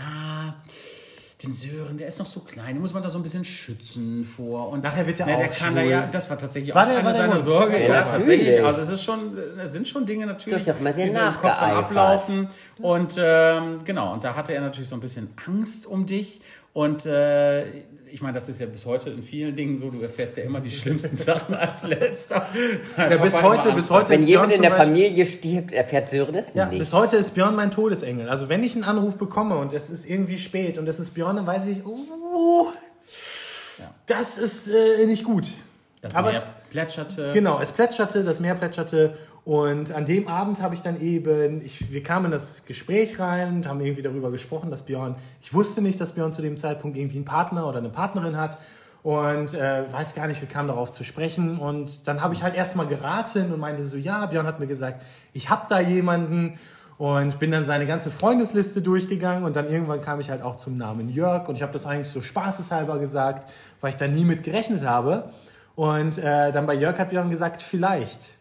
den 1.44 1.52
Sören, 1.52 1.98
der 1.98 2.08
ist 2.08 2.18
noch 2.18 2.26
so 2.26 2.40
klein, 2.40 2.74
den 2.74 2.80
muss 2.80 2.92
man 2.94 3.02
da 3.02 3.10
so 3.10 3.18
ein 3.18 3.22
bisschen 3.22 3.44
schützen 3.44 4.24
vor. 4.24 4.70
Und 4.70 4.82
Nachher 4.82 5.06
wird 5.06 5.20
er 5.20 5.26
ne, 5.26 5.36
der 5.36 5.48
auch 5.48 5.54
kann 5.56 5.74
da 5.76 5.82
schwul. 5.82 5.90
ja, 5.92 6.06
das 6.10 6.28
war 6.30 6.36
tatsächlich 6.38 6.74
War 6.74 6.82
auch 6.82 6.88
der- 6.88 6.96
eine 6.98 7.04
war 7.06 7.12
der 7.12 7.20
seiner? 7.22 7.40
Sorge. 7.40 7.80
Ja, 7.80 7.88
Ja, 7.94 8.02
tatsächlich. 8.02 8.64
Also 8.64 8.80
es 8.80 8.88
ist 8.88 9.04
schon, 9.04 9.38
es 9.62 9.72
sind 9.72 9.86
schon 9.86 10.04
Dinge 10.04 10.26
natürlich, 10.26 10.64
die 10.64 10.72
so 11.08 11.20
im 11.20 11.32
Kopf 11.34 11.60
dann 11.60 11.70
ablaufen. 11.70 12.48
Und 12.82 13.16
ähm, 13.22 13.78
genau, 13.84 14.14
und 14.14 14.24
da 14.24 14.34
hatte 14.34 14.52
er 14.52 14.60
natürlich 14.62 14.88
so 14.88 14.96
ein 14.96 15.00
bisschen 15.00 15.30
Angst 15.46 15.86
um 15.86 16.06
dich. 16.06 16.40
Und 16.78 17.06
äh, 17.06 17.64
ich 18.12 18.22
meine, 18.22 18.34
das 18.34 18.48
ist 18.48 18.60
ja 18.60 18.66
bis 18.66 18.86
heute 18.86 19.10
in 19.10 19.24
vielen 19.24 19.56
Dingen 19.56 19.76
so, 19.76 19.90
du 19.90 20.00
erfährst 20.00 20.36
ja 20.36 20.44
immer 20.44 20.60
die 20.60 20.70
schlimmsten 20.70 21.16
Sachen 21.28 21.56
als 21.56 21.82
letzter. 21.82 22.46
Ja, 22.96 23.16
bis 23.16 23.42
heute, 23.42 23.72
bis 23.72 23.90
heute 23.90 24.10
wenn 24.10 24.20
ist 24.20 24.28
jemand 24.28 24.50
Björn 24.50 24.56
in 24.58 24.62
der 24.62 24.70
Beispiel- 24.70 24.86
Familie 24.86 25.26
stirbt, 25.26 25.72
erfährt 25.72 26.08
Sören 26.08 26.36
es 26.36 26.46
Ja, 26.54 26.66
nicht. 26.66 26.78
bis 26.78 26.92
heute 26.92 27.16
ist 27.16 27.34
Björn 27.34 27.56
mein 27.56 27.72
Todesengel. 27.72 28.28
Also 28.28 28.48
wenn 28.48 28.62
ich 28.62 28.76
einen 28.76 28.84
Anruf 28.84 29.16
bekomme 29.16 29.56
und 29.56 29.72
es 29.74 29.90
ist 29.90 30.08
irgendwie 30.08 30.38
spät 30.38 30.78
und 30.78 30.88
es 30.88 31.00
ist 31.00 31.10
Björn, 31.14 31.34
dann 31.34 31.48
weiß 31.48 31.66
ich, 31.66 31.84
oh, 31.84 32.68
das 34.06 34.38
ist 34.38 34.68
äh, 34.68 35.04
nicht 35.06 35.24
gut. 35.24 35.48
Das 36.00 36.14
Aber- 36.14 36.30
Meer 36.30 36.44
plätscherte. 36.70 37.32
Genau, 37.32 37.58
es 37.60 37.72
plätscherte, 37.72 38.22
das 38.22 38.38
Meer 38.38 38.54
plätscherte 38.54 39.16
und 39.44 39.92
an 39.92 40.04
dem 40.04 40.28
Abend 40.28 40.60
habe 40.60 40.74
ich 40.74 40.82
dann 40.82 41.00
eben, 41.00 41.62
ich, 41.64 41.92
wir 41.92 42.02
kamen 42.02 42.26
in 42.26 42.30
das 42.30 42.66
Gespräch 42.66 43.18
rein 43.18 43.56
und 43.56 43.68
haben 43.68 43.80
irgendwie 43.80 44.02
darüber 44.02 44.30
gesprochen, 44.30 44.70
dass 44.70 44.84
Björn, 44.84 45.16
ich 45.40 45.54
wusste 45.54 45.80
nicht, 45.80 46.00
dass 46.00 46.12
Björn 46.12 46.32
zu 46.32 46.42
dem 46.42 46.56
Zeitpunkt 46.56 46.96
irgendwie 46.98 47.16
einen 47.16 47.24
Partner 47.24 47.66
oder 47.66 47.78
eine 47.78 47.88
Partnerin 47.88 48.36
hat. 48.36 48.58
Und 49.02 49.54
äh, 49.54 49.90
weiß 49.90 50.14
gar 50.14 50.26
nicht, 50.26 50.40
wir 50.40 50.48
kamen 50.48 50.68
darauf 50.68 50.90
zu 50.90 51.04
sprechen. 51.04 51.58
Und 51.58 52.06
dann 52.08 52.20
habe 52.20 52.34
ich 52.34 52.42
halt 52.42 52.54
erstmal 52.54 52.86
geraten 52.86 53.52
und 53.52 53.60
meinte 53.60 53.84
so, 53.84 53.96
ja, 53.96 54.26
Björn 54.26 54.46
hat 54.46 54.60
mir 54.60 54.66
gesagt, 54.66 55.02
ich 55.32 55.48
habe 55.48 55.66
da 55.68 55.80
jemanden. 55.80 56.58
Und 56.98 57.38
bin 57.38 57.52
dann 57.52 57.62
seine 57.62 57.86
ganze 57.86 58.10
Freundesliste 58.10 58.82
durchgegangen. 58.82 59.44
Und 59.44 59.54
dann 59.54 59.70
irgendwann 59.70 60.00
kam 60.00 60.18
ich 60.20 60.30
halt 60.30 60.42
auch 60.42 60.56
zum 60.56 60.76
Namen 60.76 61.08
Jörg. 61.08 61.48
Und 61.48 61.54
ich 61.54 61.62
habe 61.62 61.72
das 61.72 61.86
eigentlich 61.86 62.10
so 62.10 62.20
spaßeshalber 62.20 62.98
gesagt, 62.98 63.48
weil 63.80 63.90
ich 63.90 63.96
da 63.96 64.08
nie 64.08 64.24
mit 64.24 64.42
gerechnet 64.42 64.84
habe. 64.84 65.30
Und 65.76 66.18
äh, 66.18 66.50
dann 66.50 66.66
bei 66.66 66.74
Jörg 66.74 66.98
hat 66.98 67.10
Björn 67.10 67.30
gesagt, 67.30 67.62
vielleicht. 67.62 68.37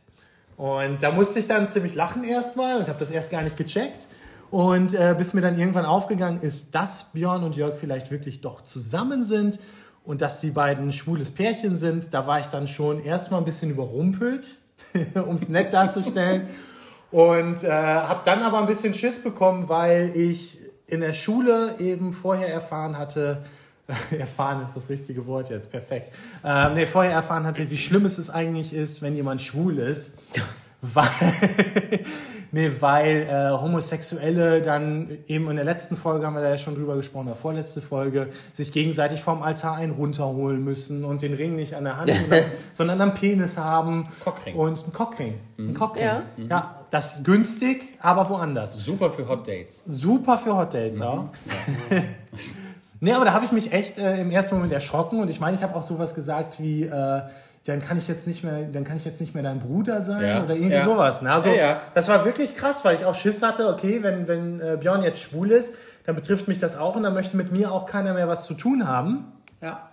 Und 0.58 1.04
da 1.04 1.12
musste 1.12 1.40
ich 1.40 1.48
dann 1.48 1.68
ziemlich 1.68 1.96
lachen 1.96 2.24
erstmal 2.24 2.78
und 2.78 2.90
habe 2.90 3.00
das 3.00 3.12
erst 3.12 3.32
gar 3.32 3.44
nicht 3.44 3.58
gecheckt. 3.58 4.08
Und 4.50 4.94
äh, 4.94 5.14
bis 5.18 5.34
mir 5.34 5.42
dann 5.42 5.58
irgendwann 5.58 5.86
aufgegangen 5.86 6.42
ist, 6.42 6.74
dass 6.74 7.12
Björn 7.14 7.44
und 7.44 7.56
Jörg 7.56 7.78
vielleicht 7.78 8.12
wirklich 8.12 8.42
doch 8.42 8.62
zusammen 8.62 9.22
sind 9.22 9.60
und 10.04 10.22
dass 10.22 10.42
die 10.42 10.52
beiden 10.52 10.88
ein 10.88 10.92
schwules 10.92 11.32
Pärchen 11.32 11.76
sind, 11.76 12.14
da 12.14 12.26
war 12.28 12.40
ich 12.40 12.48
dann 12.48 12.68
schon 12.68 13.00
erstmal 13.00 13.42
ein 13.42 13.46
bisschen 13.46 13.70
überrumpelt, 13.70 14.58
um 15.28 15.36
es 15.36 15.50
nett 15.50 15.74
darzustellen. 15.74 16.48
Und 17.12 17.64
äh, 17.64 17.72
habe 17.72 18.22
dann 18.26 18.42
aber 18.42 18.60
ein 18.60 18.68
bisschen 18.68 18.94
Schiss 18.94 19.22
bekommen, 19.22 19.70
weil 19.70 20.12
ich 20.16 20.60
in 20.88 21.02
der 21.02 21.14
Schule 21.14 21.76
eben 21.80 22.14
vorher 22.14 22.48
erfahren 22.48 22.98
hatte, 22.98 23.44
erfahren 24.18 24.62
ist 24.64 24.76
das 24.76 24.90
richtige 24.90 25.26
Wort 25.28 25.50
jetzt, 25.50 25.72
perfekt. 25.72 26.12
Ähm, 26.44 26.74
nee, 26.74 26.86
vorher 26.86 27.14
erfahren 27.14 27.46
hatte, 27.46 27.70
wie 27.70 27.78
schlimm 27.78 28.06
es 28.06 28.30
eigentlich 28.30 28.74
ist, 28.74 29.02
wenn 29.02 29.16
jemand 29.16 29.42
schwul 29.42 29.80
ist. 29.80 30.18
Weil, 30.80 31.08
nee, 32.52 32.70
weil 32.80 33.24
äh, 33.24 33.50
Homosexuelle 33.50 34.62
dann 34.62 35.10
eben 35.26 35.50
in 35.50 35.56
der 35.56 35.66
letzten 35.66 35.98
Folge 35.98 36.28
haben 36.28 36.36
wir 36.36 36.44
da 36.44 36.50
ja 36.50 36.58
schon 36.58 36.76
drüber 36.76 36.96
gesprochen, 36.96 37.26
der 37.26 37.36
vorletzte 37.36 37.82
Folge, 37.82 38.28
sich 38.54 38.72
gegenseitig 38.72 39.22
vom 39.22 39.42
Altar 39.42 39.78
einen 39.78 39.94
runterholen 39.94 40.64
müssen 40.64 41.04
und 41.04 41.24
den 41.24 41.34
Ring 41.34 41.56
nicht 41.56 41.74
an 41.74 41.86
der 41.86 41.98
Hand, 41.98 42.14
sondern 42.74 43.02
am 43.02 43.16
Penis 43.16 43.58
haben. 43.58 44.04
Cockring. 44.24 44.56
Und 44.56 44.84
einen 44.84 44.94
Cockring. 44.94 45.34
Ein 45.58 45.74
Cockring. 45.74 46.06
Ja. 46.06 46.24
ja, 46.48 46.86
das 46.92 47.18
ist 47.18 47.26
günstig, 47.26 47.98
aber 48.00 48.30
woanders. 48.30 48.78
Super 48.86 49.10
für 49.10 49.28
Hot 49.28 49.48
Dates. 49.48 49.84
Super 49.88 50.38
für 50.38 50.56
Hot 50.56 50.76
Dates 50.76 51.02
auch. 51.02 51.30
Nee, 53.00 53.14
aber 53.14 53.26
da 53.26 53.34
habe 53.34 53.46
ich 53.46 53.52
mich 53.52 53.74
echt 53.74 53.98
äh, 53.98 54.22
im 54.22 54.32
ersten 54.32 54.56
Moment 54.56 54.72
erschrocken 54.74 55.20
und 55.20 55.30
ich 55.30 55.40
meine, 55.40 55.56
ich 55.56 55.64
habe 55.64 55.76
auch 55.76 55.84
sowas 55.84 56.14
gesagt 56.16 56.60
wie, 56.62 56.84
äh, 56.84 57.22
dann 57.66 57.82
kann 57.82 57.98
ich 57.98 58.08
jetzt 58.08 58.28
nicht 58.28 58.44
mehr, 58.46 58.64
dann 58.72 58.86
kann 58.86 58.96
ich 58.96 59.04
jetzt 59.04 59.20
nicht 59.20 59.34
mehr 59.34 59.44
dein 59.44 59.60
Bruder 59.60 60.02
sein 60.02 60.22
Ja. 60.26 60.44
oder 60.44 60.56
irgendwie 60.56 60.76
Ja. 60.76 60.84
sowas. 60.86 61.22
Ne? 61.22 61.32
Also, 61.34 61.50
Ja. 61.50 61.82
Das 61.96 62.08
war 62.08 62.24
wirklich 62.24 62.56
krass, 62.56 62.86
weil 62.86 62.96
ich 62.96 63.04
auch 63.04 63.16
Schiss 63.16 63.44
hatte, 63.44 63.68
okay, 63.68 64.00
wenn, 64.04 64.28
wenn 64.28 64.60
äh, 64.62 64.78
Björn 64.80 65.04
jetzt 65.04 65.20
schwul 65.22 65.52
ist, 65.52 65.76
dann 66.06 66.16
betrifft 66.16 66.48
mich 66.48 66.60
das 66.60 66.78
auch 66.78 66.96
und 66.96 67.04
dann 67.04 67.14
möchte 67.14 67.36
mit 67.36 67.52
mir 67.52 67.72
auch 67.74 67.86
keiner 67.86 68.14
mehr 68.14 68.28
was 68.30 68.46
zu 68.46 68.54
tun 68.54 68.88
haben. 68.88 69.26
Ja. 69.62 69.90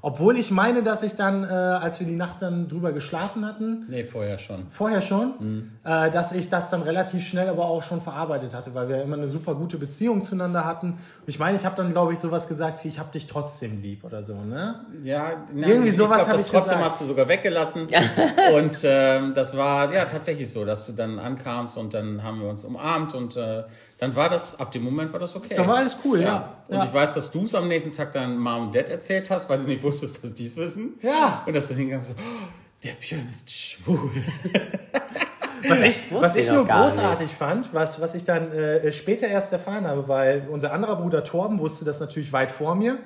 Obwohl 0.00 0.38
ich 0.38 0.50
meine, 0.52 0.82
dass 0.84 1.02
ich 1.02 1.16
dann, 1.16 1.42
äh, 1.42 1.48
als 1.48 1.98
wir 1.98 2.06
die 2.06 2.14
Nacht 2.16 2.40
dann 2.40 2.68
drüber 2.68 2.92
geschlafen 2.92 3.44
hatten, 3.44 3.84
Nee, 3.88 4.04
vorher 4.04 4.38
schon. 4.38 4.66
vorher 4.70 5.00
schon, 5.00 5.72
äh, 5.88 6.10
dass 6.10 6.32
ich 6.32 6.50
das 6.50 6.68
dann 6.68 6.82
relativ 6.82 7.26
schnell 7.26 7.48
aber 7.48 7.64
auch 7.64 7.82
schon 7.82 8.02
verarbeitet 8.02 8.54
hatte, 8.54 8.74
weil 8.74 8.90
wir 8.90 9.00
immer 9.00 9.16
eine 9.16 9.26
super 9.26 9.54
gute 9.54 9.78
Beziehung 9.78 10.22
zueinander 10.22 10.66
hatten. 10.66 10.88
Und 10.90 10.98
ich 11.26 11.38
meine, 11.38 11.56
ich 11.56 11.64
habe 11.64 11.76
dann, 11.76 11.90
glaube 11.92 12.12
ich, 12.12 12.18
sowas 12.18 12.46
gesagt 12.46 12.84
wie, 12.84 12.88
ich 12.88 12.98
habe 12.98 13.10
dich 13.10 13.26
trotzdem 13.26 13.80
lieb 13.80 14.04
oder 14.04 14.22
so, 14.22 14.34
ne? 14.34 14.80
Ja, 15.02 15.46
na, 15.54 15.66
Irgendwie 15.66 15.88
ich 15.88 15.96
sowas 15.96 16.18
glaub, 16.18 16.28
hab 16.28 16.32
das 16.34 16.42
ich 16.46 16.50
trotzdem 16.50 16.78
gesagt. 16.78 16.84
hast 16.84 17.00
du 17.00 17.04
sogar 17.06 17.26
weggelassen. 17.28 17.88
und 18.54 18.80
ähm, 18.84 19.32
das 19.32 19.56
war 19.56 19.90
ja 19.94 20.04
tatsächlich 20.04 20.50
so, 20.52 20.66
dass 20.66 20.84
du 20.86 20.92
dann 20.92 21.18
ankamst 21.18 21.78
und 21.78 21.94
dann 21.94 22.22
haben 22.22 22.40
wir 22.42 22.50
uns 22.50 22.64
umarmt 22.66 23.14
und 23.14 23.36
äh, 23.36 23.64
dann 23.96 24.14
war 24.14 24.28
das, 24.28 24.60
ab 24.60 24.70
dem 24.72 24.84
Moment 24.84 25.10
war 25.14 25.20
das 25.20 25.34
okay. 25.36 25.54
Da 25.56 25.66
war 25.66 25.76
alles 25.76 25.96
cool, 26.04 26.20
ja. 26.20 26.54
Und 26.68 26.76
Ja. 26.76 26.84
ich 26.84 26.92
weiß, 26.92 27.14
dass 27.14 27.30
du 27.30 27.44
es 27.44 27.54
am 27.54 27.66
nächsten 27.66 27.92
Tag 27.94 28.12
dann 28.12 28.36
Mom 28.38 28.66
und 28.66 28.74
Dad 28.74 28.90
erzählt 28.90 29.30
hast, 29.30 29.48
weil 29.48 29.58
du 29.58 29.64
nicht 29.64 29.82
wusstest, 29.82 30.22
dass 30.22 30.34
die 30.34 30.46
es 30.46 30.56
wissen. 30.56 30.94
Ja. 31.00 31.42
Und 31.46 31.56
dass 31.56 31.68
du 31.68 31.74
hingegangen 31.74 32.06
bist, 32.06 32.18
so, 32.18 32.22
oh, 32.22 32.48
der 32.84 32.92
Björn 33.00 33.26
ist 33.30 33.50
schwul. 33.50 34.10
Was 35.68 35.82
ich, 35.82 36.02
was 36.12 36.36
ich 36.36 36.50
nur 36.50 36.66
großartig 36.66 37.30
fand, 37.32 37.72
was, 37.74 38.00
was 38.00 38.14
ich 38.14 38.24
dann 38.24 38.52
äh, 38.52 38.92
später 38.92 39.26
erst 39.26 39.52
erfahren 39.52 39.86
habe, 39.86 40.08
weil 40.08 40.46
unser 40.50 40.72
anderer 40.72 40.96
Bruder 40.96 41.24
Torben 41.24 41.58
wusste 41.58 41.84
das 41.84 42.00
natürlich 42.00 42.32
weit 42.32 42.50
vor 42.50 42.74
mir. 42.74 42.98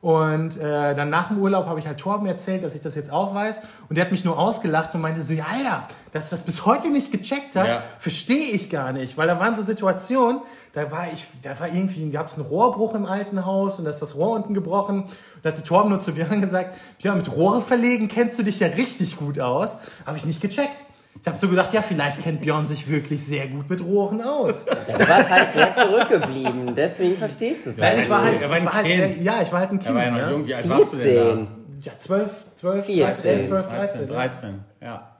Und 0.00 0.56
äh, 0.56 0.96
dann 0.96 1.10
nach 1.10 1.28
dem 1.28 1.38
Urlaub 1.38 1.66
habe 1.66 1.78
ich 1.78 1.86
halt 1.86 2.00
Torben 2.00 2.26
erzählt, 2.26 2.64
dass 2.64 2.74
ich 2.74 2.80
das 2.80 2.96
jetzt 2.96 3.12
auch 3.12 3.36
weiß. 3.36 3.62
Und 3.88 3.96
der 3.96 4.04
hat 4.04 4.10
mich 4.10 4.24
nur 4.24 4.36
ausgelacht 4.36 4.92
und 4.96 5.00
meinte 5.00 5.20
so, 5.22 5.32
ja, 5.32 5.46
Alter, 5.48 5.86
dass 6.10 6.28
du 6.28 6.34
das 6.34 6.42
bis 6.42 6.66
heute 6.66 6.90
nicht 6.90 7.12
gecheckt 7.12 7.54
hast, 7.54 7.68
Ja. 7.68 7.82
verstehe 8.00 8.46
ich 8.52 8.68
gar 8.68 8.90
nicht. 8.92 9.16
Weil 9.16 9.28
da 9.28 9.38
waren 9.38 9.54
so 9.54 9.62
Situationen, 9.62 10.40
da 10.72 10.90
war 10.90 11.06
ich, 11.12 11.24
da 11.42 11.58
war 11.60 11.68
irgendwie, 11.68 12.10
gab 12.10 12.26
es 12.26 12.34
einen 12.34 12.46
Rohrbruch 12.48 12.96
im 12.96 13.06
alten 13.06 13.46
Haus 13.46 13.78
und 13.78 13.84
da 13.84 13.90
ist 13.90 14.02
das 14.02 14.16
Rohr 14.16 14.30
unten 14.30 14.54
gebrochen. 14.54 15.02
Und 15.04 15.10
da 15.44 15.50
hatte 15.50 15.62
Torben 15.62 15.90
nur 15.90 16.00
zu 16.00 16.14
Björn 16.14 16.40
gesagt, 16.40 16.74
Björn, 17.00 17.18
mit 17.18 17.30
Rohre 17.30 17.62
verlegen 17.62 18.08
kennst 18.08 18.36
du 18.40 18.42
dich 18.42 18.58
ja 18.58 18.66
richtig 18.66 19.18
gut 19.18 19.38
aus. 19.38 19.78
Habe 20.04 20.18
ich 20.18 20.24
nicht 20.26 20.40
gecheckt. 20.40 20.84
Ich 21.20 21.28
habe 21.28 21.38
so 21.38 21.48
gedacht, 21.48 21.72
ja, 21.72 21.82
vielleicht 21.82 22.20
kennt 22.20 22.40
Björn 22.40 22.66
sich 22.66 22.88
wirklich 22.88 23.24
sehr 23.24 23.46
gut 23.46 23.70
mit 23.70 23.80
Rohren 23.80 24.20
aus. 24.22 24.64
Ja, 24.88 24.98
du 24.98 25.08
warst 25.08 25.30
halt 25.30 25.52
sehr 25.54 25.76
zurückgeblieben, 25.76 26.74
deswegen 26.74 27.16
verstehst 27.16 27.66
du 27.66 27.70
es. 27.70 27.76
Ja, 27.76 27.94
ich 27.94 28.10
war 28.10 28.24
halt, 28.24 28.40
ich 28.40 28.44
ein 28.44 28.64
war 28.64 28.72
halt 28.72 28.86
Kind. 28.86 29.14
sehr, 29.14 29.22
ja, 29.22 29.42
ich 29.42 29.52
war 29.52 29.60
halt 29.60 29.70
ein 29.70 29.78
Kind. 29.78 29.90
Er 29.90 29.94
war 29.94 30.04
ja 30.04 30.10
noch 30.10 30.18
ne? 30.18 30.30
jung. 30.30 30.46
Wie 30.46 30.54
alt 30.54 30.68
warst 30.68 30.92
du 30.94 30.96
denn 30.96 31.06
14. 31.06 31.48
Ja, 31.80 31.96
12, 31.96 32.46
12, 32.54 32.86
14. 32.86 33.02
13, 33.02 33.44
12, 33.44 33.68
da? 33.68 33.76
13. 33.76 34.06
13, 34.06 34.08
13, 34.08 34.64
ja. 34.80 35.16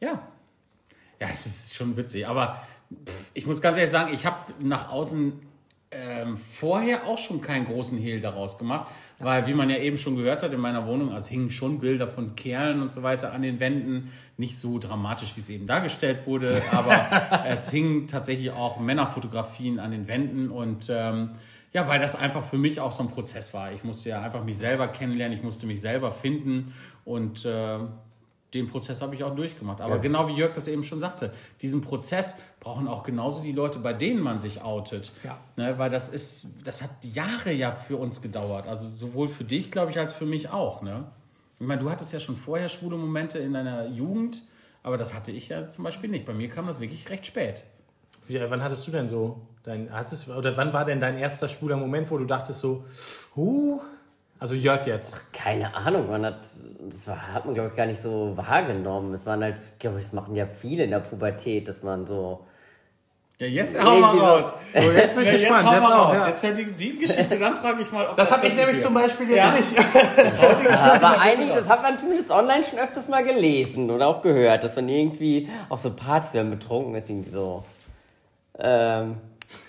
Ja. 0.00 0.22
Ja, 1.20 1.26
es 1.30 1.46
ist 1.46 1.74
schon 1.74 1.96
witzig. 1.96 2.26
Aber 2.26 2.60
pff, 3.06 3.30
ich 3.34 3.46
muss 3.46 3.62
ganz 3.62 3.76
ehrlich 3.76 3.90
sagen, 3.90 4.12
ich 4.12 4.26
habe 4.26 4.36
nach 4.62 4.90
außen 4.90 5.40
ähm, 5.92 6.36
vorher 6.36 7.06
auch 7.08 7.18
schon 7.18 7.40
keinen 7.40 7.64
großen 7.64 7.98
Hehl 7.98 8.20
daraus 8.20 8.58
gemacht, 8.58 8.90
weil, 9.18 9.48
wie 9.48 9.54
man 9.54 9.68
ja 9.68 9.76
eben 9.76 9.96
schon 9.96 10.16
gehört 10.16 10.42
hat, 10.42 10.52
in 10.52 10.60
meiner 10.60 10.86
Wohnung, 10.86 11.12
also 11.12 11.30
hingen 11.30 11.50
schon 11.50 11.80
Bilder 11.80 12.06
von 12.06 12.36
Kerlen 12.36 12.80
und 12.80 12.92
so 12.92 13.02
weiter 13.02 13.32
an 13.32 13.42
den 13.42 13.58
Wänden. 13.58 14.12
Nicht 14.36 14.56
so 14.56 14.78
dramatisch, 14.78 15.34
wie 15.34 15.40
es 15.40 15.48
eben 15.48 15.66
dargestellt 15.66 16.26
wurde, 16.26 16.62
aber 16.72 17.44
es 17.46 17.70
hingen 17.70 18.06
tatsächlich 18.06 18.52
auch 18.52 18.78
Männerfotografien 18.78 19.80
an 19.80 19.90
den 19.90 20.06
Wänden 20.06 20.48
und 20.48 20.88
ähm, 20.90 21.30
ja, 21.72 21.86
weil 21.88 22.00
das 22.00 22.16
einfach 22.16 22.42
für 22.42 22.58
mich 22.58 22.80
auch 22.80 22.92
so 22.92 23.04
ein 23.04 23.10
Prozess 23.10 23.54
war. 23.54 23.72
Ich 23.72 23.84
musste 23.84 24.10
ja 24.10 24.22
einfach 24.22 24.44
mich 24.44 24.58
selber 24.58 24.88
kennenlernen, 24.88 25.36
ich 25.36 25.44
musste 25.44 25.66
mich 25.66 25.80
selber 25.80 26.12
finden 26.12 26.72
und 27.04 27.44
äh, 27.44 27.78
den 28.54 28.66
Prozess 28.66 29.00
habe 29.00 29.14
ich 29.14 29.22
auch 29.22 29.34
durchgemacht. 29.34 29.80
Aber 29.80 29.98
genau 29.98 30.26
wie 30.28 30.32
Jörg 30.32 30.52
das 30.52 30.66
eben 30.68 30.82
schon 30.82 30.98
sagte, 30.98 31.32
diesen 31.60 31.80
Prozess 31.80 32.36
brauchen 32.58 32.88
auch 32.88 33.02
genauso 33.02 33.42
die 33.42 33.52
Leute, 33.52 33.78
bei 33.78 33.92
denen 33.92 34.20
man 34.20 34.40
sich 34.40 34.62
outet. 34.62 35.12
Ja. 35.22 35.38
Ne, 35.56 35.78
weil 35.78 35.90
das 35.90 36.08
ist, 36.08 36.56
das 36.64 36.82
hat 36.82 36.90
Jahre 37.02 37.52
ja 37.52 37.72
für 37.72 37.96
uns 37.96 38.22
gedauert. 38.22 38.66
Also 38.66 38.86
sowohl 38.86 39.28
für 39.28 39.44
dich, 39.44 39.70
glaube 39.70 39.90
ich, 39.90 39.98
als 39.98 40.12
für 40.12 40.26
mich 40.26 40.50
auch. 40.50 40.82
Ne? 40.82 41.04
Ich 41.58 41.66
meine, 41.66 41.80
du 41.80 41.90
hattest 41.90 42.12
ja 42.12 42.20
schon 42.20 42.36
vorher 42.36 42.68
schwule 42.68 42.96
Momente 42.96 43.38
in 43.38 43.52
deiner 43.52 43.86
Jugend, 43.86 44.44
aber 44.82 44.96
das 44.96 45.14
hatte 45.14 45.30
ich 45.30 45.48
ja 45.48 45.68
zum 45.68 45.84
Beispiel 45.84 46.10
nicht. 46.10 46.24
Bei 46.24 46.34
mir 46.34 46.48
kam 46.48 46.66
das 46.66 46.80
wirklich 46.80 47.08
recht 47.10 47.26
spät. 47.26 47.64
Wie, 48.26 48.40
wann 48.48 48.62
hattest 48.62 48.86
du 48.86 48.90
denn 48.90 49.08
so 49.08 49.40
dein, 49.62 49.92
hast 49.92 50.12
es, 50.12 50.28
oder 50.28 50.56
wann 50.56 50.72
war 50.72 50.84
denn 50.84 51.00
dein 51.00 51.16
erster 51.16 51.48
schwuler 51.48 51.76
Moment, 51.76 52.10
wo 52.10 52.18
du 52.18 52.24
dachtest 52.24 52.60
so, 52.60 52.84
huh, 53.36 53.80
also 54.40 54.54
Jörg 54.54 54.86
jetzt. 54.86 55.32
Keine 55.32 55.74
Ahnung, 55.74 56.08
man 56.10 56.24
hat, 56.26 56.40
das 56.90 57.06
hat 57.14 57.44
man, 57.44 57.54
glaube 57.54 57.68
ich, 57.70 57.76
gar 57.76 57.86
nicht 57.86 58.00
so 58.02 58.32
wahrgenommen. 58.36 59.12
Es 59.14 59.26
waren 59.26 59.42
halt, 59.42 59.60
glaube 59.78 59.98
ich, 59.98 60.04
das 60.06 60.12
machen 60.14 60.34
ja 60.34 60.46
viele 60.46 60.84
in 60.84 60.90
der 60.90 61.00
Pubertät, 61.00 61.68
dass 61.68 61.82
man 61.82 62.06
so. 62.06 62.46
Ja, 63.38 63.46
jetzt 63.46 63.82
hau 63.82 63.98
mal 63.98 64.18
raus. 64.18 64.52
So, 64.74 64.90
jetzt 64.92 65.14
bin 65.14 65.22
ich 65.22 65.28
Ja, 65.28 65.32
jetzt 65.32 65.40
gespannt. 65.42 65.66
hau 65.68 65.72
Jetzt 65.74 65.82
mal 65.82 65.92
auch, 65.94 66.08
raus. 66.10 66.16
ja. 66.18 66.28
Jetzt 66.28 66.44
ja 66.44 66.50
die, 66.50 66.64
die 66.72 66.98
Geschichte, 66.98 67.38
dann 67.38 67.54
frage 67.54 67.82
ich 67.82 67.90
mal, 67.92 68.06
ob 68.06 68.16
Das 68.16 68.30
habe 68.32 68.46
ich 68.46 68.54
nämlich 68.54 68.80
zum. 68.82 68.92
Beispiel 68.92 69.30
jetzt 69.30 69.38
Ja. 69.38 69.52
nicht. 69.52 70.84
Aber 71.02 71.18
einiges, 71.20 71.54
das 71.54 71.68
hat 71.68 71.82
man 71.82 71.98
zumindest 71.98 72.30
online 72.30 72.64
schon 72.64 72.78
öfters 72.78 73.08
mal 73.08 73.24
gelesen 73.24 73.90
oder 73.90 74.08
auch 74.08 74.20
gehört, 74.20 74.62
dass 74.64 74.76
man 74.76 74.88
irgendwie 74.90 75.48
auf 75.70 75.80
so 75.80 75.94
Partys, 75.94 76.34
wenn 76.34 76.50
man 76.50 76.58
betrunken 76.58 76.94
ist, 76.94 77.08
irgendwie 77.08 77.30
so. 77.30 77.64
Ähm, 78.58 79.16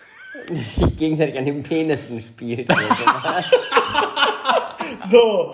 sich 0.51 0.97
gegenseitig 0.97 1.37
an 1.39 1.45
den 1.45 1.63
Penissen 1.63 2.19
spielt. 2.21 2.67
So. 5.09 5.53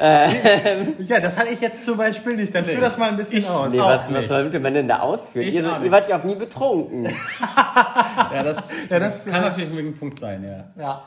ja, 0.00 1.20
das 1.20 1.38
hatte 1.38 1.50
ich 1.50 1.60
jetzt 1.60 1.84
zum 1.84 1.96
Beispiel 1.96 2.34
nicht. 2.36 2.54
Dann 2.54 2.64
führ 2.64 2.80
das 2.80 2.98
mal 2.98 3.08
ein 3.10 3.16
bisschen 3.16 3.44
aus. 3.46 3.72
Nee, 3.72 3.80
Auch 3.80 3.88
was, 3.90 4.12
was 4.12 4.28
sollte 4.28 4.58
man 4.58 4.74
denn 4.74 4.88
da 4.88 5.00
ausführen? 5.00 5.46
Ich 5.46 5.54
Ihr, 5.54 5.64
ihr 5.82 5.90
wart 5.92 6.08
ja 6.08 6.18
auch 6.18 6.24
nie 6.24 6.34
betrunken. 6.34 7.04
Ja, 8.32 8.42
das, 8.42 8.88
Ja, 8.88 8.98
das- 8.98 9.26
kann 9.26 9.42
natürlich 9.42 9.70
ein 9.70 9.94
Punkt 9.94 10.16
sein, 10.18 10.42
ja. 10.44 10.64
Ja. 10.82 11.02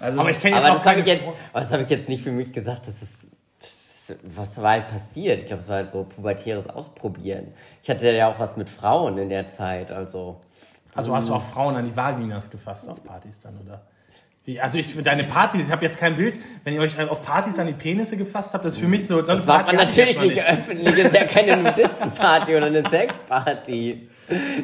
Also 0.00 0.20
Aber 0.20 0.30
ich 0.30 0.40
kenn 0.40 0.52
ist- 0.52 0.56
jetzt 0.58 0.64
Aber 0.66 0.72
auch 0.72 0.76
das 0.78 0.86
habe 0.86 1.02
keine 1.02 1.02
ich, 1.02 1.06
jetzt, 1.06 1.28
aber 1.52 1.60
das 1.60 1.70
hab 1.72 1.80
ich 1.80 1.88
jetzt 1.90 2.08
nicht 2.08 2.22
für 2.24 2.32
mich 2.32 2.52
gesagt, 2.52 2.88
das 2.88 2.94
ist. 3.02 3.26
das- 4.08 4.16
Was 4.24 4.60
war 4.60 4.70
halt 4.72 4.88
passiert? 4.88 5.40
Ich 5.40 5.46
glaube, 5.46 5.62
es 5.62 5.68
war 5.68 5.76
halt 5.76 5.90
so 5.90 6.02
pubertäres 6.04 6.68
Ausprobieren. 6.68 7.48
Ich 7.82 7.90
hatte 7.90 8.10
ja 8.10 8.28
auch 8.32 8.38
was 8.40 8.56
mit 8.56 8.68
Frauen 8.68 9.18
in 9.18 9.28
der 9.28 9.46
Zeit, 9.46 9.90
also. 9.92 10.40
Also 10.94 11.14
hast 11.14 11.28
du 11.28 11.34
auch 11.34 11.42
Frauen 11.42 11.76
an 11.76 11.84
die 11.84 11.96
Vaginas 11.96 12.50
gefasst 12.50 12.88
auf 12.90 13.02
Partys 13.04 13.40
dann, 13.40 13.58
oder? 13.64 13.82
Wie, 14.44 14.60
also 14.60 14.76
ich 14.76 14.92
für 14.92 15.02
deine 15.02 15.22
Partys, 15.22 15.66
ich 15.66 15.72
habe 15.72 15.84
jetzt 15.84 16.00
kein 16.00 16.16
Bild, 16.16 16.38
wenn 16.64 16.74
ihr 16.74 16.80
euch 16.80 16.98
auf 17.00 17.22
Partys 17.22 17.58
an 17.60 17.68
die 17.68 17.74
Penisse 17.74 18.16
gefasst 18.16 18.54
habt, 18.54 18.64
das 18.64 18.74
ist 18.74 18.80
für 18.80 18.88
mich 18.88 19.06
so. 19.06 19.22
so 19.22 19.32
eine 19.32 19.38
Das 19.38 19.46
macht 19.46 19.64
Party 19.64 19.76
man 19.76 19.86
natürlich 19.86 20.20
nicht 20.20 20.42
öffentlich. 20.42 20.88
Das 20.88 20.98
ist 20.98 21.14
ja 21.14 21.24
keine 21.24 21.56
Nudistenparty 21.62 22.56
oder 22.56 22.66
eine 22.66 22.88
Sexparty. 22.88 24.08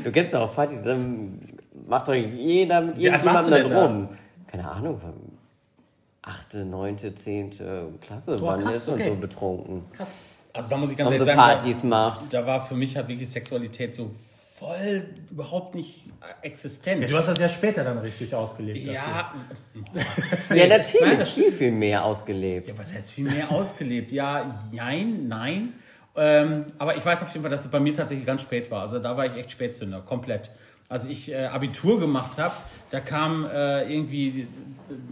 Du 0.02 0.10
kennst 0.10 0.34
doch 0.34 0.40
auch 0.40 0.54
Partys, 0.54 0.78
dann 0.84 1.38
macht 1.86 2.08
doch 2.08 2.14
jeder 2.14 2.80
mit 2.80 2.98
irgendjemandem 2.98 3.52
denn 3.52 3.72
rum. 3.72 4.08
Keine 4.48 4.68
Ahnung, 4.68 5.00
achte, 6.22 6.64
neunte, 6.64 7.14
zehnte 7.14 7.88
Klasse, 8.00 8.36
Boah, 8.36 8.54
wann 8.54 8.60
krass, 8.60 8.78
ist 8.78 8.88
man 8.88 8.96
okay. 8.96 9.08
so 9.08 9.14
betrunken? 9.14 9.82
Krass. 9.92 10.26
Also 10.52 10.70
da 10.70 10.76
muss 10.76 10.90
ich 10.90 10.96
ganz 10.96 11.10
ehrlich 11.10 11.24
sagen, 11.24 11.38
Partys 11.38 11.82
macht. 11.84 12.32
da, 12.32 12.40
da 12.40 12.46
war 12.46 12.66
für 12.66 12.74
mich 12.74 12.96
halt 12.96 13.08
wirklich 13.08 13.28
Sexualität 13.28 13.94
so 13.94 14.10
voll 14.58 15.04
überhaupt 15.30 15.74
nicht 15.74 16.06
existent. 16.42 17.02
Ja, 17.02 17.08
du 17.08 17.16
hast 17.16 17.26
das 17.28 17.38
ja 17.38 17.48
später 17.48 17.84
dann 17.84 17.98
richtig 17.98 18.34
ausgelebt. 18.34 18.86
dafür. 18.86 18.94
ja, 20.50 20.56
Ja, 20.56 20.66
natürlich, 20.66 21.06
Nein, 21.06 21.18
das 21.18 21.32
viel, 21.34 21.52
viel 21.52 21.72
mehr 21.72 22.04
ausgelebt. 22.04 22.68
ja, 22.68 22.76
was 22.76 22.92
heißt 22.92 23.10
viel 23.10 23.30
mehr 23.30 23.50
ausgelebt? 23.52 24.12
Ja, 24.12 24.54
jein, 24.72 25.28
nein. 25.28 25.74
Ähm, 26.16 26.66
aber 26.78 26.96
ich 26.96 27.06
weiß 27.06 27.22
auf 27.22 27.28
jeden 27.28 27.42
Fall, 27.42 27.50
dass 27.50 27.64
es 27.64 27.70
bei 27.70 27.78
mir 27.78 27.94
tatsächlich 27.94 28.26
ganz 28.26 28.42
spät 28.42 28.70
war. 28.70 28.80
Also 28.80 28.98
da 28.98 29.16
war 29.16 29.26
ich 29.26 29.36
echt 29.36 29.50
Spätzünder, 29.52 30.00
komplett. 30.00 30.50
Als 30.88 31.04
ich 31.06 31.30
äh, 31.30 31.44
Abitur 31.46 32.00
gemacht 32.00 32.38
habe, 32.38 32.54
da 32.90 32.98
kamen 33.00 33.44
äh, 33.44 33.92
irgendwie 33.92 34.48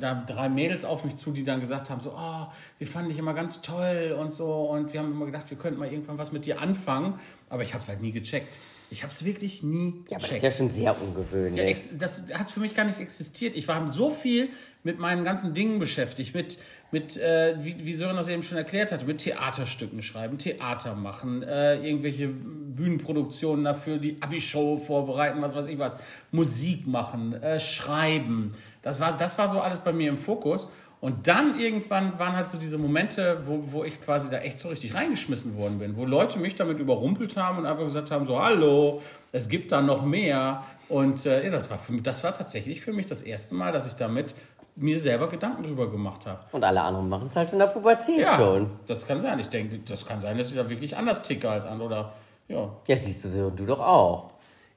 da 0.00 0.24
drei 0.26 0.48
Mädels 0.48 0.86
auf 0.86 1.04
mich 1.04 1.16
zu, 1.16 1.32
die 1.32 1.44
dann 1.44 1.60
gesagt 1.60 1.90
haben, 1.90 2.00
so, 2.00 2.14
oh, 2.16 2.46
wir 2.78 2.86
fanden 2.86 3.10
dich 3.10 3.18
immer 3.18 3.34
ganz 3.34 3.60
toll 3.60 4.16
und 4.18 4.32
so. 4.32 4.52
Und 4.70 4.92
wir 4.94 5.00
haben 5.00 5.12
immer 5.12 5.26
gedacht, 5.26 5.48
wir 5.50 5.58
könnten 5.58 5.78
mal 5.78 5.92
irgendwann 5.92 6.16
was 6.16 6.32
mit 6.32 6.46
dir 6.46 6.60
anfangen. 6.62 7.20
Aber 7.50 7.62
ich 7.62 7.74
habe 7.74 7.82
es 7.82 7.88
halt 7.88 8.00
nie 8.00 8.10
gecheckt. 8.10 8.56
Ich 8.90 9.02
habe 9.02 9.12
es 9.12 9.24
wirklich 9.24 9.62
nie 9.62 10.04
Ja, 10.08 10.16
aber 10.18 10.26
das 10.26 10.36
ist 10.36 10.42
ja 10.42 10.52
schon 10.52 10.70
sehr 10.70 10.82
Ja, 10.84 10.92
ungewöhnlich. 10.92 11.60
ex 11.66 11.98
das 11.98 12.32
hat 12.32 12.50
für 12.50 12.60
mich 12.60 12.74
gar 12.74 12.84
nicht 12.84 13.00
existiert. 13.00 13.56
Ich 13.56 13.66
war 13.68 13.86
so 13.88 14.10
viel 14.10 14.48
mit 14.84 14.98
meinen 15.00 15.24
ganzen 15.24 15.54
Dingen 15.54 15.78
beschäftigt, 15.80 16.34
mit, 16.34 16.58
mit 16.92 17.16
äh, 17.16 17.56
wie, 17.58 17.84
wie 17.84 17.94
Sören 17.94 18.16
das 18.16 18.28
eben 18.28 18.42
schon 18.42 18.58
erklärt 18.58 18.92
hatte, 18.92 19.06
mit 19.06 19.18
Theaterstücken 19.18 20.02
schreiben, 20.02 20.38
Theater 20.38 20.94
machen, 20.94 21.42
äh, 21.42 21.76
irgendwelche 21.76 22.28
Bühnenproduktionen 22.28 23.64
dafür, 23.64 23.98
die 23.98 24.16
Abi-Show 24.22 24.78
vorbereiten, 24.78 25.42
was 25.42 25.56
weiß 25.56 25.66
ich 25.66 25.78
was, 25.78 25.96
Musik 26.30 26.86
machen, 26.86 27.34
äh, 27.34 27.58
schreiben. 27.60 28.52
Das 28.82 29.00
war, 29.00 29.16
das 29.16 29.38
war 29.38 29.48
so 29.48 29.60
alles 29.60 29.80
bei 29.80 29.92
mir 29.92 30.08
im 30.08 30.18
Fokus. 30.18 30.70
Und 30.98 31.28
dann 31.28 31.60
irgendwann 31.60 32.18
waren 32.18 32.34
halt 32.34 32.48
so 32.48 32.56
diese 32.56 32.78
Momente, 32.78 33.42
wo, 33.46 33.62
wo 33.70 33.84
ich 33.84 34.00
quasi 34.00 34.30
da 34.30 34.38
echt 34.38 34.58
so 34.58 34.68
richtig 34.68 34.94
reingeschmissen 34.94 35.56
worden 35.56 35.78
bin, 35.78 35.96
wo 35.96 36.06
Leute 36.06 36.38
mich 36.38 36.54
damit 36.54 36.78
überrumpelt 36.78 37.36
haben 37.36 37.58
und 37.58 37.66
einfach 37.66 37.84
gesagt 37.84 38.10
haben, 38.10 38.24
so 38.24 38.42
hallo, 38.42 39.02
es 39.30 39.48
gibt 39.48 39.72
da 39.72 39.82
noch 39.82 40.04
mehr. 40.04 40.64
Und 40.88 41.26
äh, 41.26 41.44
ja, 41.44 41.50
das 41.50 41.70
war, 41.70 41.78
für 41.78 41.92
das 42.00 42.24
war 42.24 42.32
tatsächlich 42.32 42.80
für 42.80 42.92
mich 42.92 43.06
das 43.06 43.22
erste 43.22 43.54
Mal, 43.54 43.72
dass 43.72 43.86
ich 43.86 43.94
damit 43.94 44.34
mir 44.76 44.98
selber 44.98 45.28
Gedanken 45.28 45.62
drüber 45.64 45.90
gemacht 45.90 46.26
habe. 46.26 46.40
Und 46.52 46.62
alle 46.62 46.82
anderen 46.82 47.08
machen 47.08 47.28
es 47.30 47.36
halt 47.36 47.52
in 47.52 47.58
der 47.58 47.66
Pubertät 47.66 48.20
Ja, 48.20 48.36
schon. 48.36 48.70
das 48.86 49.06
kann 49.06 49.20
sein. 49.20 49.38
Ich 49.38 49.48
denke, 49.48 49.78
das 49.78 50.06
kann 50.06 50.20
sein, 50.20 50.36
dass 50.38 50.50
ich 50.50 50.56
da 50.56 50.68
wirklich 50.68 50.96
anders 50.96 51.22
ticke 51.22 51.48
als 51.50 51.64
andere. 51.66 51.86
Oder, 51.86 52.12
ja. 52.48 52.68
Ja, 52.86 52.96
siehst 53.00 53.24
du, 53.24 53.28
Sören, 53.28 53.56
du 53.56 53.64
doch 53.66 53.80
auch. 53.80 54.32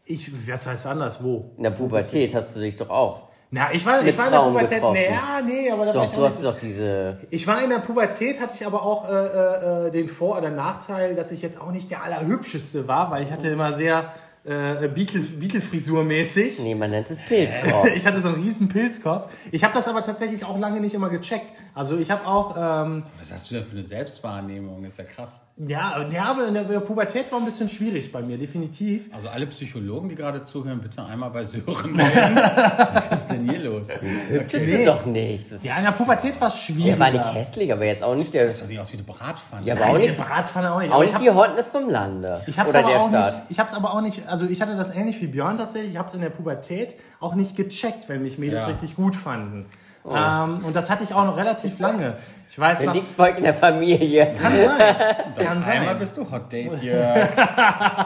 Ich, 0.05 0.31
was 0.49 0.65
heißt 0.65 0.87
anders? 0.87 1.21
Wo? 1.23 1.51
In 1.57 1.63
der 1.63 1.71
Pubertät 1.71 2.33
hast 2.33 2.55
du 2.55 2.61
dich 2.61 2.75
doch 2.77 2.89
auch. 2.89 3.23
Na, 3.51 3.73
ich 3.73 3.83
war, 3.85 4.03
ich 4.05 4.15
war 4.17 4.27
in 4.27 4.31
der 4.31 4.39
Pubertät. 4.41 4.69
getroffen. 4.69 4.93
Nee, 4.93 5.09
ja, 5.09 5.41
nee, 5.43 5.71
aber 5.71 5.85
da 5.85 5.93
war 5.95 6.03
Doch, 6.03 6.11
ich 6.11 6.11
du 6.17 6.23
hast 6.23 6.39
nicht. 6.41 6.47
doch 6.53 6.59
diese. 6.59 7.17
Ich 7.31 7.47
war 7.47 7.63
in 7.63 7.69
der 7.71 7.79
Pubertät, 7.79 8.39
hatte 8.39 8.53
ich 8.59 8.65
aber 8.65 8.83
auch 8.83 9.09
äh, 9.09 9.11
äh, 9.11 9.87
äh, 9.87 9.91
den 9.91 10.07
Vor- 10.07 10.37
oder 10.37 10.51
Nachteil, 10.51 11.15
dass 11.15 11.31
ich 11.31 11.41
jetzt 11.41 11.59
auch 11.59 11.71
nicht 11.71 11.89
der 11.89 12.03
allerhübscheste 12.03 12.87
war, 12.87 13.09
weil 13.09 13.23
ich 13.23 13.31
hatte 13.31 13.47
immer 13.49 13.73
sehr 13.73 14.13
äh, 14.45 14.87
Beatle- 14.87 15.37
Beatle-Frisur-mäßig. 15.39 16.59
Nee, 16.59 16.75
man 16.75 16.91
nennt 16.91 17.09
es 17.11 17.19
Pilzkopf. 17.27 17.87
Ich 17.95 18.05
hatte 18.05 18.21
so 18.21 18.29
einen 18.29 18.41
riesen 18.41 18.69
Pilzkopf. 18.69 19.31
Ich 19.51 19.63
habe 19.63 19.73
das 19.73 19.87
aber 19.87 20.01
tatsächlich 20.03 20.43
auch 20.45 20.57
lange 20.57 20.79
nicht 20.79 20.93
immer 20.95 21.09
gecheckt. 21.09 21.53
Also 21.73 21.97
ich 21.97 22.09
habe 22.11 22.25
auch, 22.27 22.55
ähm, 22.85 23.03
Was 23.17 23.31
hast 23.33 23.49
du 23.51 23.55
denn 23.55 23.65
für 23.65 23.73
eine 23.73 23.83
Selbstwahrnehmung? 23.83 24.83
ist 24.85 24.97
ja 24.97 25.03
krass. 25.03 25.41
Ja, 25.67 26.05
ja, 26.09 26.23
aber 26.23 26.47
in 26.47 26.53
der, 26.53 26.63
in 26.63 26.69
der 26.69 26.79
Pubertät 26.79 27.29
war 27.31 27.39
ein 27.39 27.45
bisschen 27.45 27.67
schwierig 27.67 28.11
bei 28.13 28.21
mir, 28.21 28.37
definitiv. 28.37 29.09
Also 29.13 29.27
alle 29.27 29.45
Psychologen, 29.47 30.07
die 30.07 30.15
gerade 30.15 30.41
zuhören, 30.43 30.79
bitte 30.79 31.03
einmal 31.05 31.29
bei 31.31 31.43
Sören 31.43 31.91
melden. 31.93 32.35
Was 32.93 33.11
ist 33.11 33.27
denn 33.27 33.49
hier 33.49 33.59
los? 33.59 33.87
Hübsch 34.29 34.53
ist 34.53 34.61
es 34.79 34.85
doch 34.85 35.05
nicht. 35.05 35.47
Ja, 35.61 35.77
in 35.77 35.83
der 35.83 35.91
Pubertät 35.91 36.39
war 36.39 36.47
es 36.47 36.57
schwieriger. 36.61 36.93
Er 36.93 36.99
war 36.99 37.11
nicht 37.11 37.33
hässlich, 37.33 37.73
aber 37.73 37.83
jetzt 37.85 38.03
auch 38.03 38.15
nicht 38.15 38.33
der. 38.33 38.45
Das 38.45 38.55
sieht 38.57 38.63
doch 38.65 38.69
nicht 38.69 38.79
aus 38.79 38.93
wie 38.93 38.97
eine 38.97 39.03
Bratpfanne. 39.05 39.65
Ja, 39.67 39.73
aber 39.75 39.83
Nein, 39.85 39.91
auch 39.95 39.99
die 39.99 40.07
nicht, 40.07 40.17
Bratpfanne 40.17 40.71
auch 40.73 40.79
nicht. 40.79 40.89
auch 40.91 40.95
aber 40.95 41.03
nicht 41.03 41.13
ich 41.15 41.21
die 41.21 41.29
hab's- 41.29 41.37
Hotness 41.49 41.67
vom 41.67 41.89
Lande. 41.89 42.41
Ich 42.47 42.57
habe 42.57 42.69
es 42.69 42.75
Oder 42.75 42.83
aber 42.85 42.93
der 42.93 43.01
auch 43.01 43.09
Stadt. 43.09 43.33
nicht. 43.35 43.51
Ich 43.51 43.59
habe 43.59 43.69
es 43.69 43.75
aber 43.75 43.93
auch 43.93 44.01
nicht. 44.01 44.27
Also 44.27 44.45
ich 44.45 44.61
hatte 44.61 44.77
das 44.77 44.95
ähnlich 44.95 45.19
wie 45.21 45.27
Björn 45.27 45.57
tatsächlich. 45.57 45.91
Ich 45.91 45.97
habe 45.97 46.07
es 46.07 46.13
in 46.13 46.21
der 46.21 46.29
Pubertät 46.29 46.95
auch 47.19 47.35
nicht 47.35 47.57
gecheckt, 47.57 48.07
wenn 48.07 48.21
mich 48.23 48.37
Mädels 48.37 48.61
Ja. 48.63 48.67
richtig 48.69 48.95
gut 48.95 49.15
fanden. 49.15 49.65
Ähm, 50.05 50.61
und 50.65 50.75
das 50.75 50.89
hatte 50.89 51.03
ich 51.03 51.13
auch 51.13 51.25
noch 51.25 51.37
relativ 51.37 51.77
lange. 51.79 52.15
Ich 52.49 52.57
weiß 52.57 52.79
Der 52.79 52.87
noch, 52.87 52.93
Dicksboy 52.93 53.31
in 53.37 53.43
der 53.43 53.53
Familie. 53.53 54.25
kann 54.41 54.57
sein, 54.57 54.77
kann 55.37 55.47
Einmal 55.47 55.61
sein. 55.89 55.97
bist 55.99 56.17
du 56.17 56.31
Hot 56.31 56.51
Date 56.51 56.81
Jörg. 56.81 57.29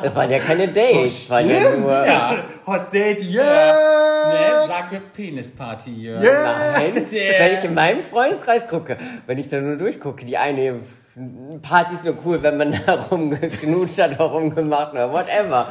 Das 0.03 0.13
waren 0.15 0.29
ja 0.29 0.39
keine 0.39 0.67
Dates. 0.67 1.27
Das 1.27 1.29
waren 1.29 1.49
ja 1.49 1.69
nur. 1.77 2.05
ja. 2.05 2.35
Hot 2.67 2.93
Date, 2.93 3.23
yeah! 3.23 3.43
Ne, 3.45 4.67
sag 4.67 4.91
mir 4.91 4.99
Penisparty 4.99 5.91
Jörg. 5.91 6.21
Nein, 6.23 7.05
Der- 7.11 7.39
wenn 7.39 7.57
ich 7.59 7.63
in 7.63 7.73
meinem 7.73 8.03
Freundeskreis 8.03 8.67
gucke, 8.67 8.97
wenn 9.27 9.37
ich 9.37 9.47
da 9.47 9.61
nur 9.61 9.77
durchgucke, 9.77 10.25
die 10.25 10.37
eine 10.37 10.79
Party 11.61 11.93
ist 11.93 12.03
nur 12.03 12.17
cool, 12.25 12.41
wenn 12.43 12.57
man 12.57 12.71
da 12.85 12.95
rumgeknutscht 12.95 14.01
hat, 14.01 14.19
rumgemacht 14.19 14.91
oder 14.93 15.11
whatever. 15.13 15.67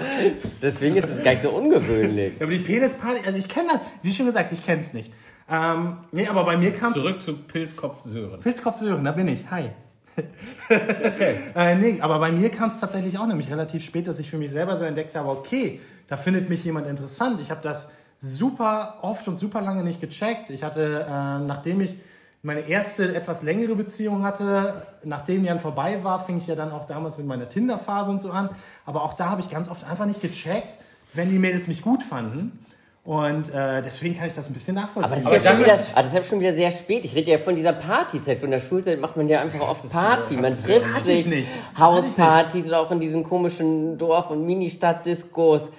Deswegen 0.63 0.97
ist 0.97 1.09
es 1.11 1.23
gar 1.23 1.33
nicht 1.33 1.43
so 1.43 1.51
ungewöhnlich. 1.51 2.35
Ja, 2.39 2.47
aber 2.47 2.53
die 2.53 2.61
Penisparty, 2.61 3.21
also 3.27 3.37
ich 3.39 3.49
kenne 3.49 3.69
das, 3.73 3.81
wie 4.03 4.13
schon 4.13 4.27
gesagt, 4.27 4.51
ich 4.53 4.65
kenne 4.65 4.81
es 4.81 4.95
nicht. 4.95 5.13
Ähm, 5.53 5.99
nee, 6.13 6.27
aber 6.27 6.45
bei 6.45 6.57
mir 6.57 6.73
kam. 6.73 6.93
Zurück 6.93 7.21
zu 7.21 7.35
Pilzkopf 7.37 8.03
Sören. 8.03 8.41
Pilzkopf 8.41 8.79
Sören, 8.79 9.05
da 9.05 9.13
bin 9.13 9.29
ich. 9.29 9.51
Hi. 9.51 9.71
Erzähl. 11.03 11.37
Äh, 11.55 11.75
nee, 11.75 12.01
aber 12.01 12.19
bei 12.19 12.33
mir 12.33 12.51
kam 12.51 12.69
es 12.69 12.81
tatsächlich 12.81 13.19
auch 13.19 13.27
nämlich 13.27 13.51
relativ 13.51 13.85
spät, 13.85 14.07
dass 14.07 14.19
ich 14.19 14.31
für 14.31 14.39
mich 14.39 14.51
selber 14.51 14.77
so 14.77 14.85
entdeckt 14.85 15.15
habe, 15.15 15.29
okay, 15.29 15.81
da 16.09 16.17
findet 16.17 16.49
mich 16.49 16.65
jemand 16.65 16.87
interessant. 16.87 17.39
Ich 17.41 17.51
habe 17.51 17.61
das 17.61 17.91
super 18.19 18.99
oft 19.03 19.29
und 19.29 19.35
super 19.35 19.61
lange 19.61 19.85
nicht 19.85 20.01
gecheckt. 20.01 20.49
Ich 20.49 20.65
hatte, 20.65 21.07
ähm, 21.09 21.47
nachdem 21.47 21.83
ich 21.83 21.99
meine 22.43 22.61
erste 22.61 23.15
etwas 23.15 23.43
längere 23.43 23.77
Beziehung 23.77 24.25
hatte, 24.25 24.87
nachdem 25.05 25.45
dann 25.45 25.61
vorbei 25.61 26.03
war, 26.03 26.19
fing 26.25 26.39
ich 26.39 26.47
ja 26.47 26.55
dann 26.55 26.73
auch 26.73 26.87
damals 26.87 27.19
mit 27.19 27.27
meiner 27.27 27.49
Tinder-Phase 27.49 28.11
und 28.11 28.21
so 28.21 28.31
an. 28.31 28.49
Aber 28.87 29.03
auch 29.03 29.15
da 29.15 29.29
habe 29.29 29.43
ich 29.43 29.51
ganz 29.51 29.69
oft 29.69 29.85
einfach 29.85 30.07
nicht 30.07 30.21
gecheckt, 30.21 30.79
wenn 31.13 31.31
die 31.31 31.39
Mädels 31.39 31.69
mich 31.69 31.83
gut 31.83 32.03
fanden. 32.03 32.59
Und 33.05 33.53
äh, 33.53 33.83
deswegen 33.83 34.17
kann 34.17 34.29
ich 34.29 34.35
das 34.35 34.49
ein 34.49 34.55
bisschen 34.55 34.79
Aber 34.79 34.87
das 35.03 35.11
nachvollziehen. 35.11 35.37
ist, 35.37 35.47
Aber 35.47 35.59
ja 35.59 35.65
wieder, 35.65 35.79
ah, 35.95 36.03
das 36.03 36.07
ist 36.09 36.15
ja 36.15 36.23
schon 36.23 36.39
wieder 36.39 36.55
sehr 36.55 36.71
spät. 36.71 37.05
Ich 37.05 37.17
rede 37.17 37.33
ja 37.33 37.39
von 37.39 37.57
dieser 37.57 37.73
Partyzeit. 37.73 38.39
Von 38.39 38.53
der 38.53 38.61
Schulzeit 38.61 39.01
macht 39.01 39.17
man 39.17 39.27
ja 39.29 39.41
einfach 39.41 39.61
oft 39.69 39.93
Party. 39.93 40.35
Man 40.37 40.55
trifft 40.55 41.05
sich. 41.05 41.27
nicht. 41.27 41.51
Hauspartys 41.77 42.67
oder 42.67 42.79
auch 42.81 42.93
in 42.93 43.01
diesen 43.01 43.25
komischen 43.25 43.99
Dorf- 43.99 44.31
und 44.31 44.47
Ministadt-Diskos. 44.47 45.73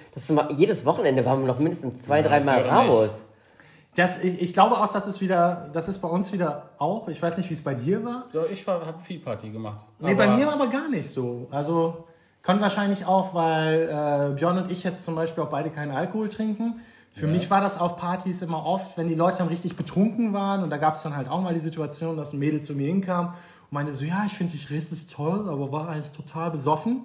Jedes 0.54 0.84
Wochenende 0.84 1.24
waren 1.24 1.40
wir 1.40 1.46
noch 1.46 1.58
mindestens 1.58 2.02
zwei, 2.02 2.20
Ja, 2.20 2.28
dreimal 2.28 2.62
raus. 2.62 3.28
Das, 3.94 4.22
ich, 4.22 4.42
ich 4.42 4.52
glaube 4.52 4.74
auch, 4.76 4.88
das 4.88 5.06
ist 5.06 5.22
wieder, 5.22 5.70
das 5.72 5.88
ist 5.88 6.00
bei 6.00 6.08
uns 6.08 6.30
wieder 6.32 6.70
auch. 6.78 7.08
Ich 7.08 7.22
weiß 7.22 7.38
nicht, 7.38 7.48
wie 7.48 7.54
es 7.54 7.62
bei 7.64 7.74
dir 7.74 8.04
war. 8.04 8.24
Ja, 8.34 8.42
ich 8.52 8.66
habe 8.66 8.98
viel 8.98 9.20
Party 9.20 9.48
gemacht. 9.48 9.86
Nee, 10.00 10.14
bei 10.14 10.26
mir 10.26 10.52
aber 10.52 10.66
gar 10.66 10.90
nicht 10.90 11.08
so. 11.08 11.46
Also 11.50 12.04
kommt 12.42 12.60
wahrscheinlich 12.60 13.06
auch, 13.06 13.34
weil 13.34 13.82
äh, 13.84 14.34
Björn 14.34 14.58
und 14.58 14.70
ich 14.70 14.84
jetzt 14.84 15.04
zum 15.04 15.14
Beispiel 15.14 15.44
auch 15.44 15.48
beide 15.48 15.70
keinen 15.70 15.92
Alkohol 15.92 16.28
trinken. 16.28 16.82
Für 17.16 17.28
mich 17.28 17.48
war 17.48 17.60
das 17.60 17.78
auf 17.80 17.94
Partys 17.96 18.42
immer 18.42 18.66
oft, 18.66 18.98
wenn 18.98 19.06
die 19.06 19.14
Leute 19.14 19.38
dann 19.38 19.46
richtig 19.48 19.76
betrunken 19.76 20.32
waren 20.32 20.64
und 20.64 20.70
da 20.70 20.78
gab 20.78 20.96
es 20.96 21.02
dann 21.04 21.16
halt 21.16 21.28
auch 21.28 21.40
mal 21.40 21.54
die 21.54 21.60
Situation, 21.60 22.16
dass 22.16 22.32
ein 22.32 22.40
Mädel 22.40 22.60
zu 22.60 22.74
mir 22.74 22.88
hinkam 22.88 23.26
und 23.28 23.34
meinte 23.70 23.92
so, 23.92 24.04
ja, 24.04 24.24
ich 24.26 24.32
finde 24.32 24.52
dich 24.52 24.68
richtig 24.70 25.06
toll, 25.06 25.48
aber 25.48 25.70
war 25.70 25.88
eigentlich 25.88 26.10
total 26.10 26.50
besoffen. 26.50 27.02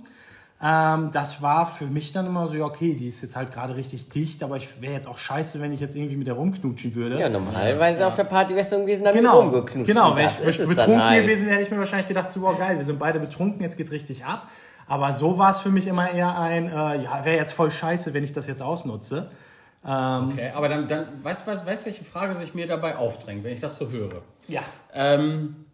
Ähm, 0.61 1.11
das 1.13 1.41
war 1.43 1.65
für 1.67 1.85
mich 1.85 2.11
dann 2.11 2.25
immer 2.25 2.47
so, 2.47 2.55
ja, 2.55 2.65
okay, 2.65 2.95
die 2.95 3.07
ist 3.07 3.21
jetzt 3.21 3.35
halt 3.35 3.53
gerade 3.53 3.75
richtig 3.75 4.09
dicht, 4.09 4.41
aber 4.43 4.57
ich 4.57 4.81
wäre 4.81 4.93
jetzt 4.93 5.07
auch 5.07 5.17
scheiße, 5.19 5.61
wenn 5.61 5.71
ich 5.71 5.79
jetzt 5.79 5.95
irgendwie 5.95 6.17
mit 6.17 6.25
der 6.27 6.33
rumknutschen 6.33 6.95
würde. 6.95 7.17
Ja, 7.19 7.29
normalerweise 7.29 8.05
auf 8.05 8.15
der 8.15 8.25
Party 8.25 8.55
wärst 8.55 8.71
du 8.71 8.79
gewesen, 8.79 9.03
dann 9.03 9.13
Genau, 9.13 9.39
rumgeknutscht. 9.41 9.85
genau. 9.87 10.17
Wäre 10.17 10.31
Das 10.43 10.59
ich 10.59 10.67
betrunken 10.67 11.01
halt. 11.03 11.21
gewesen, 11.21 11.47
hätte 11.47 11.61
ich 11.61 11.71
mir 11.71 11.77
wahrscheinlich 11.77 12.07
gedacht, 12.07 12.29
so, 12.31 12.41
wow, 12.41 12.57
geil, 12.57 12.77
wir 12.77 12.83
sind 12.83 12.97
beide 12.99 13.19
betrunken, 13.19 13.61
jetzt 13.61 13.77
geht's 13.77 13.91
richtig 13.91 14.25
ab. 14.25 14.49
Aber 14.87 15.13
so 15.13 15.37
war 15.37 15.51
es 15.51 15.59
für 15.59 15.69
mich 15.69 15.85
immer 15.87 16.09
eher 16.11 16.37
ein, 16.37 16.65
äh, 16.67 17.03
ja, 17.03 17.23
wäre 17.23 17.37
jetzt 17.37 17.53
voll 17.53 17.69
scheiße, 17.71 18.13
wenn 18.13 18.23
ich 18.23 18.33
das 18.33 18.47
jetzt 18.47 18.61
ausnutze. 18.63 19.29
Ähm, 19.85 20.29
Okay, 20.31 20.51
aber 20.53 20.69
dann, 20.69 20.87
dann 20.87 21.23
weißt 21.23 21.47
du, 21.47 21.51
weißt, 21.51 21.65
weißt, 21.65 21.85
welche 21.85 22.03
Frage 22.03 22.35
sich 22.35 22.53
mir 22.53 22.67
dabei 22.67 22.97
aufdrängt, 22.97 23.43
wenn 23.43 23.53
ich 23.53 23.61
das 23.61 23.77
so 23.77 23.89
höre? 23.89 24.21
Ja. 24.47 24.61
Ähm, 24.93 25.65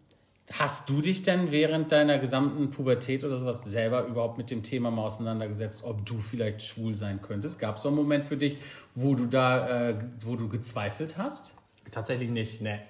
hast 0.52 0.88
du 0.88 1.00
dich 1.00 1.22
denn 1.22 1.50
während 1.50 1.90
deiner 1.90 2.18
gesamten 2.18 2.70
Pubertät 2.70 3.24
oder 3.24 3.36
sowas 3.38 3.64
selber 3.64 4.06
überhaupt 4.06 4.38
mit 4.38 4.50
dem 4.50 4.62
Thema 4.62 4.90
mal 4.90 5.02
auseinandergesetzt, 5.02 5.82
ob 5.84 6.06
du 6.06 6.18
vielleicht 6.18 6.62
schwul 6.62 6.94
sein 6.94 7.20
könntest? 7.20 7.58
Gab 7.58 7.76
es 7.76 7.82
so 7.82 7.88
einen 7.88 7.96
Moment 7.96 8.24
für 8.24 8.36
dich, 8.36 8.58
wo 8.94 9.14
du 9.14 9.26
da, 9.26 9.88
äh, 9.90 9.96
wo 10.24 10.36
du 10.36 10.48
gezweifelt 10.48 11.18
hast? 11.18 11.54
Tatsächlich 11.90 12.30
nicht, 12.30 12.60
ne. 12.60 12.80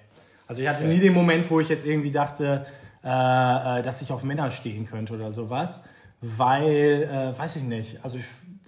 Also 0.47 0.61
ich 0.61 0.67
hatte 0.67 0.85
nie 0.85 0.99
den 0.99 1.13
Moment, 1.13 1.49
wo 1.49 1.59
ich 1.59 1.67
jetzt 1.67 1.85
irgendwie 1.85 2.11
dachte, 2.11 2.65
äh, 3.03 3.79
äh, 3.79 3.81
dass 3.81 4.01
ich 4.01 4.11
auf 4.11 4.23
Männer 4.23 4.49
stehen 4.51 4.85
könnte 4.85 5.13
oder 5.13 5.31
sowas. 5.31 5.83
Weil, 6.21 7.03
äh, 7.03 7.37
weiß 7.37 7.57
ich 7.57 7.63
nicht. 7.63 7.99
Also 8.03 8.17
ich 8.17 8.25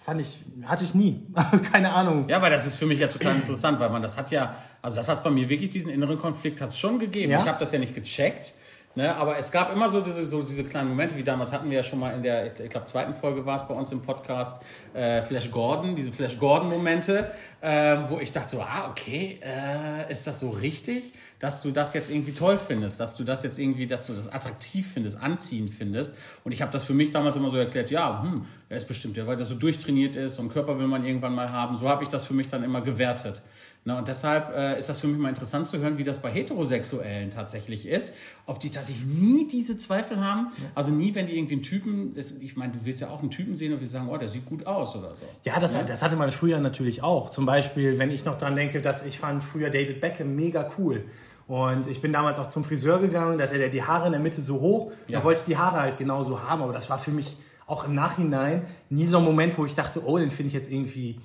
fand 0.09 0.21
ich, 0.21 0.37
hatte 0.65 0.83
ich 0.83 0.95
nie. 0.95 1.21
Keine 1.71 1.91
Ahnung. 1.91 2.27
Ja, 2.27 2.41
weil 2.41 2.49
das 2.49 2.65
ist 2.65 2.75
für 2.75 2.87
mich 2.87 2.99
ja 2.99 3.07
total 3.07 3.35
interessant, 3.35 3.79
weil 3.79 3.91
man 3.91 4.01
das 4.01 4.17
hat 4.17 4.31
ja, 4.31 4.55
also 4.81 4.95
das 4.97 5.07
hat 5.07 5.23
bei 5.23 5.29
mir 5.29 5.49
wirklich 5.49 5.69
diesen 5.69 5.91
inneren 5.91 6.17
Konflikt 6.17 6.61
hat 6.61 6.69
es 6.69 6.79
schon 6.79 6.97
gegeben. 6.97 7.31
Ja? 7.31 7.41
Ich 7.41 7.47
habe 7.47 7.59
das 7.59 7.71
ja 7.71 7.77
nicht 7.77 7.93
gecheckt. 7.93 8.53
Ne, 8.95 9.15
aber 9.15 9.37
es 9.37 9.51
gab 9.51 9.71
immer 9.71 9.87
so 9.87 10.01
diese, 10.01 10.23
so 10.23 10.41
diese 10.41 10.63
kleinen 10.63 10.89
Momente, 10.89 11.15
wie 11.15 11.23
damals 11.23 11.53
hatten 11.53 11.69
wir 11.69 11.77
ja 11.77 11.83
schon 11.83 11.99
mal 11.99 12.11
in 12.15 12.23
der, 12.23 12.47
ich 12.47 12.69
glaube, 12.69 12.87
zweiten 12.87 13.13
Folge 13.13 13.45
war 13.45 13.55
es 13.55 13.67
bei 13.67 13.75
uns 13.75 13.91
im 13.91 14.01
Podcast, 14.01 14.63
äh, 14.95 15.21
Flash 15.21 15.51
Gordon, 15.51 15.95
diese 15.95 16.11
Flash 16.11 16.39
Gordon-Momente, 16.39 17.29
äh, 17.61 17.97
wo 18.07 18.19
ich 18.19 18.31
dachte 18.31 18.49
so, 18.49 18.61
ah, 18.61 18.89
okay, 18.89 19.39
äh, 19.43 20.11
ist 20.11 20.25
das 20.25 20.39
so 20.39 20.49
richtig, 20.49 21.13
dass 21.37 21.61
du 21.61 21.69
das 21.69 21.93
jetzt 21.93 22.09
irgendwie 22.09 22.33
toll 22.33 22.57
findest, 22.57 22.99
dass 22.99 23.15
du 23.15 23.23
das 23.23 23.43
jetzt 23.43 23.59
irgendwie, 23.59 23.85
dass 23.85 24.07
du 24.07 24.13
das 24.13 24.27
attraktiv 24.27 24.91
findest, 24.91 25.21
anziehend 25.21 25.69
findest. 25.69 26.15
Und 26.43 26.51
ich 26.51 26.63
habe 26.63 26.71
das 26.71 26.83
für 26.83 26.95
mich 26.95 27.11
damals 27.11 27.35
immer 27.35 27.51
so 27.51 27.57
erklärt, 27.57 27.91
ja, 27.91 28.23
hm, 28.23 28.47
er 28.69 28.77
ist 28.77 28.87
bestimmt, 28.87 29.17
ja, 29.17 29.27
weil 29.27 29.37
der 29.37 29.45
so 29.45 29.53
durchtrainiert 29.53 30.15
ist 30.15 30.39
und 30.39 30.51
Körper 30.51 30.79
will 30.79 30.87
man 30.87 31.05
irgendwann 31.05 31.35
mal 31.35 31.51
haben. 31.51 31.75
So 31.75 31.87
habe 31.87 32.01
ich 32.01 32.09
das 32.09 32.25
für 32.25 32.33
mich 32.33 32.47
dann 32.47 32.63
immer 32.63 32.81
gewertet. 32.81 33.43
Na, 33.85 33.97
und 33.97 34.07
deshalb 34.07 34.53
äh, 34.55 34.77
ist 34.77 34.89
das 34.89 34.99
für 34.99 35.07
mich 35.07 35.17
mal 35.17 35.29
interessant 35.29 35.65
zu 35.65 35.79
hören, 35.79 35.97
wie 35.97 36.03
das 36.03 36.21
bei 36.21 36.29
Heterosexuellen 36.29 37.29
tatsächlich 37.29 37.87
ist. 37.87 38.13
Ob 38.45 38.59
die 38.59 38.69
tatsächlich 38.69 39.05
nie 39.05 39.47
diese 39.47 39.77
Zweifel 39.77 40.23
haben. 40.23 40.49
Also 40.75 40.91
nie, 40.91 41.15
wenn 41.15 41.27
die 41.27 41.37
irgendwie 41.37 41.53
einen 41.53 41.63
Typen, 41.63 42.13
das, 42.13 42.33
ich 42.33 42.57
meine, 42.57 42.73
du 42.73 42.85
wirst 42.85 42.99
ja 42.99 43.09
auch 43.09 43.21
einen 43.21 43.31
Typen 43.31 43.55
sehen 43.55 43.73
und 43.73 43.79
wir 43.79 43.87
sagen, 43.87 44.09
oh, 44.09 44.17
der 44.17 44.27
sieht 44.27 44.45
gut 44.45 44.67
aus 44.67 44.95
oder 44.95 45.15
so. 45.15 45.23
Ja, 45.45 45.59
das, 45.59 45.73
das 45.85 46.03
hatte 46.03 46.17
man 46.17 46.31
früher 46.31 46.59
natürlich 46.59 47.03
auch. 47.03 47.29
Zum 47.29 47.45
Beispiel, 47.45 47.97
wenn 47.97 48.11
ich 48.11 48.25
noch 48.25 48.35
dran 48.35 48.55
denke, 48.55 48.81
dass 48.81 49.05
ich 49.05 49.17
fand 49.17 49.41
früher 49.41 49.69
David 49.69 50.01
Beckham 50.01 50.35
mega 50.35 50.69
cool. 50.77 51.05
Und 51.47 51.87
ich 51.87 52.01
bin 52.01 52.11
damals 52.11 52.37
auch 52.37 52.47
zum 52.47 52.63
Friseur 52.63 52.99
gegangen, 52.99 53.39
da 53.39 53.45
hatte 53.45 53.57
der 53.57 53.69
die 53.69 53.81
Haare 53.81 54.07
in 54.07 54.11
der 54.11 54.21
Mitte 54.21 54.41
so 54.41 54.59
hoch. 54.59 54.91
Ja. 55.07 55.17
Da 55.17 55.23
wollte 55.23 55.39
ich 55.39 55.45
die 55.47 55.57
Haare 55.57 55.79
halt 55.79 55.97
genauso 55.97 56.43
haben. 56.43 56.61
Aber 56.61 56.73
das 56.73 56.89
war 56.91 56.99
für 56.99 57.11
mich 57.11 57.37
auch 57.65 57.85
im 57.85 57.95
Nachhinein 57.95 58.67
nie 58.89 59.07
so 59.07 59.17
ein 59.17 59.23
Moment, 59.23 59.57
wo 59.57 59.65
ich 59.65 59.73
dachte, 59.73 60.05
oh, 60.05 60.19
den 60.19 60.31
finde 60.31 60.47
ich 60.47 60.53
jetzt 60.53 60.71
irgendwie 60.71 61.19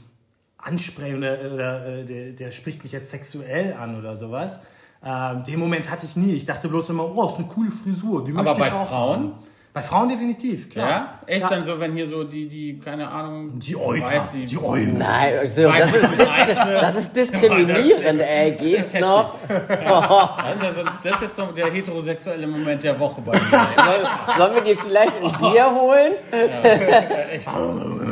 ansprechend 0.65 1.19
oder, 1.19 1.39
oder 1.53 1.87
äh, 1.87 2.05
der, 2.05 2.33
der 2.33 2.51
spricht 2.51 2.83
mich 2.83 2.93
jetzt 2.93 3.11
sexuell 3.11 3.75
an 3.75 3.99
oder 3.99 4.17
sowas. 4.17 4.65
Ähm, 5.05 5.45
den 5.45 5.61
Moment 5.61 5.91
hatte 5.91 6.07
ich 6.07 6.17
nie. 6.17 6.33
Ich 6.33 6.47
dachte 6.47 6.69
bloß 6.69 6.91
immer, 6.91 7.15
oh, 7.15 7.29
ist 7.29 7.37
eine 7.37 7.47
coole 7.47 7.71
Frisur. 7.71 8.25
Die 8.25 8.33
Aber 8.33 8.43
möchte 8.43 8.63
ich 8.63 8.71
bei 8.71 8.73
auch 8.73 8.89
Frauen? 8.89 9.23
Haben. 9.25 9.33
Bei 9.75 9.83
Frauen 9.83 10.09
definitiv, 10.09 10.71
klar. 10.71 10.89
Ja? 10.89 11.19
Echt 11.27 11.43
Ja. 11.43 11.49
dann 11.49 11.65
so, 11.65 11.81
wenn 11.81 11.95
hier 11.95 12.07
so 12.07 12.23
die, 12.23 12.47
die 12.47 12.79
keine 12.79 13.09
Ahnung. 13.11 13.59
Die 13.59 13.75
Euter, 13.77 14.07
Weib- 14.33 14.47
die 14.47 14.57
Euter. 14.57 14.87
Nein, 14.87 15.37
also, 15.41 15.63
das, 15.69 15.91
ist, 15.93 16.59
das 16.81 16.95
ist 16.95 17.17
diskriminierend, 17.17 18.21
ey. 18.23 18.57
Das 18.57 18.67
ist 18.69 18.73
echt 18.73 18.93
Geht's 18.93 19.01
noch? 19.01 19.35
Das 19.49 20.55
ist, 20.55 20.65
also, 20.65 20.83
das 21.03 21.15
ist 21.17 21.21
jetzt 21.23 21.35
so 21.35 21.47
der 21.47 21.73
heterosexuelle 21.73 22.47
Moment 22.47 22.85
der 22.85 23.01
Woche 23.01 23.21
bei 23.21 23.33
mir. 23.33 23.41
Sollen, 23.51 24.07
sollen 24.39 24.55
wir 24.55 24.61
dir 24.63 24.77
vielleicht 24.79 25.13
ein 25.21 25.39
Bier 25.41 25.69
holen? 25.75 26.13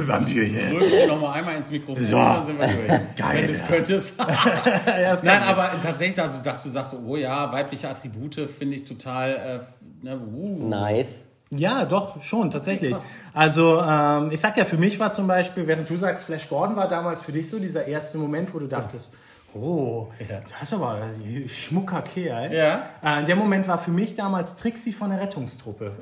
Haben 0.08 0.26
wir 0.26 0.44
jetzt? 0.48 0.72
Rülpst 0.82 1.02
du 1.02 1.06
noch 1.06 1.20
mal 1.20 1.32
einmal 1.32 1.54
ins 1.56 1.70
Mikrofon, 1.70 2.04
dann 2.10 2.44
sind 2.44 2.58
wir 2.60 2.66
durch. 2.66 3.32
Wenn 3.32 3.46
du 3.46 3.52
es 3.52 3.64
könntest. 3.66 4.18
Nein, 5.22 5.42
aber 5.44 5.70
tatsächlich, 5.80 6.20
also, 6.20 6.42
dass 6.42 6.64
du 6.64 6.68
sagst, 6.70 6.96
oh 7.06 7.14
ja, 7.14 7.52
weibliche 7.52 7.88
Attribute 7.88 8.34
finde 8.50 8.74
ich 8.74 8.82
total. 8.84 9.60
Äh, 10.02 10.04
ne, 10.04 10.16
uh. 10.18 10.68
Nice. 10.68 11.24
Ja, 11.54 11.84
doch, 11.84 12.22
schon, 12.22 12.50
tatsächlich. 12.50 12.96
Also, 13.34 13.80
ähm, 13.80 14.30
ich 14.32 14.40
sag 14.40 14.56
ja, 14.56 14.64
für 14.64 14.78
mich 14.78 14.98
war 14.98 15.12
zum 15.12 15.26
Beispiel, 15.26 15.66
während 15.66 15.88
du 15.88 15.96
sagst, 15.96 16.24
Flash 16.24 16.48
Gordon 16.48 16.76
war 16.76 16.88
damals 16.88 17.20
für 17.22 17.32
dich 17.32 17.48
so 17.50 17.58
dieser 17.58 17.86
erste 17.86 18.16
Moment, 18.16 18.54
wo 18.54 18.58
du 18.58 18.66
dachtest, 18.66 19.12
oh, 19.54 20.06
das 20.48 20.62
ist 20.62 20.72
aber 20.72 20.92
ein 21.02 21.46
schmucker 21.46 22.00
Kerl. 22.00 22.54
Ja. 22.54 22.80
Äh, 23.02 23.24
der 23.24 23.36
Moment 23.36 23.68
war 23.68 23.76
für 23.76 23.90
mich 23.90 24.14
damals 24.14 24.56
Trixie 24.56 24.92
von 24.94 25.10
der 25.10 25.20
Rettungstruppe. 25.20 25.92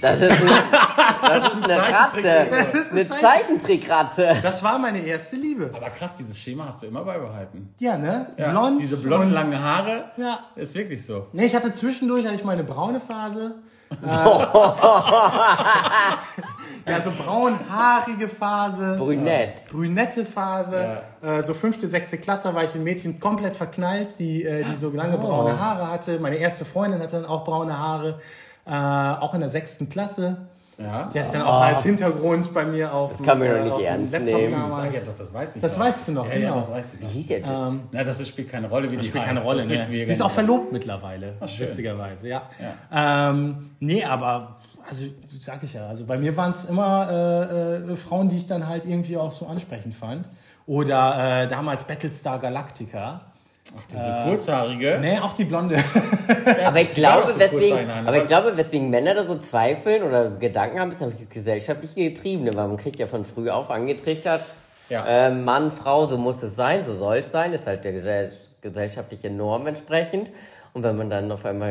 Das 0.00 0.20
ist, 0.22 0.42
ein, 0.42 0.48
das 1.20 1.52
ist 1.52 1.64
eine 1.64 1.78
Ratte. 1.78 2.46
Das 2.50 2.74
ist 2.74 2.92
Eine 2.92 3.00
eine 3.02 3.08
Zeichen- 3.10 3.20
Zeichentrickratte. 3.22 4.36
Das 4.42 4.62
war 4.62 4.78
meine 4.78 5.00
erste 5.00 5.36
Liebe. 5.36 5.70
Aber 5.74 5.90
krass, 5.90 6.16
dieses 6.16 6.38
Schema 6.38 6.64
hast 6.66 6.82
du 6.82 6.86
immer 6.86 7.04
beibehalten. 7.04 7.74
Ja, 7.78 7.98
ne? 7.98 8.28
Ja, 8.38 8.50
Blond. 8.50 8.80
Diese 8.80 9.02
blonden, 9.02 9.32
langen 9.32 9.62
Haare. 9.62 10.04
Ja. 10.16 10.38
Ist 10.56 10.74
wirklich 10.74 11.04
so. 11.04 11.26
Nee, 11.34 11.44
ich 11.44 11.54
hatte 11.54 11.72
zwischendurch 11.72 12.24
hatte 12.24 12.34
ich 12.36 12.44
meine 12.44 12.64
braune 12.64 13.00
Phase. 13.00 13.56
Ja, 16.86 17.00
so 17.00 17.10
braunhaarige 17.12 18.28
Phase. 18.28 18.96
Brünett. 18.98 19.66
Brünette 19.70 20.24
Phase. 20.26 20.98
Äh, 21.22 21.42
so 21.42 21.54
fünfte, 21.54 21.88
sechste 21.88 22.18
Klasse 22.18 22.54
war 22.54 22.62
ich 22.64 22.74
in 22.74 22.82
ein 22.82 22.84
Mädchen 22.84 23.18
komplett 23.20 23.56
verknallt, 23.56 24.18
die, 24.18 24.44
äh, 24.44 24.64
die 24.64 24.76
so 24.76 24.90
lange 24.90 25.16
braune 25.16 25.54
Oh. 25.54 25.58
Haare 25.58 25.90
hatte. 25.90 26.18
Meine 26.18 26.36
erste 26.36 26.66
Freundin 26.66 27.00
hatte 27.00 27.16
dann 27.22 27.24
auch 27.24 27.44
braune 27.44 27.78
Haare. 27.78 28.18
Äh, 28.66 28.70
auch 28.74 29.32
in 29.34 29.40
der 29.40 29.48
sechsten 29.48 29.88
Klasse. 29.88 30.36
Ja. 30.78 31.06
Der 31.12 31.22
ist 31.22 31.30
dann 31.32 31.42
auch 31.42 31.60
als 31.60 31.82
Hintergrund 31.84 32.52
bei 32.52 32.64
mir 32.64 32.92
auf 32.92 33.12
Das 33.16 33.22
kann 33.26 33.38
man 33.38 33.48
doch 33.48 33.54
äh, 33.54 33.62
nicht 33.64 33.80
ernst 33.86 34.12
Laptop 34.12 34.34
nehmen. 34.34 34.50
Ja 34.50 34.58
damals. 34.68 35.06
doch, 35.06 35.14
das 35.16 35.34
weiß 35.34 35.56
ich 35.56 35.62
Das 35.62 35.74
doch. 35.74 35.80
weißt 35.80 36.08
du 36.08 36.12
noch, 36.12 36.26
ja, 36.28 36.34
genau. 36.34 36.54
Ja, 36.54 36.60
das 36.60 36.70
weiß 36.70 36.94
ich 36.94 37.00
Wie 37.00 37.04
noch. 37.04 37.12
hieß 37.12 37.26
der 37.28 37.42
Typ? 37.42 37.80
Na, 37.92 38.04
das 38.04 38.28
spielt 38.28 38.50
keine 38.50 38.68
Rolle, 38.68 38.90
wie 38.90 38.96
die 38.96 39.04
spielt 39.06 39.24
keine 39.24 39.40
Rolle. 39.40 39.56
Das 39.56 39.66
Ne? 39.68 39.86
Die 39.88 40.02
ist 40.02 40.22
auch 40.22 40.30
verlobt 40.30 40.72
mittlerweile, 40.72 41.34
schön. 41.46 41.68
witzigerweise, 41.68 42.28
ja. 42.28 42.42
Ähm, 42.92 43.70
nee, 43.80 44.04
aber 44.04 44.56
also 44.88 45.04
sag 45.40 45.62
ich 45.62 45.74
ja, 45.74 45.86
also 45.86 46.04
bei 46.06 46.18
mir 46.18 46.36
waren 46.36 46.50
es 46.50 46.64
immer 46.66 47.08
äh, 47.10 47.92
äh, 47.92 47.96
Frauen, 47.96 48.28
die 48.28 48.36
ich 48.36 48.46
dann 48.46 48.66
halt 48.68 48.84
irgendwie 48.84 49.16
auch 49.16 49.32
so 49.32 49.46
ansprechend 49.46 49.94
fand. 49.94 50.28
Oder 50.66 51.42
äh, 51.42 51.46
damals 51.46 51.84
Battlestar 51.84 52.38
Galactica. 52.38 53.20
Ach, 53.76 53.84
diese 53.90 54.16
kurzhaarige. 54.24 54.98
Nee, 55.00 55.18
auch 55.18 55.32
die 55.32 55.44
Blonde. 55.44 55.76
Aber 56.64 56.80
ich 56.80 56.90
glaube, 56.92 57.26
so 57.28 57.38
weswegen, 57.38 57.90
aber 58.06 58.16
ich 58.18 58.24
glaube, 58.28 58.56
weswegen 58.56 58.88
Männer 58.90 59.14
da 59.14 59.24
so 59.24 59.36
zweifeln 59.38 60.02
oder 60.04 60.30
Gedanken 60.30 60.78
haben, 60.80 60.90
ist 60.92 61.00
nämlich 61.00 61.18
das 61.18 61.28
gesellschaftliche 61.28 62.10
Getriebene, 62.10 62.54
weil 62.54 62.68
man 62.68 62.76
kriegt 62.76 62.98
ja 62.98 63.06
von 63.06 63.24
früh 63.24 63.50
auf 63.50 63.70
angetrichtert, 63.70 64.42
Ja. 64.88 65.04
äh, 65.06 65.30
Mann, 65.30 65.72
Frau, 65.72 66.06
so 66.06 66.16
muss 66.18 66.42
es 66.42 66.54
sein, 66.56 66.84
so 66.84 66.94
soll 66.94 67.18
es 67.18 67.30
sein, 67.32 67.52
ist 67.52 67.66
halt 67.66 67.84
der 67.84 67.92
gesell 67.92 68.32
gesellschaftliche 68.60 69.28
Norm 69.30 69.66
entsprechend. 69.66 70.30
Und 70.72 70.82
wenn 70.84 70.96
man 70.96 71.10
dann 71.10 71.30
auf 71.30 71.44
einmal 71.44 71.70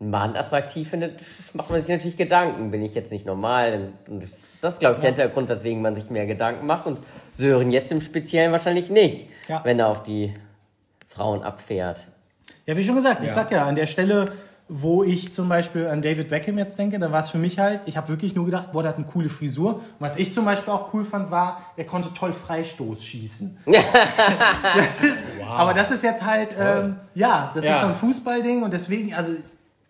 einen 0.00 0.10
Mann 0.10 0.34
attraktiv 0.36 0.90
findet, 0.90 1.20
macht 1.54 1.70
man 1.70 1.80
sich 1.80 1.88
natürlich 1.90 2.16
Gedanken, 2.16 2.70
bin 2.72 2.82
ich 2.82 2.94
jetzt 2.94 3.12
nicht 3.12 3.24
normal? 3.24 3.90
Und 4.08 4.22
das 4.22 4.30
ist, 4.74 4.80
glaube 4.80 4.96
ich, 4.96 5.00
der 5.00 5.10
Hintergrund, 5.10 5.48
weswegen 5.48 5.80
man 5.80 5.94
sich 5.94 6.10
mehr 6.10 6.26
Gedanken 6.26 6.66
macht 6.66 6.86
und 6.86 6.98
Sören 7.30 7.70
jetzt 7.70 7.92
im 7.92 8.00
Speziellen 8.00 8.50
wahrscheinlich 8.50 8.90
nicht, 8.90 9.28
Ja. 9.48 9.60
wenn 9.64 9.78
er 9.78 9.88
auf 9.88 10.02
die 10.02 10.34
Frauen 11.14 11.42
abfährt. 11.42 12.06
Ja, 12.66 12.76
wie 12.76 12.84
schon 12.84 12.94
gesagt, 12.94 13.22
ich 13.22 13.28
Ja. 13.28 13.34
sag 13.34 13.50
ja, 13.50 13.66
an 13.66 13.74
der 13.74 13.86
Stelle, 13.86 14.32
wo 14.68 15.02
ich 15.02 15.32
zum 15.32 15.48
Beispiel 15.48 15.86
an 15.88 16.00
David 16.00 16.28
Beckham 16.30 16.56
jetzt 16.56 16.78
denke, 16.78 16.98
da 16.98 17.12
war 17.12 17.20
es 17.20 17.28
für 17.28 17.36
mich 17.38 17.58
halt, 17.58 17.82
ich 17.86 17.96
habe 17.96 18.08
wirklich 18.08 18.34
nur 18.34 18.46
gedacht, 18.46 18.72
boah, 18.72 18.82
der 18.82 18.90
hat 18.92 18.96
eine 18.96 19.06
coole 19.06 19.28
Frisur. 19.28 19.74
Und 19.76 19.82
was 19.98 20.16
ich 20.16 20.32
zum 20.32 20.44
Beispiel 20.46 20.72
auch 20.72 20.94
cool 20.94 21.04
fand, 21.04 21.30
war, 21.30 21.60
er 21.76 21.84
konnte 21.84 22.12
toll 22.14 22.32
Freistoß 22.32 23.04
schießen. 23.04 23.58
das 23.66 25.00
ist, 25.02 25.22
Aber 25.46 25.74
das 25.74 25.90
ist 25.90 26.02
jetzt 26.02 26.24
halt, 26.24 26.56
ähm, 26.58 26.96
ja, 27.14 27.50
das 27.54 27.64
Ja. 27.66 27.74
ist 27.74 27.80
so 27.82 27.86
ein 27.88 27.94
Fußballding 27.94 28.62
und 28.62 28.72
deswegen, 28.72 29.12
also 29.14 29.32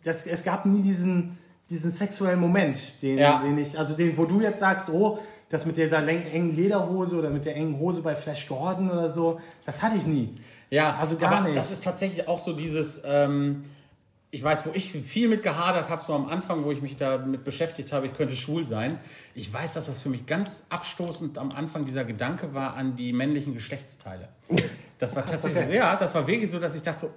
das, 0.03 0.27
es 0.27 0.43
gab 0.43 0.67
nie 0.67 0.83
diesen, 0.83 1.39
diesen 1.71 1.91
sexuellen 1.91 2.41
Moment, 2.41 3.01
den, 3.03 3.19
Ja. 3.19 3.39
den 3.39 3.57
ich, 3.59 3.79
also 3.79 3.95
den, 3.95 4.17
wo 4.19 4.25
du 4.25 4.41
jetzt 4.41 4.59
sagst, 4.61 4.89
oh, 4.91 5.19
das 5.49 5.65
mit 5.67 5.77
dieser 5.77 5.99
engen 6.07 6.57
Lederhose 6.57 7.17
oder 7.17 7.31
mit 7.31 7.45
der 7.45 7.55
engen 7.57 7.79
Hose 7.79 8.03
bei 8.03 8.17
Flash 8.17 8.49
Gordon 8.49 8.91
oder 8.91 9.09
so, 9.11 9.39
das 9.65 9.83
hatte 9.83 9.97
ich 9.97 10.07
nie. 10.07 10.35
Ja, 10.73 10.95
Also 10.97 11.17
gar 11.17 11.33
aber 11.33 11.45
nicht. 11.49 11.57
Das 11.57 11.71
ist 11.71 11.85
tatsächlich 11.85 12.27
auch 12.29 12.39
so 12.39 12.55
dieses, 12.55 13.03
ähm, 13.05 13.65
ich 14.31 14.43
weiß, 14.43 14.65
wo 14.65 14.71
ich 14.73 14.91
viel 14.91 15.29
mit 15.29 15.43
gehadert 15.43 15.91
habe, 15.91 16.03
so 16.03 16.15
am 16.15 16.27
Anfang, 16.31 16.65
wo 16.65 16.73
ich 16.73 16.81
mich 16.81 16.97
damit 16.97 17.45
beschäftigt 17.45 17.93
habe, 17.93 18.07
ich 18.07 18.15
könnte 18.15 18.35
schwul 18.35 18.65
sein. 18.65 18.99
Ich 19.35 19.53
weiß, 19.53 19.75
dass 19.75 19.87
das 19.87 20.01
für 20.01 20.09
mich 20.09 20.25
ganz 20.25 20.69
abstoßend 20.71 21.37
am 21.37 21.53
Anfang 21.53 21.85
dieser 21.85 22.05
Gedanke 22.07 22.55
war 22.55 22.75
an 22.75 22.97
die 22.97 23.13
männlichen 23.13 23.55
Geschlechtsteile. 23.55 24.29
Das 24.99 25.17
war 25.17 25.27
tatsächlich, 25.27 25.65
okay. 25.65 25.77
ja, 25.79 25.97
das 25.97 26.15
war 26.15 26.29
wirklich 26.29 26.49
so, 26.49 26.61
dass 26.61 26.77
ich 26.77 26.83
dachte 26.83 27.01
so, 27.01 27.11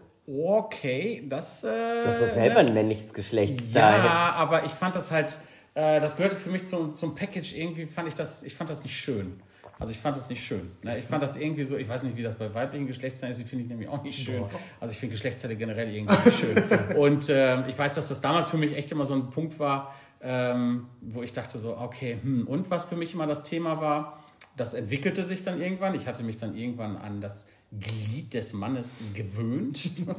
okay, 0.48 1.24
das... 1.30 1.64
Äh, 1.64 2.04
Das 2.04 2.20
ist 2.20 2.34
selber 2.34 2.58
ein 2.62 2.74
männliches 2.74 3.14
Geschlechtsteil. 3.14 4.04
ja, 4.04 4.32
aber 4.36 4.66
ich 4.66 4.72
fand 4.72 4.96
das 4.96 5.12
halt, 5.12 5.38
äh, 5.76 6.00
das 6.00 6.18
gehörte 6.18 6.36
für 6.36 6.50
mich 6.50 6.66
zum, 6.66 6.96
zum 6.96 7.14
Package 7.14 7.54
irgendwie, 7.56 7.86
fand 7.86 8.08
ich 8.08 8.16
das, 8.16 8.42
ich 8.42 8.56
fand 8.56 8.72
das 8.72 8.82
nicht 8.84 8.98
schön. 9.00 9.40
Also 9.78 9.92
ich 9.92 9.98
fand 9.98 10.16
das 10.16 10.30
nicht 10.30 10.44
schön. 10.44 10.72
Ne? 10.84 10.98
Ich 10.98 11.06
fand 11.06 11.22
das 11.22 11.36
irgendwie 11.36 11.64
so, 11.64 11.78
ich 11.78 11.88
weiß 11.88 12.04
nicht, 12.04 12.16
wie 12.16 12.24
das 12.24 12.36
bei 12.36 12.54
weiblichen 12.54 12.88
Geschlechtsteilen 12.88 13.32
ist, 13.32 13.40
die 13.40 13.44
finde 13.44 13.64
ich 13.64 13.70
nämlich 13.70 13.90
auch 13.90 14.04
nicht 14.04 14.18
schön. 14.24 14.44
Also 14.80 14.94
ich 14.94 15.00
finde 15.00 15.12
Geschlechtsteile 15.14 15.56
generell 15.56 15.94
irgendwie 15.94 16.16
nicht 16.26 16.40
schön. 16.40 16.64
Und 16.96 17.28
ähm, 17.30 17.66
ich 17.68 17.78
weiß, 17.78 17.96
dass 17.96 18.08
das 18.08 18.22
damals 18.22 18.48
für 18.48 18.58
mich 18.58 18.76
echt 18.78 18.92
immer 18.92 19.06
so 19.06 19.14
ein 19.16 19.30
Punkt 19.30 19.60
war, 19.60 19.94
ähm, 20.22 20.88
wo 21.02 21.24
ich 21.24 21.34
dachte 21.34 21.60
so, 21.60 21.78
okay, 21.78 22.18
hm. 22.22 22.48
und 22.48 22.72
was 22.72 22.86
für 22.86 22.96
mich 22.96 23.14
immer 23.14 23.28
das 23.28 23.44
Thema 23.44 23.80
war, 23.80 24.24
das 24.58 24.74
entwickelte 24.74 25.22
sich 25.22 25.44
dann 25.44 25.62
irgendwann. 25.62 25.94
Ich 25.94 26.08
hatte 26.08 26.24
mich 26.24 26.38
dann 26.38 26.56
irgendwann 26.56 26.96
an 26.96 27.22
das 27.22 27.48
Glied 27.78 28.34
des 28.34 28.54
Mannes 28.54 29.04
gewöhnt. 29.14 29.92
ne, 30.08 30.16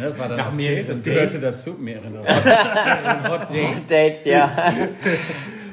das 0.00 0.18
war 0.18 0.28
dann 0.28 0.36
Nach 0.36 0.52
okay, 0.52 0.84
das 0.86 1.02
gehörte 1.02 1.40
Dates. 1.40 1.64
dazu, 1.64 1.78
mehreren 1.80 2.18
Hot, 2.18 2.26
mehreren 2.26 3.28
Hot 3.30 3.50
Dates. 3.50 3.88
Dates, 3.88 4.24
ja. 4.24 4.72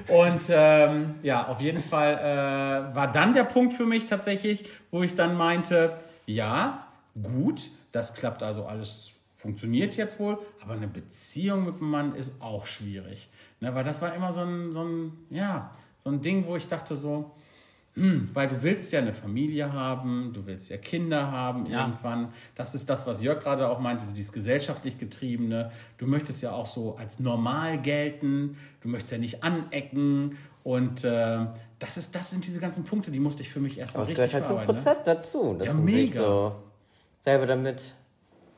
Und 0.08 0.50
ähm, 0.50 1.16
ja, 1.22 1.48
auf 1.48 1.60
jeden 1.60 1.82
Fall 1.82 2.14
äh, 2.14 2.96
war 2.96 3.12
dann 3.12 3.34
der 3.34 3.44
Punkt 3.44 3.74
für 3.74 3.86
mich 3.86 4.06
tatsächlich, 4.06 4.70
wo 4.90 5.04
ich 5.04 5.16
dann 5.16 5.36
meinte, 5.36 5.98
ja, 6.26 6.88
gut, 7.22 7.70
das 7.92 8.14
klappt 8.14 8.42
also 8.42 8.66
alles, 8.66 9.14
funktioniert 9.36 9.96
jetzt 9.98 10.20
wohl, 10.20 10.40
aber 10.62 10.74
eine 10.74 10.88
Beziehung 10.88 11.66
mit 11.66 11.76
einem 11.76 11.92
Mann 11.92 12.16
ist 12.16 12.42
auch 12.42 12.66
schwierig. 12.66 13.30
Ne, 13.60 13.74
weil 13.76 13.84
das 13.84 14.02
war 14.02 14.14
immer 14.14 14.32
so 14.32 14.42
ein, 14.42 14.72
so 14.72 14.84
ein, 14.84 15.12
ja, 15.30 15.72
so 16.00 16.10
ein 16.10 16.22
Ding, 16.22 16.46
wo 16.46 16.56
ich 16.56 16.68
dachte 16.68 16.96
so, 16.96 17.32
weil 18.34 18.48
du 18.48 18.62
willst 18.64 18.92
ja 18.94 19.00
eine 19.00 19.14
Familie 19.14 19.74
haben, 19.74 20.32
du 20.34 20.46
willst 20.46 20.70
ja 20.70 20.78
Kinder 20.78 21.32
haben 21.32 21.66
irgendwann. 21.66 22.30
Das 22.56 22.76
ist 22.76 22.90
das, 22.90 23.08
was 23.08 23.22
Jörg 23.22 23.40
gerade 23.42 23.68
auch 23.70 23.80
meinte, 23.80 24.06
dieses 24.06 24.32
gesellschaftlich 24.32 24.98
getriebene. 24.98 25.72
Du 25.98 26.06
möchtest 26.06 26.44
ja 26.44 26.52
auch 26.52 26.68
so 26.68 26.96
als 26.98 27.20
normal 27.20 27.82
gelten, 27.82 28.58
du 28.82 28.90
möchtest 28.90 29.14
ja 29.14 29.18
nicht 29.18 29.44
anecken 29.44 30.38
und 30.64 31.04
äh, 31.04 31.46
das 31.80 31.98
ist, 31.98 32.14
das 32.14 32.32
sind 32.32 32.46
diese 32.46 32.60
ganzen 32.60 32.84
Punkte, 32.84 33.10
die 33.10 33.20
musste 33.20 33.42
ich 33.42 33.50
für 33.50 33.60
mich 33.60 33.78
erstmal 33.80 34.06
richtig 34.06 34.32
gehört 34.32 34.46
halt 34.46 34.48
zum 34.48 34.58
ne? 34.58 34.66
Prozess 34.66 35.04
dazu. 35.04 35.56
Dass 35.58 35.68
Ja, 35.68 35.74
man 35.74 35.86
sich 35.86 35.96
mega. 35.96 36.20
So 36.20 36.56
selber 37.22 37.46
damit, 37.46 37.94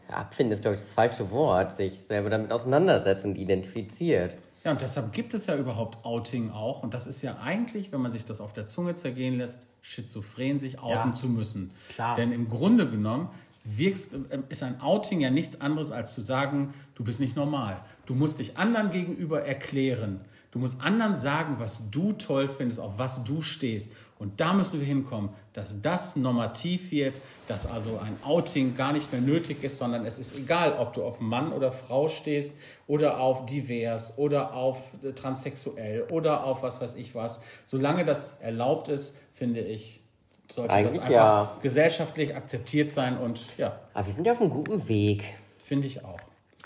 ja, 0.10 0.16
abfinden 0.16 0.54
ist, 0.54 0.62
glaube 0.62 0.76
ich, 0.76 0.82
das 0.82 0.92
falsche 0.92 1.30
Wort, 1.32 1.76
sich 1.76 2.00
selber 2.00 2.30
damit 2.30 2.52
auseinandersetzt 2.52 3.26
und 3.26 3.38
identifiziert. 3.38 4.36
Ja, 4.64 4.72
und 4.72 4.82
deshalb 4.82 5.14
gibt 5.14 5.34
es 5.34 5.46
ja 5.46 5.56
überhaupt 5.56 6.04
Outing 6.06 6.52
auch. 6.52 6.84
Und 6.84 6.94
das 6.94 7.08
ist 7.08 7.22
ja 7.22 7.38
eigentlich, 7.42 7.92
wenn 7.92 8.02
man 8.02 8.12
sich 8.12 8.26
das 8.26 8.42
auf 8.42 8.52
der 8.54 8.66
Zunge 8.66 8.96
zergehen 8.96 9.38
lässt, 9.38 9.68
schizophren, 9.82 10.60
sich 10.60 10.80
outen 10.80 11.10
Ja. 11.10 11.12
zu 11.12 11.28
müssen. 11.28 11.72
Klar. 11.90 12.16
Denn 12.16 12.32
im 12.32 12.48
Grunde 12.50 12.90
genommen 12.90 13.30
wirkst, 13.64 14.16
ähm, 14.32 14.44
ist 14.50 14.64
ein 14.64 14.82
Outing 14.82 15.22
ja 15.22 15.30
nichts 15.30 15.62
anderes, 15.62 15.92
als 15.92 16.14
zu 16.14 16.22
sagen, 16.22 16.74
du 16.96 17.04
bist 17.04 17.20
nicht 17.20 17.36
normal. 17.36 17.78
Du 18.06 18.16
musst 18.16 18.40
dich 18.40 18.58
anderen 18.58 18.90
gegenüber 18.90 19.44
erklären. 19.44 20.22
Du 20.52 20.58
musst 20.58 20.82
anderen 20.82 21.16
sagen, 21.16 21.58
was 21.60 21.92
du 21.92 22.14
toll 22.14 22.50
findest, 22.50 22.80
auf 22.80 22.94
was 22.98 23.24
du 23.24 23.42
stehst. 23.42 23.94
Und 24.18 24.42
da 24.42 24.54
müssen 24.54 24.80
wir 24.80 24.88
hinkommen, 24.88 25.30
dass 25.54 25.82
das 25.82 26.16
normativ 26.16 26.92
wird, 26.92 27.22
dass 27.48 27.68
also 27.68 28.00
ein 28.00 28.18
Outing 28.24 28.74
gar 28.74 28.92
nicht 28.92 29.12
mehr 29.12 29.22
nötig 29.22 29.64
ist, 29.64 29.78
sondern 29.78 30.06
es 30.06 30.18
ist 30.18 30.36
egal, 30.36 30.74
ob 30.74 30.94
du 30.94 31.04
auf 31.04 31.20
Mann 31.20 31.54
oder 31.54 31.72
Frau 31.72 32.08
stehst 32.08 32.54
oder 32.88 33.20
auf 33.20 33.46
divers 33.46 34.18
oder 34.18 34.54
auf 34.54 34.78
äh, 35.04 35.14
transsexuell 35.14 36.08
oder 36.12 36.44
auf 36.44 36.64
was 36.64 36.82
weiß 36.82 36.96
ich 36.96 37.14
was. 37.14 37.42
Solange 37.66 38.04
das 38.04 38.40
erlaubt 38.42 38.88
ist, 38.88 39.20
finde 39.34 39.62
ich, 39.62 40.02
sollte 40.52 40.70
das 40.70 40.78
Eigentlich 40.78 41.02
einfach 41.02 41.12
ja. 41.12 41.58
gesellschaftlich 41.62 42.36
akzeptiert 42.36 42.92
sein 42.92 43.18
und 43.20 43.42
ja, 43.58 43.80
Aber 43.94 44.08
wir 44.08 44.14
sind 44.14 44.26
ja 44.26 44.34
auf 44.34 44.42
einem 44.42 44.50
guten 44.50 44.88
Weg. 44.88 45.24
finde 45.64 45.86
ich 45.86 46.04
auch. 46.04 46.20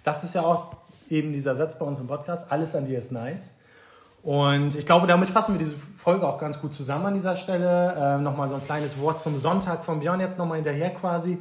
Das 0.04 0.24
ist 0.24 0.36
ja 0.36 0.44
auch 0.44 0.78
eben 1.10 1.34
dieser 1.34 1.56
Satz 1.56 1.78
bei 1.78 1.86
uns 1.86 2.00
im 2.00 2.08
Podcast, 2.08 2.52
alles 2.52 2.76
an 2.76 2.86
dir 2.86 2.98
ist 2.98 3.12
nice. 3.12 3.58
Und 4.24 4.76
ich 4.76 4.86
glaube, 4.86 5.06
damit 5.06 5.30
fassen 5.30 5.54
wir 5.54 5.60
diese 5.60 5.76
Folge 5.76 6.26
auch 6.26 6.40
ganz 6.40 6.60
gut 6.62 6.74
zusammen 6.74 7.06
an 7.06 7.14
dieser 7.14 7.36
Stelle. 7.36 7.96
Ähm, 8.00 8.24
nochmal 8.24 8.48
so 8.48 8.56
ein 8.56 8.64
kleines 8.64 8.98
Wort 9.00 9.20
zum 9.20 9.38
Sonntag 9.38 9.84
von 9.84 10.00
Björn 10.00 10.22
jetzt 10.22 10.40
nochmal 10.40 10.56
hinterher 10.56 10.92
quasi. 10.92 11.38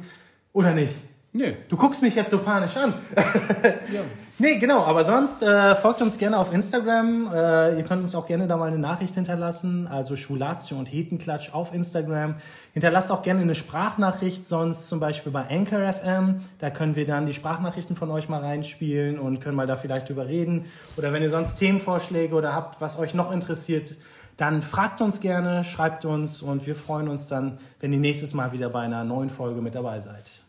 Oder 0.51 0.73
nicht? 0.73 0.95
Nö. 1.31 1.53
Du 1.69 1.77
guckst 1.77 2.01
mich 2.01 2.13
jetzt 2.13 2.29
so 2.29 2.39
panisch 2.39 2.75
an. 2.75 2.93
Nee, 4.43 4.57
genau, 4.57 4.83
aber 4.83 5.05
sonst 5.05 5.41
äh, 5.41 5.73
folgt 5.73 6.01
uns 6.01 6.17
gerne 6.17 6.37
auf 6.37 6.51
Instagram. 6.51 7.31
Äh, 7.33 7.77
ihr 7.77 7.83
könnt 7.83 8.01
uns 8.01 8.13
auch 8.13 8.25
gerne 8.25 8.45
da 8.45 8.57
mal 8.57 8.67
eine 8.67 8.77
Nachricht 8.77 9.15
hinterlassen, 9.15 9.87
also 9.87 10.17
Schwulatio 10.17 10.77
und 10.77 10.91
Hetenklatsch 10.91 11.53
auf 11.53 11.73
Instagram. 11.73 12.35
Hinterlasst 12.73 13.09
auch 13.13 13.21
gerne 13.21 13.39
eine 13.39 13.55
Sprachnachricht, 13.55 14.43
sonst 14.43 14.89
zum 14.89 14.99
Beispiel 14.99 15.31
bei 15.31 15.45
Anchor 15.49 15.79
FM. 15.93 16.41
Da 16.59 16.71
können 16.71 16.97
wir 16.97 17.05
dann 17.05 17.25
die 17.25 17.33
Sprachnachrichten 17.33 17.95
von 17.95 18.11
euch 18.11 18.27
mal 18.27 18.41
reinspielen 18.41 19.17
und 19.17 19.39
können 19.39 19.55
mal 19.55 19.65
da 19.65 19.77
vielleicht 19.77 20.09
drüber 20.09 20.27
reden. 20.27 20.65
Oder 20.97 21.13
wenn 21.13 21.23
ihr 21.23 21.29
sonst 21.29 21.55
Themenvorschläge 21.55 22.35
oder 22.35 22.53
habt, 22.53 22.81
was 22.81 22.99
euch 22.99 23.13
noch 23.13 23.31
interessiert, 23.31 23.95
dann 24.35 24.61
fragt 24.61 24.99
uns 24.99 25.21
gerne, 25.21 25.63
schreibt 25.63 26.03
uns 26.03 26.41
und 26.41 26.67
wir 26.67 26.75
freuen 26.75 27.07
uns 27.07 27.27
dann, 27.27 27.59
wenn 27.79 27.93
ihr 27.93 27.99
nächstes 27.99 28.33
Mal 28.33 28.51
wieder 28.51 28.67
bei 28.67 28.81
einer 28.81 29.05
neuen 29.05 29.29
Folge 29.29 29.61
mit 29.61 29.73
dabei 29.73 30.01
seid. 30.01 30.43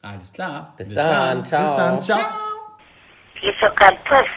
Alles 0.00 0.32
klar. 0.32 0.72
Bis, 0.78 0.94
dann. 0.94 1.44
Ciao. 1.44 1.60
Bis 1.60 1.74
dann, 1.74 2.00
ciao. 2.00 2.18
Hizo 2.18 2.59
campus. 3.78 4.28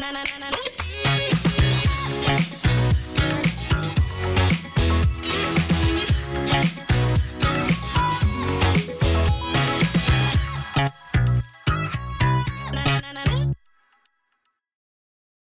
Na, 0.00 0.12
na, 0.12 0.22
na, 0.24 0.38
na, 0.38 0.50
na. 0.50 0.77